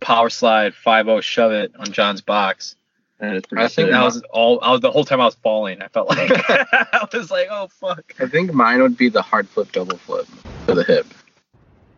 power 0.00 0.30
slide 0.30 0.74
5 0.74 1.24
shove 1.24 1.52
it 1.52 1.72
on 1.78 1.92
John's 1.92 2.20
box. 2.20 2.76
That 3.18 3.34
is 3.34 3.42
pretty 3.46 3.64
I 3.64 3.68
think 3.68 3.86
sick. 3.86 3.90
that 3.90 4.02
was 4.04 4.22
all 4.30 4.60
I 4.62 4.70
was 4.70 4.80
the 4.80 4.90
whole 4.92 5.04
time 5.04 5.20
I 5.20 5.24
was 5.24 5.34
falling. 5.34 5.82
I 5.82 5.88
felt 5.88 6.08
like 6.08 6.30
I 6.48 7.08
was 7.12 7.30
like, 7.30 7.48
oh 7.50 7.66
fuck. 7.68 8.14
I 8.20 8.26
think 8.26 8.52
mine 8.52 8.80
would 8.80 8.96
be 8.96 9.08
the 9.08 9.22
hard 9.22 9.48
flip 9.48 9.72
double 9.72 9.98
flip 9.98 10.26
for 10.66 10.74
the 10.74 10.84
hip. 10.84 11.06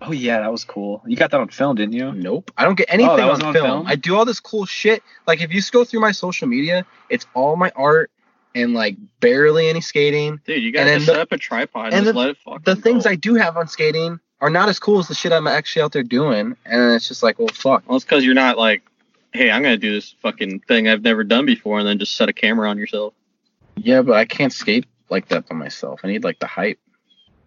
Oh 0.02 0.12
yeah, 0.12 0.40
that 0.40 0.50
was 0.50 0.64
cool. 0.64 1.02
You 1.06 1.16
got 1.16 1.30
that 1.32 1.40
on 1.40 1.48
film, 1.48 1.76
didn't 1.76 1.92
you? 1.94 2.12
Nope. 2.12 2.50
I 2.56 2.64
don't 2.64 2.74
get 2.76 2.86
anything 2.90 3.10
Oh, 3.20 3.30
on, 3.32 3.42
on 3.42 3.52
film. 3.52 3.66
film? 3.66 3.86
I 3.86 3.96
do 3.96 4.16
all 4.16 4.24
this 4.24 4.40
cool 4.40 4.64
shit. 4.66 5.02
Like 5.26 5.40
if 5.42 5.50
you 5.52 5.60
just 5.60 5.72
go 5.72 5.84
through 5.84 6.00
my 6.00 6.12
social 6.12 6.48
media, 6.48 6.86
it's 7.10 7.26
all 7.34 7.56
my 7.56 7.70
art 7.76 8.10
and 8.54 8.72
like 8.72 8.96
barely 9.20 9.68
any 9.68 9.80
skating. 9.82 10.40
Dude, 10.46 10.62
you 10.62 10.72
gotta 10.72 10.86
then 10.86 10.98
just 11.00 11.06
the- 11.06 11.12
set 11.12 11.20
up 11.20 11.32
a 11.32 11.38
tripod 11.38 11.86
and, 11.86 11.94
and 11.94 12.04
just 12.04 12.14
the- 12.14 12.18
let 12.18 12.30
it 12.30 12.38
fucking 12.38 12.62
The 12.64 12.76
things 12.76 13.04
go. 13.04 13.10
I 13.10 13.14
do 13.16 13.34
have 13.34 13.56
on 13.56 13.68
skating 13.68 14.18
are 14.40 14.48
not 14.50 14.70
as 14.70 14.78
cool 14.78 14.98
as 15.00 15.08
the 15.08 15.14
shit 15.14 15.32
I'm 15.32 15.46
actually 15.46 15.82
out 15.82 15.92
there 15.92 16.02
doing. 16.02 16.56
And 16.64 16.94
it's 16.94 17.06
just 17.08 17.22
like, 17.22 17.38
well, 17.38 17.48
fuck. 17.48 17.82
Well, 17.86 17.96
it's 17.96 18.04
because 18.06 18.24
you're 18.24 18.34
not 18.34 18.56
like, 18.56 18.82
hey, 19.32 19.50
I'm 19.50 19.62
gonna 19.62 19.76
do 19.76 19.92
this 19.92 20.14
fucking 20.22 20.60
thing 20.60 20.88
I've 20.88 21.02
never 21.02 21.24
done 21.24 21.44
before, 21.44 21.78
and 21.78 21.86
then 21.86 21.98
just 21.98 22.16
set 22.16 22.28
a 22.30 22.32
camera 22.32 22.70
on 22.70 22.78
yourself. 22.78 23.12
Yeah, 23.76 24.00
but 24.02 24.14
I 24.16 24.24
can't 24.24 24.52
skate 24.52 24.86
like 25.10 25.28
that 25.28 25.46
by 25.46 25.54
myself. 25.54 26.00
I 26.04 26.08
need 26.08 26.24
like 26.24 26.38
the 26.38 26.46
hype. 26.46 26.78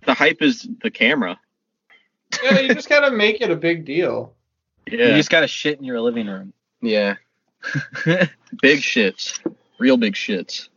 The 0.06 0.14
hype 0.14 0.42
is 0.42 0.68
the 0.84 0.92
camera. 0.92 1.40
Yeah, 2.44 2.60
you 2.60 2.74
just 2.74 2.90
gotta 2.90 3.12
make 3.12 3.42
it 3.42 3.52
a 3.52 3.56
big 3.56 3.86
deal. 3.86 4.34
Yeah, 4.90 5.10
You 5.10 5.16
just 5.16 5.30
got 5.30 5.42
to 5.42 5.48
shit 5.48 5.78
in 5.80 5.86
your 5.86 6.02
living 6.02 6.28
room. 6.28 6.54
Yeah. 6.82 7.16
big 8.62 8.80
shits, 8.82 9.40
real 9.80 9.96
big 9.98 10.14
shits. 10.14 10.68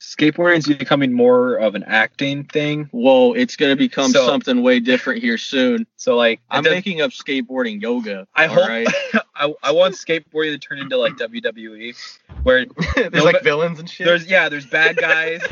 Skateboarding 0.00 0.58
is 0.58 0.66
becoming 0.66 1.12
more 1.12 1.54
of 1.56 1.74
an 1.74 1.82
acting 1.84 2.44
thing. 2.44 2.88
Whoa, 2.92 3.32
it's 3.32 3.56
gonna 3.56 3.76
become 3.76 4.10
So- 4.10 4.26
something 4.26 4.62
way 4.62 4.78
different 4.80 5.20
here 5.22 5.38
soon. 5.38 5.86
So 5.96 6.16
like, 6.16 6.40
I'm 6.50 6.60
it 6.60 6.64
does- 6.64 6.74
making 6.74 7.00
up 7.00 7.10
skateboarding 7.12 7.80
yoga. 7.82 8.26
I 8.34 8.46
hope 8.46 8.68
right? 8.68 8.86
I, 9.36 9.52
I 9.62 9.70
want 9.72 9.94
skateboarding 9.94 10.52
to 10.52 10.58
turn 10.58 10.78
into 10.78 10.96
like 10.96 11.14
WWE, 11.14 11.94
where 12.42 12.66
There's 12.96 13.12
No, 13.12 13.24
like 13.24 13.42
villains 13.42 13.78
and 13.80 13.88
shit. 13.88 14.06
there's 14.06 14.26
yeah, 14.26 14.48
there's 14.48 14.66
bad 14.66 14.96
guys, 14.96 15.42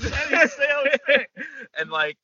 and 1.79 1.91
like 1.91 2.17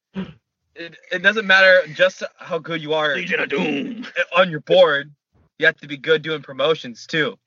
it, 0.81 0.97
it 1.13 1.19
doesn't 1.23 1.47
matter 1.47 1.83
just 1.95 2.23
how 2.39 2.59
good 2.59 2.81
you 2.83 2.95
are 2.95 3.15
Legion 3.15 3.41
of 3.41 3.49
Doom. 3.49 4.07
on 4.37 4.51
your 4.51 4.61
board. 4.61 5.13
You 5.59 5.67
have 5.67 5.77
to 5.79 5.87
be 5.89 5.97
good 5.97 6.23
doing 6.23 6.43
promotions 6.43 7.07
too. 7.07 7.39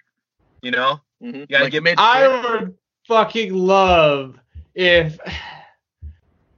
You 0.62 0.72
know, 0.72 1.02
Mhm. 1.22 1.36
You 1.42 1.46
gotta 1.48 1.64
Like 1.66 1.72
get 1.74 1.84
mid- 1.84 2.00
I 2.00 2.28
would 2.28 2.76
fucking 3.08 3.54
love 3.54 4.40
if 4.76 5.18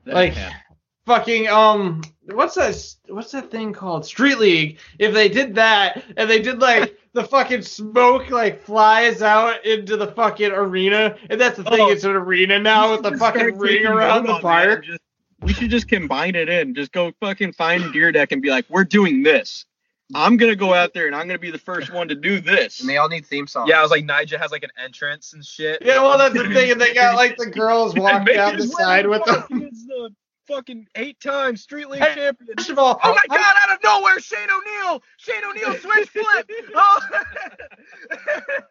like 0.05 0.33
happened. 0.33 0.61
fucking 1.05 1.47
um 1.47 2.01
what's 2.33 2.55
that 2.55 2.95
what's 3.07 3.31
that 3.31 3.49
thing 3.51 3.73
called 3.73 4.05
street 4.05 4.37
league 4.37 4.77
if 4.99 5.13
they 5.13 5.27
did 5.29 5.55
that 5.55 6.03
and 6.17 6.29
they 6.29 6.39
did 6.41 6.59
like 6.59 6.97
the 7.13 7.23
fucking 7.23 7.61
smoke 7.61 8.29
like 8.29 8.61
flies 8.61 9.21
out 9.21 9.63
into 9.65 9.97
the 9.97 10.07
fucking 10.07 10.51
arena 10.51 11.15
and 11.29 11.39
that's 11.39 11.57
the 11.57 11.63
thing 11.63 11.79
Oh. 11.81 11.89
it's 11.91 12.03
an 12.03 12.11
arena 12.11 12.59
now 12.59 12.91
with 12.91 13.03
the 13.03 13.17
fucking 13.17 13.57
ring 13.57 13.85
around 13.85 14.23
the 14.25 14.33
notes 14.33 14.43
on 14.45 14.51
that 14.51 14.63
and 14.69 14.71
park 14.73 14.85
just- 14.85 14.99
we 15.45 15.53
should 15.53 15.69
just 15.69 15.87
combine 15.87 16.35
it 16.35 16.49
in. 16.49 16.75
Just 16.75 16.91
go 16.91 17.11
fucking 17.21 17.53
find 17.53 17.83
Dyrdek 17.85 18.31
and 18.31 18.41
be 18.41 18.49
like, 18.49 18.65
we're 18.69 18.83
doing 18.83 19.23
this. 19.23 19.65
I'm 20.13 20.37
gonna 20.37 20.55
go 20.55 20.73
out 20.73 20.93
there 20.93 21.07
and 21.07 21.15
I'm 21.15 21.25
gonna 21.27 21.39
be 21.39 21.49
the 21.49 21.57
first 21.57 21.91
one 21.91 22.07
to 22.09 22.15
do 22.15 22.39
this. 22.39 22.79
And 22.79 22.87
they 22.89 22.97
all 22.97 23.09
need 23.09 23.25
theme 23.25 23.47
songs. 23.47 23.69
Yeah, 23.69 23.79
I 23.79 23.81
was 23.81 23.89
like, 23.89 24.05
Nigel 24.05 24.37
has 24.37 24.51
like 24.51 24.63
an 24.63 24.69
entrance 24.83 25.33
and 25.33 25.43
shit. 25.43 25.81
yeah 25.83 26.01
well 26.01 26.17
that's 26.17 26.35
the 26.35 26.43
thing 26.53 26.71
and 26.71 26.79
they 26.79 26.93
got 26.93 27.15
like 27.15 27.37
the 27.37 27.47
girls 27.47 27.95
walking 27.95 28.25
Make 28.25 28.35
down 28.35 28.55
the 28.57 28.67
side 28.67 29.07
with 29.07 29.23
the 29.25 29.33
fucking- 29.33 29.59
the 29.87 30.09
fucking 30.47 30.87
eight-time 30.93 31.57
Street 31.57 31.89
League 31.89 32.03
Hey, 32.03 32.13
champion. 32.13 32.55
first 32.55 32.69
of 32.69 32.77
all 32.77 32.99
Oh 33.03 33.15
my 33.15 33.35
God! 33.35 33.55
Out 33.63 33.71
of 33.73 33.79
nowhere, 33.83 34.19
Shane 34.19 34.47
O'Neill. 34.47 35.01
Shane 35.17 35.43
O'Neill 35.43 35.73
switch 35.79 36.09
flip. 36.09 36.51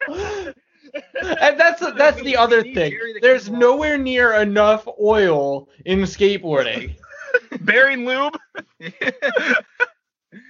Oh. 0.08 0.52
and 1.40 1.58
that's 1.58 1.80
the, 1.80 1.92
that's 1.92 2.20
the 2.22 2.36
other 2.36 2.62
thing 2.62 2.98
there's 3.22 3.50
nowhere 3.50 3.96
near 3.98 4.34
enough 4.34 4.86
oil 5.00 5.68
in 5.84 6.00
skateboarding 6.00 6.94
Bearing 7.60 8.06
lube. 8.06 8.38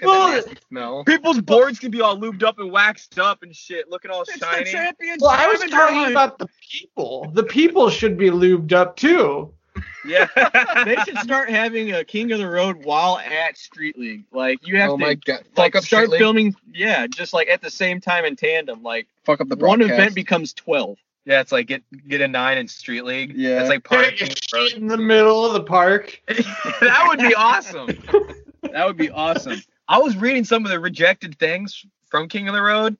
Well, 0.02 0.42
well. 0.72 1.04
People's 1.04 1.40
boards 1.42 1.78
can 1.78 1.90
be 1.90 2.00
all 2.00 2.18
lubed 2.18 2.42
up 2.42 2.58
and 2.58 2.72
waxed 2.72 3.18
up 3.18 3.42
and 3.42 3.54
shit, 3.54 3.90
looking 3.90 4.10
all 4.10 4.22
It's 4.22 4.38
shiny. 4.38 4.72
well 5.20 5.30
i 5.30 5.46
was 5.46 5.60
diamond 5.60 5.72
talking 5.72 6.10
about 6.10 6.38
the 6.38 6.48
people 6.70 7.30
the 7.34 7.42
people 7.42 7.90
should 7.90 8.16
be 8.16 8.30
lubed 8.30 8.72
up 8.72 8.96
too 8.96 9.52
Yeah. 10.04 10.28
they 10.84 10.96
should 11.04 11.18
start 11.18 11.50
having 11.50 11.92
a 11.92 12.04
King 12.04 12.30
of 12.32 12.38
the 12.38 12.48
Road 12.48 12.84
while 12.84 13.18
at 13.18 13.56
Street 13.56 13.98
League. 13.98 14.24
Like 14.32 14.66
you 14.66 14.76
have 14.78 14.90
Oh 14.90 14.96
to 14.96 15.04
my 15.04 15.14
god. 15.14 15.38
Fuck 15.54 15.58
like 15.58 15.76
up 15.76 15.84
start 15.84 16.10
filming. 16.10 16.54
Yeah, 16.72 17.06
just 17.06 17.32
like 17.32 17.48
at 17.48 17.60
the 17.62 17.70
same 17.70 18.00
time 18.00 18.24
in 18.24 18.36
tandem. 18.36 18.82
Like 18.82 19.06
Fuck 19.24 19.40
up 19.40 19.48
the 19.48 19.56
one 19.56 19.80
event 19.80 20.14
becomes 20.14 20.52
twelve. 20.52 20.98
yeah, 21.24 21.40
it's 21.40 21.52
like 21.52 21.66
get 21.66 21.82
get 22.08 22.20
a 22.20 22.28
nine 22.28 22.58
in 22.58 22.68
Street 22.68 23.04
League. 23.04 23.32
Yeah. 23.36 23.60
It's 23.60 23.68
like 23.68 23.82
part 23.84 24.04
of 24.06 24.10
Getting 24.12 24.28
King 24.28 24.68
shit 24.68 24.78
in 24.78 24.86
the 24.88 24.98
middle 24.98 25.46
of 25.46 25.54
the 25.54 25.62
park 25.62 26.20
that 26.28 27.04
would 27.08 27.18
be 27.18 27.34
awesome. 27.34 27.88
That 28.62 28.86
would 28.86 28.96
be 28.96 29.10
awesome. 29.10 29.62
I 29.88 29.98
was 29.98 30.16
reading 30.16 30.44
some 30.44 30.64
of 30.64 30.70
the 30.70 30.80
rejected 30.80 31.38
things 31.38 31.84
from 32.08 32.28
King 32.28 32.48
of 32.48 32.54
the 32.54 32.62
Road, 32.62 32.96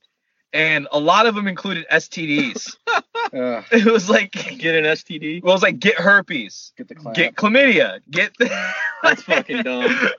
and 0.54 0.88
a 0.92 0.98
lot 0.98 1.26
of 1.26 1.34
them 1.34 1.46
included 1.46 1.84
STDs. 1.92 2.76
Ugh, 3.34 3.64
it 3.72 3.84
was 3.86 4.08
like, 4.08 4.32
Get 4.32 4.74
an 4.76 4.84
STD. 4.84 5.42
well, 5.42 5.52
it 5.52 5.56
was 5.56 5.62
like 5.62 5.78
get 5.80 5.96
herpes, 5.96 6.72
get 6.76 6.88
the 6.88 6.94
clap. 6.94 7.14
get 7.14 7.34
chlamydia, 7.34 8.00
get. 8.10 8.32
That's 9.02 9.22
fucking 9.22 9.64
dumb. 9.64 10.10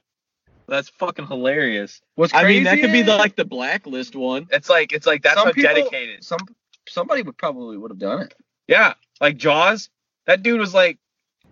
That's 0.68 0.90
fucking 0.90 1.28
hilarious. 1.28 2.02
What's 2.16 2.34
crazy 2.34 2.46
I 2.46 2.48
mean, 2.50 2.64
that 2.66 2.80
could 2.80 2.92
be 2.92 3.04
the 3.04 3.16
like 3.16 3.36
the 3.36 3.46
blacklist 3.46 4.16
one. 4.16 4.48
It's 4.52 4.70
like 4.70 4.92
it's 4.92 5.08
like 5.08 5.22
that's 5.24 5.36
Some 5.38 5.48
how 5.48 5.54
people- 5.54 5.74
dedicated. 5.74 6.24
Some 6.24 6.40
somebody 6.88 7.22
would 7.22 7.38
probably 7.38 7.78
would 7.78 7.92
have 7.92 8.00
done 8.00 8.22
it. 8.24 8.34
Yeah, 8.68 8.94
like 9.22 9.38
Jaws. 9.38 9.90
That 10.26 10.42
dude 10.42 10.60
was 10.60 10.74
like 10.74 10.98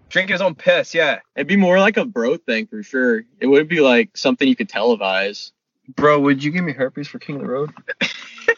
drinking 0.10 0.34
his 0.34 0.42
own 0.42 0.56
piss. 0.56 0.94
Yeah. 0.96 1.20
It'd 1.36 1.48
be 1.48 1.58
more 1.58 1.80
like 1.80 1.98
a 1.98 2.06
bro 2.06 2.38
thing 2.38 2.66
for 2.68 2.82
sure. 2.84 3.24
It 3.40 3.48
would 3.48 3.68
be 3.68 3.82
like 3.82 4.18
something 4.18 4.48
you 4.48 4.56
could 4.56 4.70
televise. 4.70 5.52
Bro, 5.96 6.22
would 6.22 6.44
you 6.44 6.50
give 6.52 6.64
me 6.64 6.72
herpes 6.74 7.08
for 7.08 7.20
King 7.20 7.36
of 7.36 7.42
the 7.44 7.48
Road? 7.48 7.72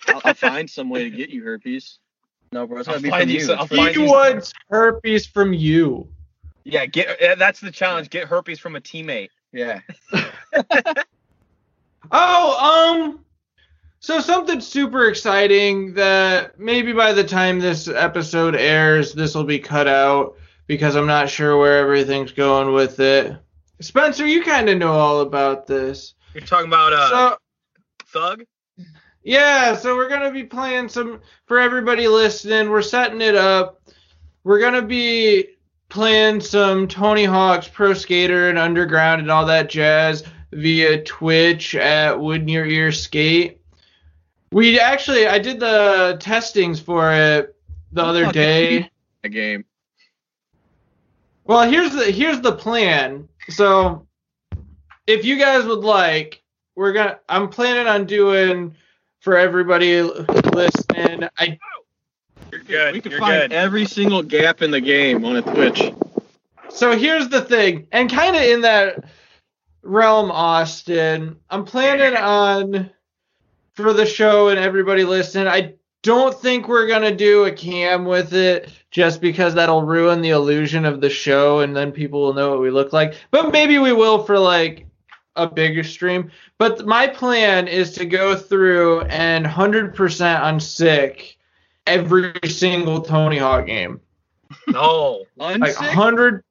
I'll, 0.08 0.22
I'll 0.26 0.34
find 0.34 0.70
some 0.70 0.90
way 0.90 1.04
to 1.04 1.10
get 1.10 1.30
you 1.30 1.44
herpes. 1.44 2.00
No, 2.52 2.66
bro, 2.68 2.80
it's 2.80 2.88
I'll 2.88 2.96
gonna 2.96 3.04
be 3.04 3.10
find 3.10 3.24
from 3.24 3.30
you 3.32 3.36
you. 3.40 3.46
some- 3.46 3.60
I'll 3.60 3.66
It's 3.66 3.76
find 3.76 3.96
he 3.96 4.04
you- 4.04 4.10
wants 4.12 4.54
herpes 4.70 5.26
from 5.28 5.54
you 5.54 6.08
Yeah. 6.64 6.86
Get 6.86 7.38
that's 7.38 7.60
the 7.60 7.72
challenge. 7.72 8.10
Get 8.10 8.28
herpes 8.28 8.60
from 8.60 8.76
a 8.76 8.82
teammate. 8.82 9.30
Yeah. 9.52 9.82
Oh, 12.12 13.02
um, 13.10 13.26
so 14.00 14.20
something 14.20 14.62
super 14.62 15.08
exciting 15.10 15.94
that 15.96 16.60
maybe 16.60 16.94
by 16.94 17.14
the 17.14 17.24
time 17.24 17.60
this 17.60 17.88
episode 17.88 18.56
airs, 18.56 19.14
this 19.14 19.34
will 19.34 19.44
be 19.44 19.58
cut 19.58 19.88
out 19.88 20.36
because 20.68 20.96
I'm 20.96 21.08
not 21.08 21.30
sure 21.30 21.58
where 21.58 21.80
everything's 21.80 22.32
going 22.32 22.74
with 22.74 23.00
it. 23.00 23.36
Spencer, 23.82 24.26
you 24.28 24.44
kind 24.44 24.70
of 24.70 24.78
know 24.78 24.92
all 24.94 25.22
about 25.22 25.66
this. 25.66 26.14
You're 26.36 26.44
talking 26.46 26.68
about 26.68 26.94
uh 26.94 27.10
So, 27.10 27.38
Thug. 28.08 28.44
Yeah, 29.26 29.76
so 29.76 29.96
we're 29.96 30.08
gonna 30.08 30.32
be 30.32 30.44
playing 30.44 30.88
some 30.88 31.20
for 31.48 31.60
everybody 31.60 32.08
listening. 32.08 32.70
We're 32.70 32.84
setting 32.84 33.22
it 33.22 33.34
up. 33.34 33.82
We're 34.44 34.60
gonna 34.60 34.84
be 34.84 35.48
playing 35.90 36.42
some 36.42 36.88
Tony 36.88 37.26
Hawk's 37.26 37.68
Pro 37.68 37.96
Skater 37.96 38.50
and 38.50 38.60
Underground 38.60 39.22
and 39.22 39.32
all 39.32 39.48
that 39.48 39.68
jazz 39.68 40.24
via 40.52 41.04
Twitch 41.04 41.74
at 41.74 42.20
Wood 42.20 42.46
Near 42.46 42.68
Ear 42.68 42.92
Skate. 42.92 43.60
We 44.52 44.80
actually, 44.80 45.26
I 45.26 45.40
did 45.40 45.60
the 45.60 46.18
testings 46.20 46.80
for 46.80 47.12
it 47.12 47.56
the 47.94 48.06
oh, 48.06 48.14
the 48.14 48.26
other 48.26 48.32
day. 48.32 48.92
A 49.24 49.30
game. 49.30 49.66
Well, 51.46 51.68
here's 51.68 51.94
the 51.96 52.12
here's 52.12 52.42
the 52.42 52.52
plan. 52.52 53.28
So, 53.50 54.06
if 55.08 55.26
you 55.26 55.40
guys 55.40 55.66
would 55.66 55.84
like, 55.84 56.44
we're 56.76 56.94
gonna. 56.94 57.20
I'm 57.28 57.50
planning 57.50 57.88
on 57.88 58.06
doing 58.06 58.76
for 59.26 59.36
everybody 59.40 60.04
listening. 60.04 61.28
I 61.40 61.58
You're 62.52 62.62
good. 62.62 62.94
We 62.94 63.02
can 63.02 63.12
You're 63.12 63.20
find 63.20 63.42
good. 63.42 63.54
every 63.54 63.86
single 63.86 64.22
gap 64.22 64.62
in 64.62 64.70
the 64.70 64.80
game 64.80 65.26
on 65.26 65.36
a 65.36 65.42
Twitch. 65.42 65.92
so 66.70 66.96
here's 66.96 67.28
the 67.30 67.42
thing, 67.42 67.88
and 67.92 68.08
kind 68.10 68.36
of 68.36 68.44
in 68.44 68.62
that 68.62 69.04
realm, 69.82 70.30
Austin. 70.30 71.38
I'm 71.50 71.66
planning 71.66 72.16
on 72.16 72.92
for 73.74 73.94
the 73.94 74.06
show 74.06 74.50
and 74.50 74.60
everybody 74.60 75.04
listening. 75.04 75.48
I 75.48 75.74
don't 76.04 76.40
think 76.40 76.68
we're 76.68 76.88
gonna 76.88 77.16
do 77.16 77.46
a 77.46 77.52
cam 77.52 78.06
with 78.06 78.32
it 78.36 78.70
just 78.92 79.22
because 79.22 79.56
that'll 79.56 79.82
ruin 79.82 80.22
the 80.22 80.30
illusion 80.30 80.86
of 80.86 81.02
the 81.02 81.10
show, 81.10 81.62
and 81.62 81.76
then 81.76 81.92
people 81.92 82.22
will 82.22 82.34
know 82.36 82.52
what 82.52 82.62
we 82.62 82.70
look 82.70 82.94
like. 82.94 83.16
But 83.32 83.52
maybe 83.52 83.80
we 83.80 83.92
will 83.92 84.24
for 84.24 84.38
like 84.38 84.85
a 85.36 85.48
bigger 85.48 85.84
stream. 85.84 86.32
But 86.58 86.86
my 86.86 87.08
plan 87.08 87.68
is 87.68 87.94
to 87.94 88.06
go 88.06 88.36
through 88.36 89.02
and 89.02 89.46
100% 89.46 90.42
on 90.42 90.60
sick 90.60 91.38
every 91.88 92.34
single 92.46 93.02
Tony 93.02 93.38
Hawk 93.38 93.68
game. 93.68 94.02
No. 94.68 95.26
Like 95.38 95.62
Unsick? 95.62 95.80
100 95.80 96.44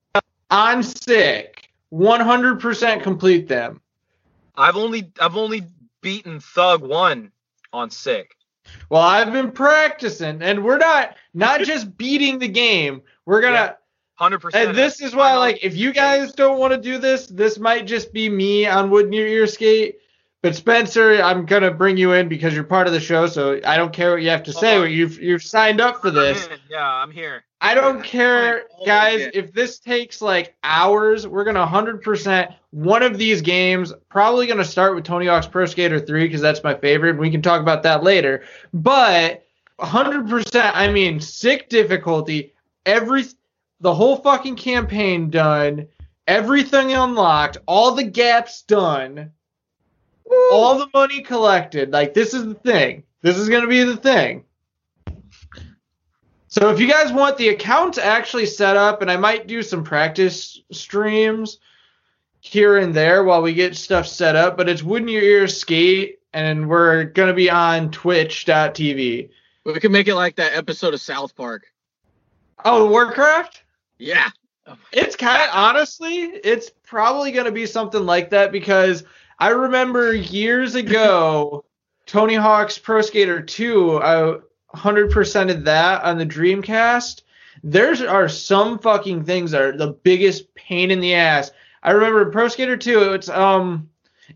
on 0.51 0.83
sick, 0.83 1.71
100% 1.93 3.03
complete 3.03 3.49
them. 3.49 3.81
I've 4.57 4.77
only 4.77 5.11
I've 5.21 5.37
only 5.37 5.63
beaten 6.01 6.41
Thug 6.41 6.83
one 6.83 7.33
on 7.73 7.91
sick. 7.91 8.37
Well, 8.89 9.03
I've 9.03 9.33
been 9.33 9.53
practicing, 9.53 10.43
and 10.43 10.65
we're 10.65 10.79
not 10.79 11.17
not 11.35 11.61
just 11.65 11.97
beating 11.97 12.39
the 12.39 12.49
game. 12.49 13.03
We're 13.27 13.41
gonna, 13.41 13.55
Yeah, 13.55 13.73
Hundred 14.17 14.39
percent. 14.41 14.69
and 14.69 14.79
this 14.79 15.01
is 15.01 15.15
why, 15.15 15.37
like, 15.37 15.59
if 15.63 15.77
you 15.77 15.93
guys 15.93 16.33
don't 16.33 16.59
want 16.59 16.73
to 16.73 16.79
do 16.79 16.99
this, 16.99 17.27
this 17.27 17.59
might 17.59 17.87
just 17.87 18.13
be 18.13 18.29
me 18.29 18.67
on 18.67 18.91
Wood 18.91 19.09
Near 19.09 19.27
Ear 19.27 19.47
Skate. 19.47 19.99
But 20.41 20.55
Spencer, 20.55 21.23
I'm 21.23 21.47
gonna 21.47 21.71
bring 21.71 21.97
you 21.97 22.13
in 22.13 22.29
because 22.29 22.55
you're 22.55 22.65
part 22.65 22.87
of 22.87 22.93
the 22.93 23.01
show, 23.01 23.27
so 23.27 23.61
I 23.65 23.79
don't 23.79 23.95
care 23.95 24.11
what 24.13 24.23
you 24.23 24.29
have 24.29 24.43
to 24.43 24.53
say. 24.53 24.87
You've 24.91 25.19
you've 25.19 25.43
signed 25.43 25.81
up 25.81 26.03
for 26.03 26.11
this. 26.11 26.51
Yeah, 26.69 26.87
I'm 26.87 27.11
here. 27.11 27.45
I 27.63 27.75
don't 27.75 28.05
care, 28.05 28.65
guys. 28.85 29.31
If 29.33 29.55
this 29.55 29.79
takes 29.79 30.21
like 30.21 30.55
hours, 30.63 31.27
we're 31.27 31.45
gonna 31.45 31.67
100% 31.67 32.55
one 32.73 33.03
of 33.03 33.17
these 33.17 33.41
games. 33.41 33.95
Probably 34.11 34.47
gonna 34.47 34.67
start 34.67 34.95
with 34.95 35.05
Tony 35.05 35.27
Hawk's 35.27 35.47
Pro 35.47 35.65
Skater 35.65 35.99
3 35.99 36.27
because 36.27 36.43
that's 36.43 36.63
my 36.63 36.75
favorite. 36.75 37.17
We 37.17 37.31
can 37.31 37.41
talk 37.41 37.63
about 37.63 37.83
that 37.85 38.03
later. 38.03 38.45
But 38.75 39.47
100%, 39.81 40.73
I 40.75 40.89
mean, 40.89 41.21
sick 41.21 41.71
difficulty. 41.71 42.53
Every 42.85 43.25
the 43.85 43.95
whole 43.95 44.17
fucking 44.17 44.57
campaign 44.57 45.29
done. 45.29 45.87
Everything 46.27 46.95
unlocked. 46.95 47.59
All 47.67 47.95
the 47.95 48.03
gaps 48.03 48.63
done. 48.63 49.31
All 50.51 50.79
the 50.79 50.89
money 50.95 51.21
collected. 51.21 51.93
Like 51.93 52.15
this 52.15 52.33
is 52.33 52.47
the 52.47 52.55
thing. 52.55 53.05
This 53.21 53.37
is 53.37 53.51
gonna 53.51 53.67
be 53.67 53.85
the 53.85 53.99
thing. 53.99 54.45
So 56.49 56.71
if 56.71 56.81
you 56.81 56.89
guys 56.89 57.13
want 57.13 57.37
the 57.37 57.51
account 57.51 57.99
actually 57.99 58.47
set 58.47 58.75
up, 58.75 59.03
and 59.03 59.11
I 59.11 59.19
might 59.19 59.47
do 59.47 59.63
some 59.63 59.85
practice 59.85 60.63
streams 60.73 61.59
here 62.41 62.79
and 62.79 62.95
there 62.95 63.23
while 63.23 63.43
we 63.43 63.53
get 63.53 63.77
stuff 63.77 64.07
set 64.07 64.35
up, 64.35 64.57
but 64.57 64.67
it's 64.67 64.83
Wooden 64.83 65.09
Your 65.09 65.23
Ears 65.23 65.59
Skate, 65.59 66.21
and 66.33 66.71
we're 66.71 67.05
gonna 67.05 67.35
be 67.35 67.51
on 67.51 67.91
Twitch.tv. 67.91 69.29
We 69.67 69.81
can 69.81 69.93
make 69.93 70.09
it 70.09 70.15
like 70.15 70.37
that 70.37 70.55
episode 70.55 70.95
of 70.95 71.03
South 71.03 71.37
Park. 71.37 71.67
Oh, 72.65 72.79
the 72.79 72.91
Warcraft? 72.91 73.64
Yeah. 73.99 74.31
It's 74.93 75.17
kind 75.17 75.43
of 75.43 75.51
honestly, 75.53 76.23
it's 76.23 76.71
probably 76.85 77.33
gonna 77.33 77.53
be 77.53 77.67
something 77.67 78.05
like 78.07 78.31
that 78.31 78.51
because 78.53 79.05
I 79.39 79.49
remember 79.51 80.15
years 80.15 80.75
ago, 80.75 81.65
Tony 82.07 82.35
Hawk's 82.35 82.79
Pro 82.79 83.03
Skater 83.03 83.43
2. 83.43 84.01
I 84.03 84.39
100%ed 84.75 85.65
that 85.67 86.03
on 86.03 86.19
the 86.19 86.27
Dreamcast, 86.27 87.23
there 87.63 87.95
are 88.09 88.29
some 88.29 88.79
fucking 88.79 89.25
things 89.25 89.53
that 89.53 89.63
are 89.63 89.77
the 89.77 89.93
biggest 89.93 90.53
pain 90.55 90.91
in 90.91 91.01
the 91.01 91.15
ass. 91.15 91.53
I 91.83 91.93
remember 91.93 92.31
Pro 92.31 92.49
Skater 92.49 92.77
2, 92.77 93.13
it's 93.13 93.29
um 93.29 93.91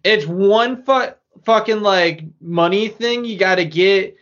it's 0.04 0.26
one 0.26 0.82
fu- 0.82 1.14
fucking 1.44 1.80
like 1.80 2.24
money 2.40 2.88
thing 2.88 3.24
you 3.24 3.38
got 3.38 3.56
to 3.56 3.64
get 3.64 4.17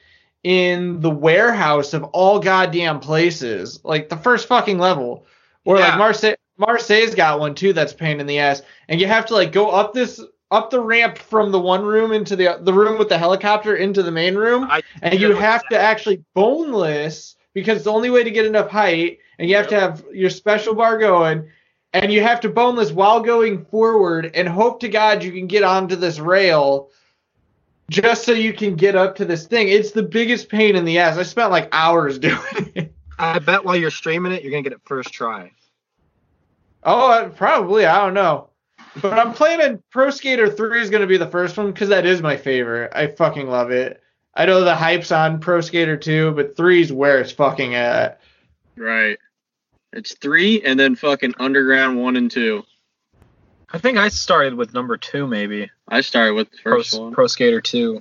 in 0.47 1.01
the 1.01 1.11
warehouse 1.11 1.93
of 1.93 2.05
all 2.05 2.39
goddamn 2.39 3.01
places. 3.01 3.81
Like 3.83 4.09
the 4.09 4.17
first 4.17 4.47
fucking 4.47 4.79
level. 4.79 5.27
Or 5.65 5.77
Yeah. 5.77 5.89
like 5.89 5.99
Marseille 5.99 6.37
Marseille's 6.57 7.17
got 7.17 7.41
one 7.41 7.57
too 7.57 7.73
that's 7.73 7.93
a 7.93 7.97
pain 7.97 8.21
in 8.21 8.29
the 8.29 8.39
ass. 8.39 8.63
And 8.89 9.01
you 9.01 9.09
have 9.09 9.27
to 9.27 9.35
like 9.35 9.51
go 9.51 9.71
up 9.71 9.93
this 9.93 10.21
up 10.53 10.71
the 10.71 10.81
ramp 10.81 11.19
from 11.19 11.51
the 11.51 11.59
one 11.59 11.85
room 11.85 12.13
into 12.13 12.37
the 12.37 12.61
the 12.63 12.73
room 12.73 12.97
with 12.97 13.09
the 13.09 13.19
helicopter 13.19 13.75
into 13.75 14.05
the 14.05 14.13
main 14.13 14.37
room 14.37 14.69
I, 14.71 14.83
and 15.03 15.19
you 15.19 15.35
have 15.35 15.69
to 15.71 15.77
actually 15.77 16.23
boneless 16.33 17.35
because 17.53 17.79
it's 17.79 17.85
the 17.87 17.93
only 17.93 18.11
way 18.11 18.23
to 18.23 18.31
get 18.31 18.47
enough 18.47 18.71
height 18.71 19.19
and 19.41 19.51
you 19.51 19.57
have 19.57 19.67
to 19.69 19.81
have 19.81 20.05
your 20.13 20.31
special 20.31 20.77
bar 20.77 20.97
going 20.99 21.49
and 21.93 22.13
you 22.13 22.21
have 22.21 22.41
to 22.43 22.49
boneless 22.49 22.93
while 22.93 23.21
going 23.21 23.65
forward 23.65 24.31
and 24.33 24.49
hope 24.49 24.79
to 24.79 24.89
god 24.89 25.25
you 25.25 25.33
can 25.33 25.49
get 25.49 25.65
onto 25.65 25.97
this 25.97 26.21
rail 26.21 26.91
just 27.91 28.25
so 28.25 28.33
you 28.33 28.53
can 28.53 28.75
get 28.75 28.97
up 28.97 29.17
to 29.17 29.25
this 29.25 29.47
thing. 29.47 29.69
It's 29.69 29.93
the 29.93 30.03
biggest 30.03 30.49
pain 30.49 30.77
in 30.77 30.85
the 30.85 30.99
ass. 30.99 31.19
I 31.19 31.23
spent 31.23 31.51
like 31.51 31.69
hours 31.73 32.19
doing 32.21 32.73
it. 32.75 32.93
I 33.19 33.39
bet 33.39 33.65
while 33.65 33.77
you're 33.77 33.91
streaming 33.91 34.33
it, 34.33 34.43
you're 34.43 34.51
gonna 34.51 34.63
get 34.63 34.73
it 34.73 34.81
first 34.85 35.13
try. 35.13 35.51
oh 36.83 37.11
uh, 37.11 37.29
probably. 37.31 37.87
I 37.87 37.99
don't 38.05 38.15
know. 38.15 38.51
But 39.01 39.19
i'm 39.19 39.35
planning 39.35 39.83
pro 39.91 40.09
skater 40.11 40.51
3 40.51 40.81
is 40.81 40.89
going 40.89 41.03
to 41.03 41.07
be 41.07 41.19
the 41.19 41.27
first 41.27 41.57
one 41.59 41.71
because 41.71 41.91
that 41.91 42.07
is 42.07 42.23
my 42.23 42.37
favorite. 42.37 42.93
I 42.95 43.09
fucking 43.09 43.47
love 43.47 43.71
it. 43.71 44.03
I 44.35 44.47
know 44.47 44.65
the 44.65 44.75
hype's 44.75 45.13
on 45.13 45.41
pro 45.41 45.61
skater 45.61 45.97
2 45.97 46.33
but 46.33 46.57
3's 46.57 46.93
where 46.93 47.21
it's 47.21 47.33
fucking 47.33 47.75
at. 47.75 48.21
Right. 48.77 49.19
It's 49.93 50.15
three 50.15 50.63
and 50.63 50.79
then 50.79 50.95
fucking 50.95 51.35
underground 51.39 52.01
one 52.01 52.17
and 52.17 52.31
two. 52.31 52.65
I 53.73 53.79
think 53.79 53.99
I 53.99 54.09
started 54.09 54.55
with 54.55 54.73
number 54.75 54.97
two, 54.97 55.27
maybe. 55.27 55.71
I 55.89 56.01
started 56.01 56.35
with 56.35 56.51
the 56.51 56.59
Pro, 56.63 56.77
first 56.79 56.99
one. 57.01 57.13
Pro 57.13 57.27
Skater 57.27 57.61
2. 57.61 58.01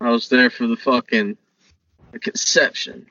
I 0.00 0.10
was 0.10 0.28
there 0.28 0.50
for 0.50 0.66
the 0.66 0.76
fucking 0.76 1.36
the 2.10 2.18
conception. 2.18 3.06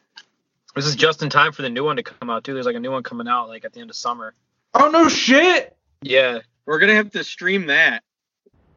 This 0.76 0.86
is 0.86 0.96
just 0.96 1.24
in 1.24 1.30
time 1.30 1.52
for 1.54 1.62
the 1.62 1.70
new 1.70 1.84
one 1.86 1.96
to 1.98 2.04
come 2.04 2.30
out 2.30 2.44
too. 2.44 2.54
There's 2.54 2.66
like 2.66 2.76
a 2.76 2.80
new 2.80 2.92
one 2.92 3.04
coming 3.04 3.28
out 3.28 3.48
like 3.48 3.66
at 3.66 3.74
the 3.74 3.80
end 3.80 3.90
of 3.90 3.96
summer. 3.96 4.34
oh 4.74 4.90
no 4.90 5.08
shit 5.10 5.76
Yeah. 6.02 6.40
We're 6.66 6.80
gonna 6.80 6.96
have 6.96 7.12
to 7.12 7.24
stream 7.24 7.68
that 7.68 8.04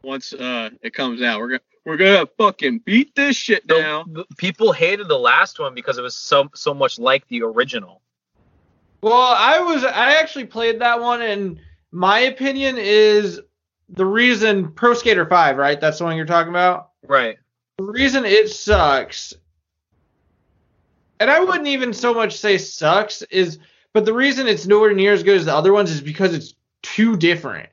once 0.02 0.32
uh 0.32 0.70
it 0.82 0.94
comes 0.94 1.22
out. 1.22 1.40
We're 1.40 1.48
gonna 1.48 1.60
we're 1.84 1.96
gonna 1.96 2.26
fucking 2.38 2.78
beat 2.80 3.14
this 3.16 3.36
shit 3.36 3.66
The- 3.66 3.80
down. 3.80 4.12
the- 4.12 4.26
people 4.38 4.72
hated 4.72 5.08
the 5.08 5.18
last 5.18 5.58
one 5.58 5.74
because 5.74 5.98
it 5.98 6.02
was 6.02 6.14
so 6.14 6.48
so 6.54 6.72
much 6.72 6.98
like 7.00 7.26
the 7.28 7.42
original. 7.42 8.00
Well, 9.02 9.12
I 9.36 9.58
was 9.60 9.84
I 9.84 10.14
actually 10.14 10.46
played 10.46 10.80
that 10.80 11.00
one, 11.00 11.20
and 11.20 11.60
my 11.94 12.18
opinion 12.20 12.76
is 12.76 13.40
the 13.88 14.04
reason 14.04 14.72
Pro 14.72 14.94
Skater 14.94 15.24
Five, 15.26 15.56
right? 15.56 15.80
That's 15.80 15.98
the 15.98 16.04
one 16.04 16.16
you're 16.16 16.26
talking 16.26 16.50
about. 16.50 16.90
Right. 17.06 17.38
The 17.78 17.84
reason 17.84 18.24
it 18.24 18.50
sucks, 18.50 19.32
and 21.20 21.30
I 21.30 21.40
wouldn't 21.40 21.68
even 21.68 21.92
so 21.92 22.12
much 22.12 22.36
say 22.36 22.58
sucks, 22.58 23.22
is 23.22 23.58
but 23.92 24.04
the 24.04 24.12
reason 24.12 24.48
it's 24.48 24.66
nowhere 24.66 24.92
near 24.92 25.12
as 25.12 25.22
good 25.22 25.36
as 25.36 25.44
the 25.44 25.54
other 25.54 25.72
ones 25.72 25.92
is 25.92 26.00
because 26.00 26.34
it's 26.34 26.54
too 26.82 27.16
different. 27.16 27.68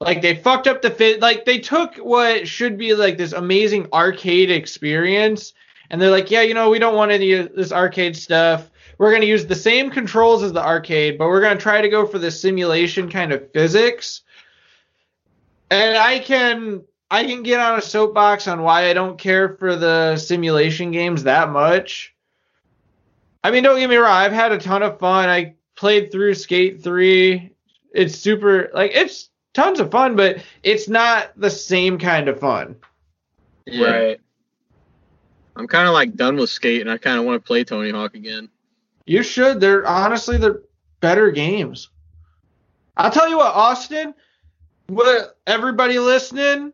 Like 0.00 0.22
they 0.22 0.36
fucked 0.36 0.68
up 0.68 0.80
the 0.80 0.90
fit. 0.90 1.20
Like 1.20 1.44
they 1.44 1.58
took 1.58 1.96
what 1.96 2.46
should 2.46 2.78
be 2.78 2.94
like 2.94 3.18
this 3.18 3.32
amazing 3.32 3.88
arcade 3.92 4.50
experience, 4.50 5.54
and 5.94 6.02
they're 6.02 6.10
like, 6.10 6.28
yeah, 6.28 6.42
you 6.42 6.54
know, 6.54 6.70
we 6.70 6.80
don't 6.80 6.96
want 6.96 7.12
any 7.12 7.34
of 7.34 7.54
this 7.54 7.70
arcade 7.70 8.16
stuff. 8.16 8.68
We're 8.98 9.12
gonna 9.12 9.26
use 9.26 9.46
the 9.46 9.54
same 9.54 9.90
controls 9.90 10.42
as 10.42 10.52
the 10.52 10.60
arcade, 10.60 11.18
but 11.18 11.28
we're 11.28 11.40
gonna 11.40 11.54
try 11.54 11.80
to 11.80 11.88
go 11.88 12.04
for 12.04 12.18
the 12.18 12.32
simulation 12.32 13.08
kind 13.08 13.32
of 13.32 13.52
physics. 13.52 14.22
And 15.70 15.96
I 15.96 16.18
can 16.18 16.82
I 17.12 17.22
can 17.22 17.44
get 17.44 17.60
on 17.60 17.78
a 17.78 17.80
soapbox 17.80 18.48
on 18.48 18.62
why 18.62 18.90
I 18.90 18.92
don't 18.92 19.16
care 19.16 19.50
for 19.50 19.76
the 19.76 20.16
simulation 20.16 20.90
games 20.90 21.22
that 21.22 21.50
much. 21.50 22.12
I 23.44 23.52
mean, 23.52 23.62
don't 23.62 23.78
get 23.78 23.88
me 23.88 23.94
wrong, 23.94 24.10
I've 24.10 24.32
had 24.32 24.50
a 24.50 24.58
ton 24.58 24.82
of 24.82 24.98
fun. 24.98 25.28
I 25.28 25.54
played 25.76 26.10
through 26.10 26.34
Skate 26.34 26.82
3. 26.82 27.52
It's 27.92 28.18
super 28.18 28.68
like 28.74 28.90
it's 28.96 29.30
tons 29.52 29.78
of 29.78 29.92
fun, 29.92 30.16
but 30.16 30.38
it's 30.64 30.88
not 30.88 31.30
the 31.36 31.50
same 31.50 32.00
kind 32.00 32.28
of 32.28 32.40
fun. 32.40 32.74
Yeah. 33.64 33.90
Right. 33.90 34.20
I'm 35.56 35.68
kind 35.68 35.86
of 35.86 35.94
like 35.94 36.16
done 36.16 36.36
with 36.36 36.50
skate, 36.50 36.80
and 36.80 36.90
I 36.90 36.98
kind 36.98 37.18
of 37.18 37.24
want 37.24 37.42
to 37.42 37.46
play 37.46 37.64
Tony 37.64 37.90
Hawk 37.90 38.14
again. 38.14 38.48
You 39.06 39.22
should. 39.22 39.60
They're 39.60 39.86
honestly 39.86 40.36
they're 40.36 40.62
better 41.00 41.30
games. 41.30 41.90
I'll 42.96 43.10
tell 43.10 43.28
you 43.28 43.36
what, 43.36 43.54
Austin. 43.54 44.14
What 44.86 45.38
everybody 45.46 45.98
listening? 45.98 46.72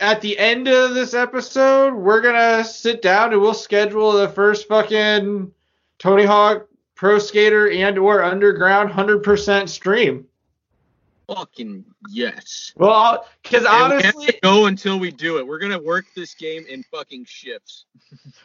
At 0.00 0.20
the 0.20 0.36
end 0.38 0.66
of 0.66 0.94
this 0.94 1.14
episode, 1.14 1.94
we're 1.94 2.20
gonna 2.20 2.64
sit 2.64 3.02
down 3.02 3.32
and 3.32 3.40
we'll 3.40 3.54
schedule 3.54 4.12
the 4.12 4.28
first 4.28 4.66
fucking 4.66 5.52
Tony 5.98 6.24
Hawk 6.24 6.66
Pro 6.96 7.18
Skater 7.18 7.70
and 7.70 7.98
or 7.98 8.22
Underground 8.22 8.90
hundred 8.90 9.22
percent 9.22 9.70
stream. 9.70 10.26
Fucking 11.34 11.84
yes. 12.08 12.72
Well, 12.76 13.26
because 13.42 13.64
And 13.64 13.92
we 13.92 13.96
honestly, 13.96 14.38
go 14.42 14.66
until 14.66 14.98
we 14.98 15.10
do 15.10 15.38
it. 15.38 15.46
We're 15.46 15.58
gonna 15.58 15.80
work 15.80 16.06
this 16.14 16.34
game 16.34 16.64
in 16.68 16.82
fucking 16.84 17.26
shifts. 17.26 17.86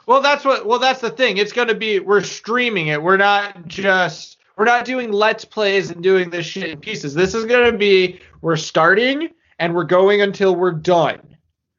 Well, 0.06 0.22
that's 0.22 0.46
what. 0.46 0.66
Well, 0.66 0.80
that's 0.80 1.02
the 1.02 1.10
thing. 1.10 1.36
It's 1.38 1.52
gonna 1.52 1.76
be 1.76 2.00
we're 2.00 2.22
streaming 2.22 2.88
it. 2.88 3.04
We're 3.04 3.18
not 3.18 3.68
just 3.68 4.38
we're 4.56 4.64
not 4.64 4.86
doing 4.86 5.12
let's 5.12 5.44
plays 5.44 5.92
and 5.92 6.02
doing 6.02 6.30
this 6.30 6.46
shit 6.46 6.70
in 6.70 6.80
pieces. 6.80 7.14
This 7.14 7.36
is 7.36 7.44
gonna 7.44 7.74
be 7.74 8.22
we're 8.42 8.56
starting 8.56 9.30
and 9.60 9.76
we're 9.76 9.84
going 9.84 10.22
until 10.22 10.56
we're 10.56 10.72
done. 10.72 11.20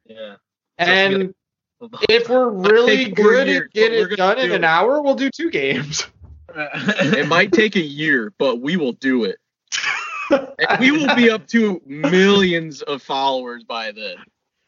Yeah. 0.04 0.36
And 0.76 1.34
if 2.08 2.28
we're 2.28 2.50
really 2.50 3.06
good 3.10 3.48
years, 3.48 3.62
at 3.62 3.72
getting 3.72 4.12
it 4.12 4.16
done 4.16 4.38
in 4.38 4.50
do 4.50 4.54
an 4.54 4.64
hour, 4.64 5.00
we'll 5.00 5.14
do 5.14 5.30
two 5.30 5.50
games. 5.50 6.06
It 6.54 7.28
might 7.28 7.52
take 7.52 7.76
a 7.76 7.80
year, 7.80 8.32
but 8.38 8.60
we 8.60 8.76
will 8.76 8.94
do 8.94 9.24
it. 9.24 9.38
And 10.30 10.48
we 10.80 10.90
will 10.90 11.14
be 11.14 11.30
up 11.30 11.46
to 11.48 11.80
millions 11.86 12.82
of 12.82 13.02
followers 13.02 13.64
by 13.64 13.92
then. 13.92 14.16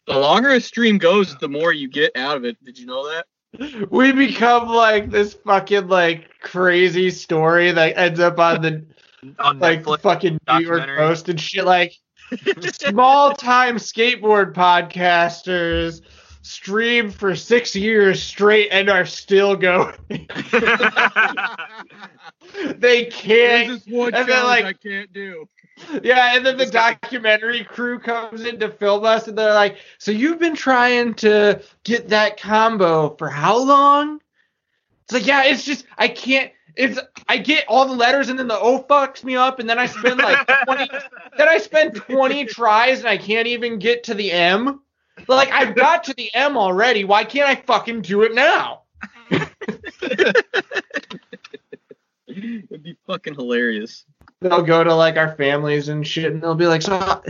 The 0.06 0.18
longer 0.18 0.50
a 0.50 0.60
stream 0.60 0.98
goes, 0.98 1.36
the 1.38 1.48
more 1.48 1.72
you 1.72 1.88
get 1.88 2.16
out 2.16 2.36
of 2.36 2.44
it. 2.44 2.62
Did 2.64 2.78
you 2.78 2.86
know 2.86 3.08
that? 3.08 3.26
we 3.90 4.12
become 4.12 4.68
like 4.68 5.10
this 5.10 5.34
fucking 5.34 5.88
like 5.88 6.28
crazy 6.40 7.10
story 7.10 7.72
that 7.72 7.96
ends 7.96 8.20
up 8.20 8.38
on 8.38 8.62
the 8.62 8.84
on 9.38 9.58
like 9.58 9.82
Netflix. 9.82 10.00
fucking 10.00 10.38
New 10.48 10.60
York. 10.60 10.86
Post 10.96 11.28
and 11.28 11.40
shit. 11.40 11.64
Like 11.64 11.94
small 12.72 13.34
time 13.34 13.76
skateboard 13.76 14.54
podcasters 14.54 16.00
stream 16.42 17.10
for 17.10 17.36
six 17.36 17.76
years 17.76 18.22
straight 18.22 18.68
and 18.70 18.88
are 18.88 19.04
still 19.04 19.56
going. 19.56 19.94
they 22.76 23.06
can't. 23.06 23.68
There's 23.68 23.84
this 23.84 23.94
one 23.94 24.14
and 24.14 24.26
challenge 24.26 24.64
like- 24.64 24.66
I 24.76 24.88
can't 24.88 25.12
do. 25.12 25.48
Yeah, 26.02 26.36
and 26.36 26.44
then 26.44 26.58
the 26.58 26.66
documentary 26.66 27.64
crew 27.64 27.98
comes 27.98 28.44
in 28.44 28.60
to 28.60 28.68
film 28.68 29.04
us, 29.04 29.28
and 29.28 29.38
they're 29.38 29.54
like, 29.54 29.78
"So 29.98 30.10
you've 30.10 30.38
been 30.38 30.54
trying 30.54 31.14
to 31.14 31.62
get 31.84 32.10
that 32.10 32.38
combo 32.38 33.16
for 33.16 33.30
how 33.30 33.56
long?" 33.56 34.20
It's 35.04 35.12
like, 35.12 35.26
"Yeah, 35.26 35.44
it's 35.44 35.64
just 35.64 35.86
I 35.96 36.08
can't." 36.08 36.52
It's 36.76 37.00
I 37.28 37.38
get 37.38 37.64
all 37.66 37.86
the 37.86 37.94
letters, 37.94 38.28
and 38.28 38.38
then 38.38 38.46
the 38.46 38.58
O 38.58 38.82
fucks 38.82 39.24
me 39.24 39.36
up, 39.36 39.58
and 39.58 39.68
then 39.68 39.78
I 39.78 39.86
spend 39.86 40.18
like 40.18 40.46
twenty. 40.64 40.88
then 41.38 41.48
I 41.48 41.58
spend 41.58 41.94
twenty 41.94 42.44
tries, 42.44 43.00
and 43.00 43.08
I 43.08 43.16
can't 43.16 43.46
even 43.46 43.78
get 43.78 44.04
to 44.04 44.14
the 44.14 44.32
M. 44.32 44.80
Like 45.28 45.50
I've 45.50 45.74
got 45.74 46.04
to 46.04 46.14
the 46.14 46.32
M 46.34 46.56
already. 46.56 47.04
Why 47.04 47.24
can't 47.24 47.48
I 47.48 47.56
fucking 47.56 48.02
do 48.02 48.22
it 48.22 48.34
now? 48.34 48.82
It'd 52.30 52.82
be 52.82 52.96
fucking 53.06 53.34
hilarious. 53.34 54.04
they'll 54.40 54.62
go 54.62 54.82
to 54.84 54.94
like 54.94 55.16
our 55.16 55.34
families 55.36 55.88
and 55.88 56.06
shit, 56.06 56.32
and 56.32 56.42
they'll 56.42 56.54
be 56.54 56.66
like, 56.66 56.82
"So 56.82 57.22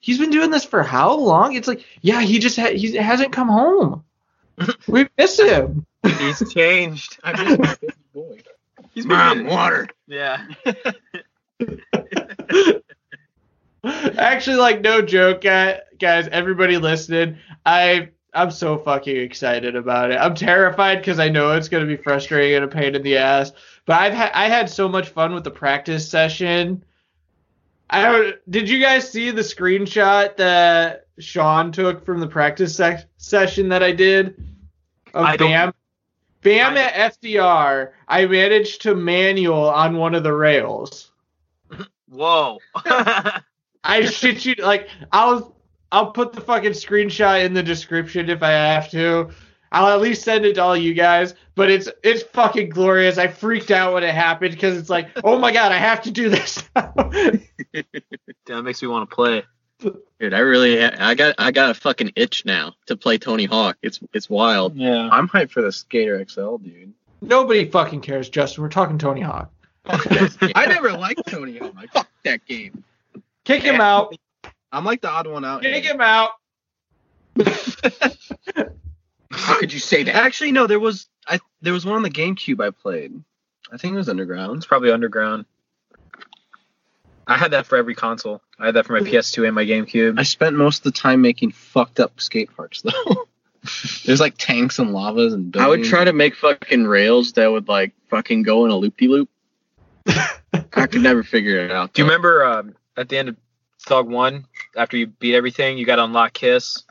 he's 0.00 0.18
been 0.18 0.30
doing 0.30 0.50
this 0.50 0.64
for 0.64 0.82
how 0.82 1.14
long?" 1.14 1.54
It's 1.54 1.68
like, 1.68 1.84
"Yeah, 2.02 2.20
he 2.22 2.38
just 2.38 2.56
ha- 2.58 2.74
he 2.76 2.96
hasn't 2.96 3.32
come 3.32 3.48
home. 3.48 4.04
We 4.88 5.06
miss 5.18 5.38
him." 5.38 5.84
He's 6.18 6.52
changed. 6.52 7.18
I 7.22 7.32
miss 7.44 7.58
my 7.58 7.76
baby 7.80 7.92
boy. 8.14 8.38
He's 8.94 9.04
Mom, 9.04 9.44
water. 9.46 9.88
Yeah. 10.06 10.46
Actually, 13.84 14.56
like 14.56 14.80
no 14.80 15.02
joke, 15.02 15.42
guys. 15.42 16.28
Everybody 16.32 16.78
listening, 16.78 17.38
I 17.64 18.08
I'm 18.34 18.50
so 18.50 18.78
fucking 18.78 19.16
excited 19.16 19.76
about 19.76 20.10
it. 20.10 20.16
I'm 20.16 20.34
terrified 20.34 20.96
because 20.98 21.18
I 21.20 21.28
know 21.28 21.52
it's 21.52 21.68
gonna 21.68 21.86
be 21.86 21.96
frustrating 21.96 22.56
and 22.56 22.64
a 22.64 22.68
pain 22.68 22.94
in 22.94 23.02
the 23.02 23.18
ass. 23.18 23.52
But 23.86 24.00
I've 24.00 24.12
had 24.12 24.32
I 24.34 24.48
had 24.48 24.68
so 24.68 24.88
much 24.88 25.08
fun 25.10 25.32
with 25.32 25.44
the 25.44 25.50
practice 25.50 26.08
session. 26.08 26.84
I 27.88 28.02
don't. 28.02 28.50
Did 28.50 28.68
you 28.68 28.80
guys 28.80 29.10
see 29.10 29.30
the 29.30 29.42
screenshot 29.42 30.36
that 30.36 31.06
Sean 31.18 31.70
took 31.70 32.04
from 32.04 32.18
the 32.18 32.26
practice 32.26 32.74
sec- 32.74 33.08
session 33.16 33.68
that 33.68 33.82
I 33.82 33.92
did? 33.92 34.42
of 35.14 35.24
I 35.24 35.36
Bam. 35.36 35.72
Bam 36.42 36.74
I- 36.76 36.80
at 36.80 37.20
FDR, 37.20 37.92
I 38.08 38.26
managed 38.26 38.82
to 38.82 38.94
manual 38.94 39.68
on 39.70 39.96
one 39.96 40.14
of 40.16 40.24
the 40.24 40.32
rails. 40.32 41.12
Whoa. 42.08 42.58
I 43.84 44.04
shit 44.04 44.44
you 44.44 44.56
like 44.58 44.88
I'll 45.12 45.56
I'll 45.92 46.10
put 46.10 46.32
the 46.32 46.40
fucking 46.40 46.72
screenshot 46.72 47.44
in 47.44 47.54
the 47.54 47.62
description 47.62 48.28
if 48.30 48.42
I 48.42 48.50
have 48.50 48.90
to. 48.90 49.30
I'll 49.76 49.88
at 49.88 50.00
least 50.00 50.22
send 50.22 50.46
it 50.46 50.54
to 50.54 50.62
all 50.62 50.74
you 50.74 50.94
guys, 50.94 51.34
but 51.54 51.70
it's 51.70 51.86
it's 52.02 52.22
fucking 52.22 52.70
glorious. 52.70 53.18
I 53.18 53.28
freaked 53.28 53.70
out 53.70 53.92
when 53.92 54.04
it 54.04 54.14
happened 54.14 54.52
because 54.52 54.78
it's 54.78 54.88
like, 54.88 55.10
oh 55.22 55.38
my 55.38 55.52
god, 55.52 55.70
I 55.70 55.76
have 55.76 56.00
to 56.04 56.10
do 56.10 56.30
this. 56.30 56.64
That 56.74 57.42
makes 58.64 58.80
me 58.80 58.88
want 58.88 59.10
to 59.10 59.14
play. 59.14 59.44
Dude, 59.78 60.32
I 60.32 60.38
really, 60.38 60.82
I 60.82 61.14
got, 61.14 61.34
I 61.36 61.50
got 61.50 61.68
a 61.68 61.74
fucking 61.74 62.12
itch 62.16 62.46
now 62.46 62.72
to 62.86 62.96
play 62.96 63.18
Tony 63.18 63.44
Hawk. 63.44 63.76
It's, 63.82 64.00
it's 64.14 64.30
wild. 64.30 64.74
Yeah. 64.74 65.10
I'm 65.12 65.28
hyped 65.28 65.50
for 65.50 65.60
the 65.60 65.70
Skater 65.70 66.24
XL, 66.26 66.56
dude. 66.56 66.94
Nobody 67.20 67.70
fucking 67.70 68.00
cares, 68.00 68.30
Justin. 68.30 68.62
We're 68.62 68.70
talking 68.70 68.96
Tony 68.96 69.20
Hawk. 69.20 69.52
I 69.84 70.64
never 70.66 70.92
liked 70.92 71.20
Tony 71.28 71.58
Hawk. 71.58 71.74
Fuck 71.92 72.08
that 72.24 72.46
game. 72.46 72.82
Kick 73.44 73.62
him 73.62 73.82
out. 73.82 74.16
I'm 74.72 74.86
like 74.86 75.02
the 75.02 75.10
odd 75.10 75.26
one 75.26 75.44
out. 75.44 75.60
Kick 75.60 75.84
here. 75.84 75.92
him 75.92 76.00
out. 76.00 76.30
How 79.36 79.58
could 79.58 79.72
you 79.72 79.78
say 79.78 80.02
that? 80.04 80.14
Actually, 80.14 80.52
no. 80.52 80.66
There 80.66 80.80
was 80.80 81.08
I 81.26 81.38
there 81.62 81.72
was 81.72 81.84
one 81.84 81.96
on 81.96 82.02
the 82.02 82.10
GameCube 82.10 82.60
I 82.64 82.70
played. 82.70 83.12
I 83.72 83.76
think 83.76 83.94
it 83.94 83.96
was 83.96 84.08
Underground. 84.08 84.58
It's 84.58 84.66
probably 84.66 84.92
underground. 84.92 85.44
I 87.26 87.36
had 87.36 87.50
that 87.50 87.66
for 87.66 87.76
every 87.76 87.96
console. 87.96 88.40
I 88.58 88.66
had 88.66 88.76
that 88.76 88.86
for 88.86 88.92
my 88.92 89.00
PS2 89.00 89.46
and 89.46 89.54
my 89.54 89.64
GameCube. 89.64 90.18
I 90.18 90.22
spent 90.22 90.54
most 90.54 90.78
of 90.78 90.92
the 90.92 90.98
time 90.98 91.22
making 91.22 91.50
fucked 91.50 91.98
up 91.98 92.20
skate 92.20 92.54
parks 92.56 92.82
though. 92.82 93.26
There's 94.04 94.20
like 94.20 94.34
tanks 94.38 94.78
and 94.78 94.92
lavas 94.92 95.34
and. 95.34 95.56
I 95.56 95.66
would 95.66 95.84
try 95.84 96.04
to 96.04 96.12
make 96.12 96.36
fucking 96.36 96.84
rails 96.86 97.32
that 97.32 97.50
would 97.50 97.66
like 97.66 97.92
fucking 98.08 98.44
go 98.44 98.64
in 98.64 98.70
a 98.70 98.76
loop 98.76 98.96
de 98.96 99.08
loop. 99.08 99.28
I 100.06 100.86
could 100.86 101.02
never 101.02 101.24
figure 101.24 101.58
it 101.58 101.72
out. 101.72 101.92
Do 101.92 102.02
you 102.02 102.06
remember 102.06 102.44
um, 102.44 102.76
at 102.96 103.08
the 103.08 103.18
end 103.18 103.30
of 103.30 103.36
Thug 103.82 104.08
One, 104.08 104.46
after 104.76 104.96
you 104.96 105.08
beat 105.08 105.34
everything, 105.34 105.78
you 105.78 105.84
got 105.84 105.96
to 105.96 106.04
unlock 106.04 106.32
Kiss? 106.32 106.84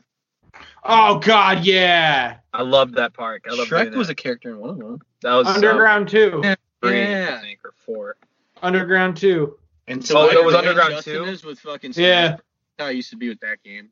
Oh 0.84 1.18
god, 1.18 1.64
yeah. 1.64 2.36
I 2.52 2.62
love 2.62 2.92
that 2.92 3.12
park. 3.12 3.44
I 3.50 3.54
loved 3.54 3.70
Shrek 3.70 3.84
doing 3.86 3.98
was 3.98 4.08
a 4.08 4.14
character 4.14 4.50
in 4.50 4.58
one 4.58 4.70
of 4.70 4.78
them. 4.78 5.00
that 5.22 5.34
was 5.34 5.46
Underground 5.48 6.08
two. 6.08 6.42
uh, 6.44 6.54
three, 6.82 7.00
Yeah. 7.02 7.36
I 7.38 7.42
think, 7.42 7.60
or 7.64 7.72
four. 7.84 8.16
Underground 8.62 9.16
two. 9.16 9.58
And 9.88 10.04
So 10.04 10.18
Oh, 10.18 10.28
it 10.28 10.44
was 10.44 10.54
Underground 10.54 10.94
Justin 10.94 11.14
too? 11.14 11.24
is 11.24 11.44
with 11.44 11.58
fucking 11.60 11.92
Yeah. 11.96 12.36
How 12.78 12.86
I 12.86 12.90
used 12.90 13.10
to 13.10 13.16
be 13.16 13.28
with 13.28 13.40
that 13.40 13.62
game. 13.64 13.88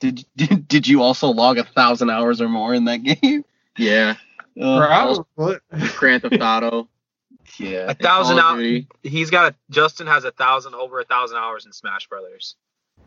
did, 0.00 0.24
did 0.36 0.68
did 0.68 0.88
you 0.88 1.02
also 1.02 1.28
log 1.28 1.58
a 1.58 1.64
thousand 1.64 2.10
hours 2.10 2.40
or 2.40 2.48
more 2.48 2.74
in 2.74 2.84
that 2.84 2.98
game? 3.02 3.44
Yeah. 3.78 4.16
Uh, 4.60 4.86
Probably. 4.86 5.56
Grand 5.96 6.22
Theft 6.22 6.40
Auto. 6.42 6.88
yeah. 7.58 7.90
A 7.90 7.94
thousand 7.94 8.38
hours. 8.38 8.82
He's 9.02 9.30
got 9.30 9.52
a 9.52 9.56
Justin 9.70 10.06
has 10.08 10.24
a 10.24 10.30
thousand 10.32 10.74
over 10.74 11.00
a 11.00 11.04
thousand 11.04 11.38
hours 11.38 11.64
in 11.66 11.72
Smash 11.72 12.06
Brothers. 12.08 12.56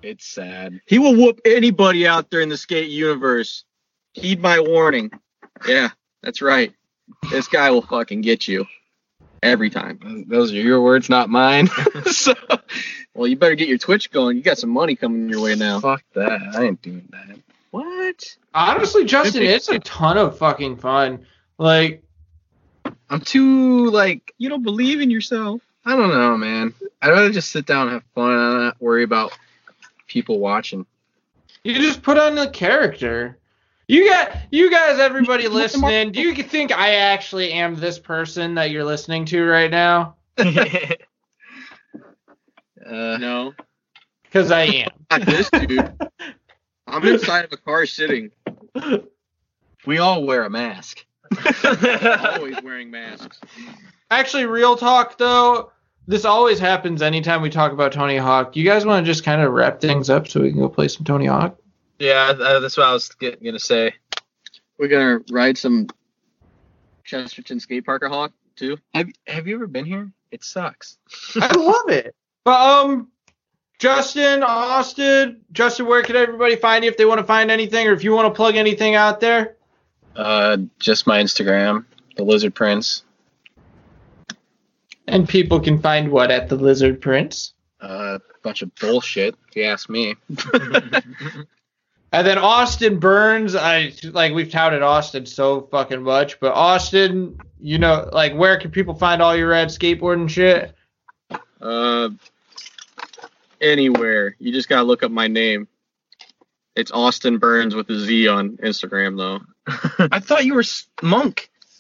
It's 0.04 0.26
sad. 0.26 0.82
He 0.86 1.00
will 1.00 1.16
whoop 1.16 1.40
anybody 1.46 2.06
out 2.06 2.30
there 2.30 2.42
in 2.42 2.50
the 2.50 2.58
skate 2.58 2.90
universe. 2.90 3.64
Heed 4.14 4.42
my 4.42 4.60
warning. 4.60 5.12
Yeah, 5.68 5.90
that's 6.22 6.42
right. 6.42 6.74
This 7.32 7.48
guy 7.48 7.72
will 7.72 7.82
fucking 7.82 8.22
get 8.22 8.48
you 8.48 8.66
every 9.42 9.70
time. 9.70 10.26
Those 10.28 10.52
are 10.52 10.56
your 10.56 10.82
words, 10.82 11.10
not 11.10 11.30
mine. 11.30 11.68
so 12.12 12.34
Well, 13.14 13.28
you 13.28 13.38
better 13.38 13.56
get 13.56 13.70
your 13.70 13.78
Twitch 13.78 14.12
going. 14.12 14.38
You 14.38 14.44
got 14.44 14.58
some 14.58 14.72
money 14.72 14.96
coming 14.96 15.30
your 15.30 15.42
way 15.42 15.56
now. 15.56 15.80
fuck 15.80 16.04
that. 16.16 16.42
I 16.54 16.66
ain't 16.66 16.82
doing 16.82 17.08
that. 17.12 17.40
What? 17.72 18.38
Honestly, 18.54 19.06
Justin, 19.06 19.44
it's 19.44 19.70
a 19.70 19.80
ton 19.80 20.18
of 20.18 20.38
fucking 20.38 20.78
fun. 20.78 21.26
Like, 21.58 22.04
I'm 23.10 23.22
too 23.22 23.90
like 23.90 24.34
you 24.38 24.50
don't 24.50 24.64
believe 24.64 25.02
in 25.02 25.10
yourself. 25.10 25.62
I 25.86 25.96
don't 25.96 26.10
know, 26.10 26.38
man. 26.38 26.74
I'd 27.02 27.10
rather 27.10 27.32
just 27.32 27.52
sit 27.52 27.66
down 27.66 27.88
and 27.88 27.94
have 27.94 28.04
fun 28.16 28.32
and 28.32 28.60
not 28.60 28.82
worry 28.82 29.04
about 29.04 29.38
people 30.08 30.40
watching. 30.40 30.86
you 31.64 31.76
just 31.76 32.02
put 32.02 32.18
on 32.18 32.36
the 32.36 32.50
character. 32.50 33.38
You 33.88 34.10
got, 34.10 34.32
you 34.52 34.72
guys, 34.72 35.00
everybody 35.00 35.48
listening. 35.48 36.12
Do 36.14 36.22
you 36.22 36.34
think 36.44 36.72
I 36.72 36.96
actually 36.96 37.52
am 37.52 37.76
this 37.76 38.00
person 38.00 38.56
that 38.56 38.72
you're 38.72 38.84
listening 38.86 39.26
to 39.26 39.44
right 39.46 39.70
now? 39.72 40.16
Uh, 42.86 43.18
No, 43.18 43.54
Because 44.24 44.52
I 44.52 44.64
am. 44.64 44.90
not 45.12 45.22
this 45.26 45.50
dude. 45.50 45.94
I'm 46.88 47.08
inside 47.08 47.46
of 47.46 47.54
a 47.54 47.58
car 47.58 47.86
sitting, 47.86 48.30
we 49.86 50.00
all 50.00 50.26
wear 50.26 50.44
a 50.44 50.50
mask. 50.50 51.06
always 52.36 52.62
wearing 52.62 52.92
masks. 52.92 53.40
Actually, 54.12 54.46
real 54.46 54.76
talk 54.76 55.18
though, 55.18 55.72
this 56.08 56.26
always 56.26 56.60
happens 56.60 57.02
anytime 57.02 57.42
we 57.42 57.50
talk 57.50 57.72
about 57.72 57.92
Tony 57.92 58.18
Hawk. 58.18 58.56
You 58.56 58.64
guys 58.64 58.86
want 58.86 59.06
to 59.06 59.12
just 59.12 59.24
kind 59.24 59.42
of 59.42 59.52
wrap 59.52 59.80
things 59.80 60.10
up 60.10 60.28
so 60.28 60.42
we 60.42 60.52
can 60.52 60.60
go 60.60 60.70
play 60.70 60.88
some 60.88 61.06
Tony 61.06 61.26
Hawk? 61.26 61.58
yeah, 62.00 62.34
uh, 62.38 62.60
that's 62.60 62.78
what 62.78 62.88
I 62.88 62.94
was 62.94 63.10
get, 63.10 63.44
gonna 63.44 63.60
say. 63.60 63.94
We're 64.78 64.88
gonna 64.90 65.22
ride 65.32 65.58
some 65.58 65.88
Chesterton 67.04 67.60
skate 67.60 67.86
park 67.86 68.04
or 68.04 68.10
Hawk 68.10 68.34
too. 68.56 68.78
Have 68.94 69.10
Have 69.28 69.48
you 69.48 69.56
ever 69.56 69.68
been 69.68 69.86
here? 69.86 70.12
It 70.32 70.44
sucks. 70.44 70.98
I 71.36 71.54
love 71.56 71.90
it. 71.90 72.16
But 72.44 72.60
um, 72.60 73.10
Justin, 73.80 74.44
Austin, 74.44 75.42
Justin, 75.52 75.86
where 75.86 76.04
can 76.04 76.16
everybody 76.16 76.56
find 76.56 76.84
you 76.84 76.90
if 76.90 76.98
they 76.98 77.06
want 77.06 77.20
to 77.20 77.26
find 77.26 77.52
anything, 77.52 77.88
or 77.88 77.94
if 77.94 78.04
you 78.04 78.14
want 78.14 78.34
to 78.34 78.36
plug 78.36 78.56
anything 78.56 78.96
out 78.96 79.20
there? 79.20 79.56
Uh, 80.16 80.58
just 80.80 81.08
my 81.08 81.22
Instagram, 81.22 81.86
the 82.18 82.24
Lizard 82.24 82.54
Prince. 82.56 83.04
And 85.08 85.28
people 85.28 85.60
can 85.60 85.80
find 85.80 86.12
what 86.12 86.32
at 86.32 86.50
the 86.50 86.56
Lizard 86.56 87.02
Prince. 87.02 87.54
Uh, 87.82 88.20
bunch 88.44 88.62
of 88.62 88.74
bullshit, 88.76 89.36
if 89.50 89.56
you 89.56 89.64
ask 89.64 89.90
me. 89.90 90.16
And 92.14 92.28
then 92.28 92.38
Austin 92.38 93.00
Burns, 93.00 93.56
I 93.56 93.92
like 94.04 94.34
we've 94.34 94.52
touted 94.52 94.84
Austin 94.84 95.26
so 95.26 95.62
fucking 95.72 96.04
much, 96.04 96.40
but 96.40 96.54
Austin, 96.54 97.40
you 97.60 97.80
know, 97.80 98.08
like 98.14 98.36
where 98.36 98.60
can 98.60 98.70
people 98.70 98.94
find 98.94 99.20
all 99.20 99.36
your 99.36 99.50
rad 99.50 99.70
skateboarding 99.70 100.30
shit? 100.30 100.76
Uh, 101.60 102.10
anywhere. 103.60 104.36
You 104.38 104.52
just 104.54 104.70
gotta 104.70 104.84
look 104.84 105.02
up 105.02 105.10
my 105.10 105.28
name. 105.28 105.68
It's 106.76 106.92
Austin 106.92 107.40
Burns 107.40 107.74
with 107.74 107.90
a 107.90 107.98
Z 107.98 108.28
on 108.28 108.58
Instagram 108.58 109.18
though. 109.18 109.40
I 110.12 110.20
thought 110.20 110.46
you 110.46 110.54
were 110.54 110.60
s- 110.60 110.86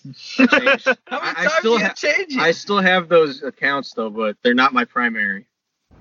monk. 0.03 0.17
I, 0.39 0.57
changed- 0.77 0.87
I, 1.07 1.33
I 1.37 1.47
still 1.59 1.79
ha- 1.79 1.93
change 1.93 2.37
I 2.37 2.51
still 2.51 2.79
have 2.79 3.09
those 3.09 3.43
accounts 3.43 3.93
though, 3.93 4.09
but 4.09 4.37
they're 4.43 4.53
not 4.53 4.73
my 4.73 4.85
primary. 4.85 5.45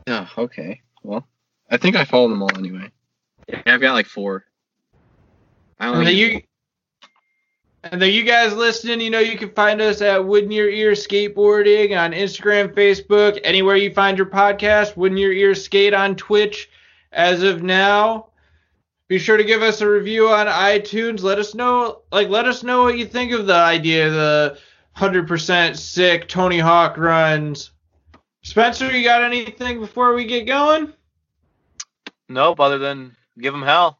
Oh, 0.06 0.28
okay. 0.38 0.80
Well, 1.02 1.26
I 1.70 1.76
think 1.76 1.96
I 1.96 2.04
follow 2.04 2.28
them 2.28 2.42
all 2.42 2.56
anyway. 2.56 2.90
Yeah, 3.48 3.62
I've 3.66 3.80
got 3.80 3.92
like 3.94 4.06
four. 4.06 4.44
I 5.78 5.86
And 5.88 5.96
only 5.96 6.06
then 6.06 6.16
you 6.16 6.42
and 7.84 8.00
then 8.00 8.12
you 8.12 8.22
guys 8.22 8.54
listening, 8.54 9.00
you 9.00 9.10
know 9.10 9.18
you 9.18 9.36
can 9.36 9.50
find 9.50 9.80
us 9.80 10.00
at 10.02 10.24
Wood 10.24 10.44
in 10.44 10.52
Your 10.52 10.68
Ear 10.68 10.92
Skateboarding 10.92 11.98
on 11.98 12.12
Instagram, 12.12 12.72
Facebook, 12.74 13.40
anywhere 13.42 13.74
you 13.76 13.92
find 13.92 14.16
your 14.16 14.28
podcast, 14.28 14.96
Wood 14.96 15.12
in 15.12 15.18
Your 15.18 15.32
Ear 15.32 15.54
Skate 15.54 15.92
on 15.92 16.14
Twitch 16.14 16.70
as 17.10 17.42
of 17.42 17.62
now. 17.62 18.26
Be 19.12 19.18
sure 19.18 19.36
to 19.36 19.44
give 19.44 19.60
us 19.60 19.82
a 19.82 19.86
review 19.86 20.30
on 20.30 20.46
iTunes. 20.46 21.22
Let 21.22 21.38
us 21.38 21.54
know 21.54 22.00
like 22.10 22.30
let 22.30 22.46
us 22.46 22.62
know 22.62 22.84
what 22.84 22.96
you 22.96 23.04
think 23.04 23.32
of 23.32 23.46
the 23.46 23.52
idea 23.52 24.06
of 24.06 24.14
the 24.14 24.58
100% 24.96 25.76
sick 25.76 26.28
Tony 26.28 26.58
Hawk 26.58 26.96
runs. 26.96 27.72
Spencer, 28.42 28.90
you 28.90 29.04
got 29.04 29.22
anything 29.22 29.80
before 29.80 30.14
we 30.14 30.24
get 30.24 30.46
going? 30.46 30.94
nope, 32.30 32.58
other 32.58 32.78
than 32.78 33.14
give 33.38 33.52
him 33.52 33.60
hell. 33.60 33.98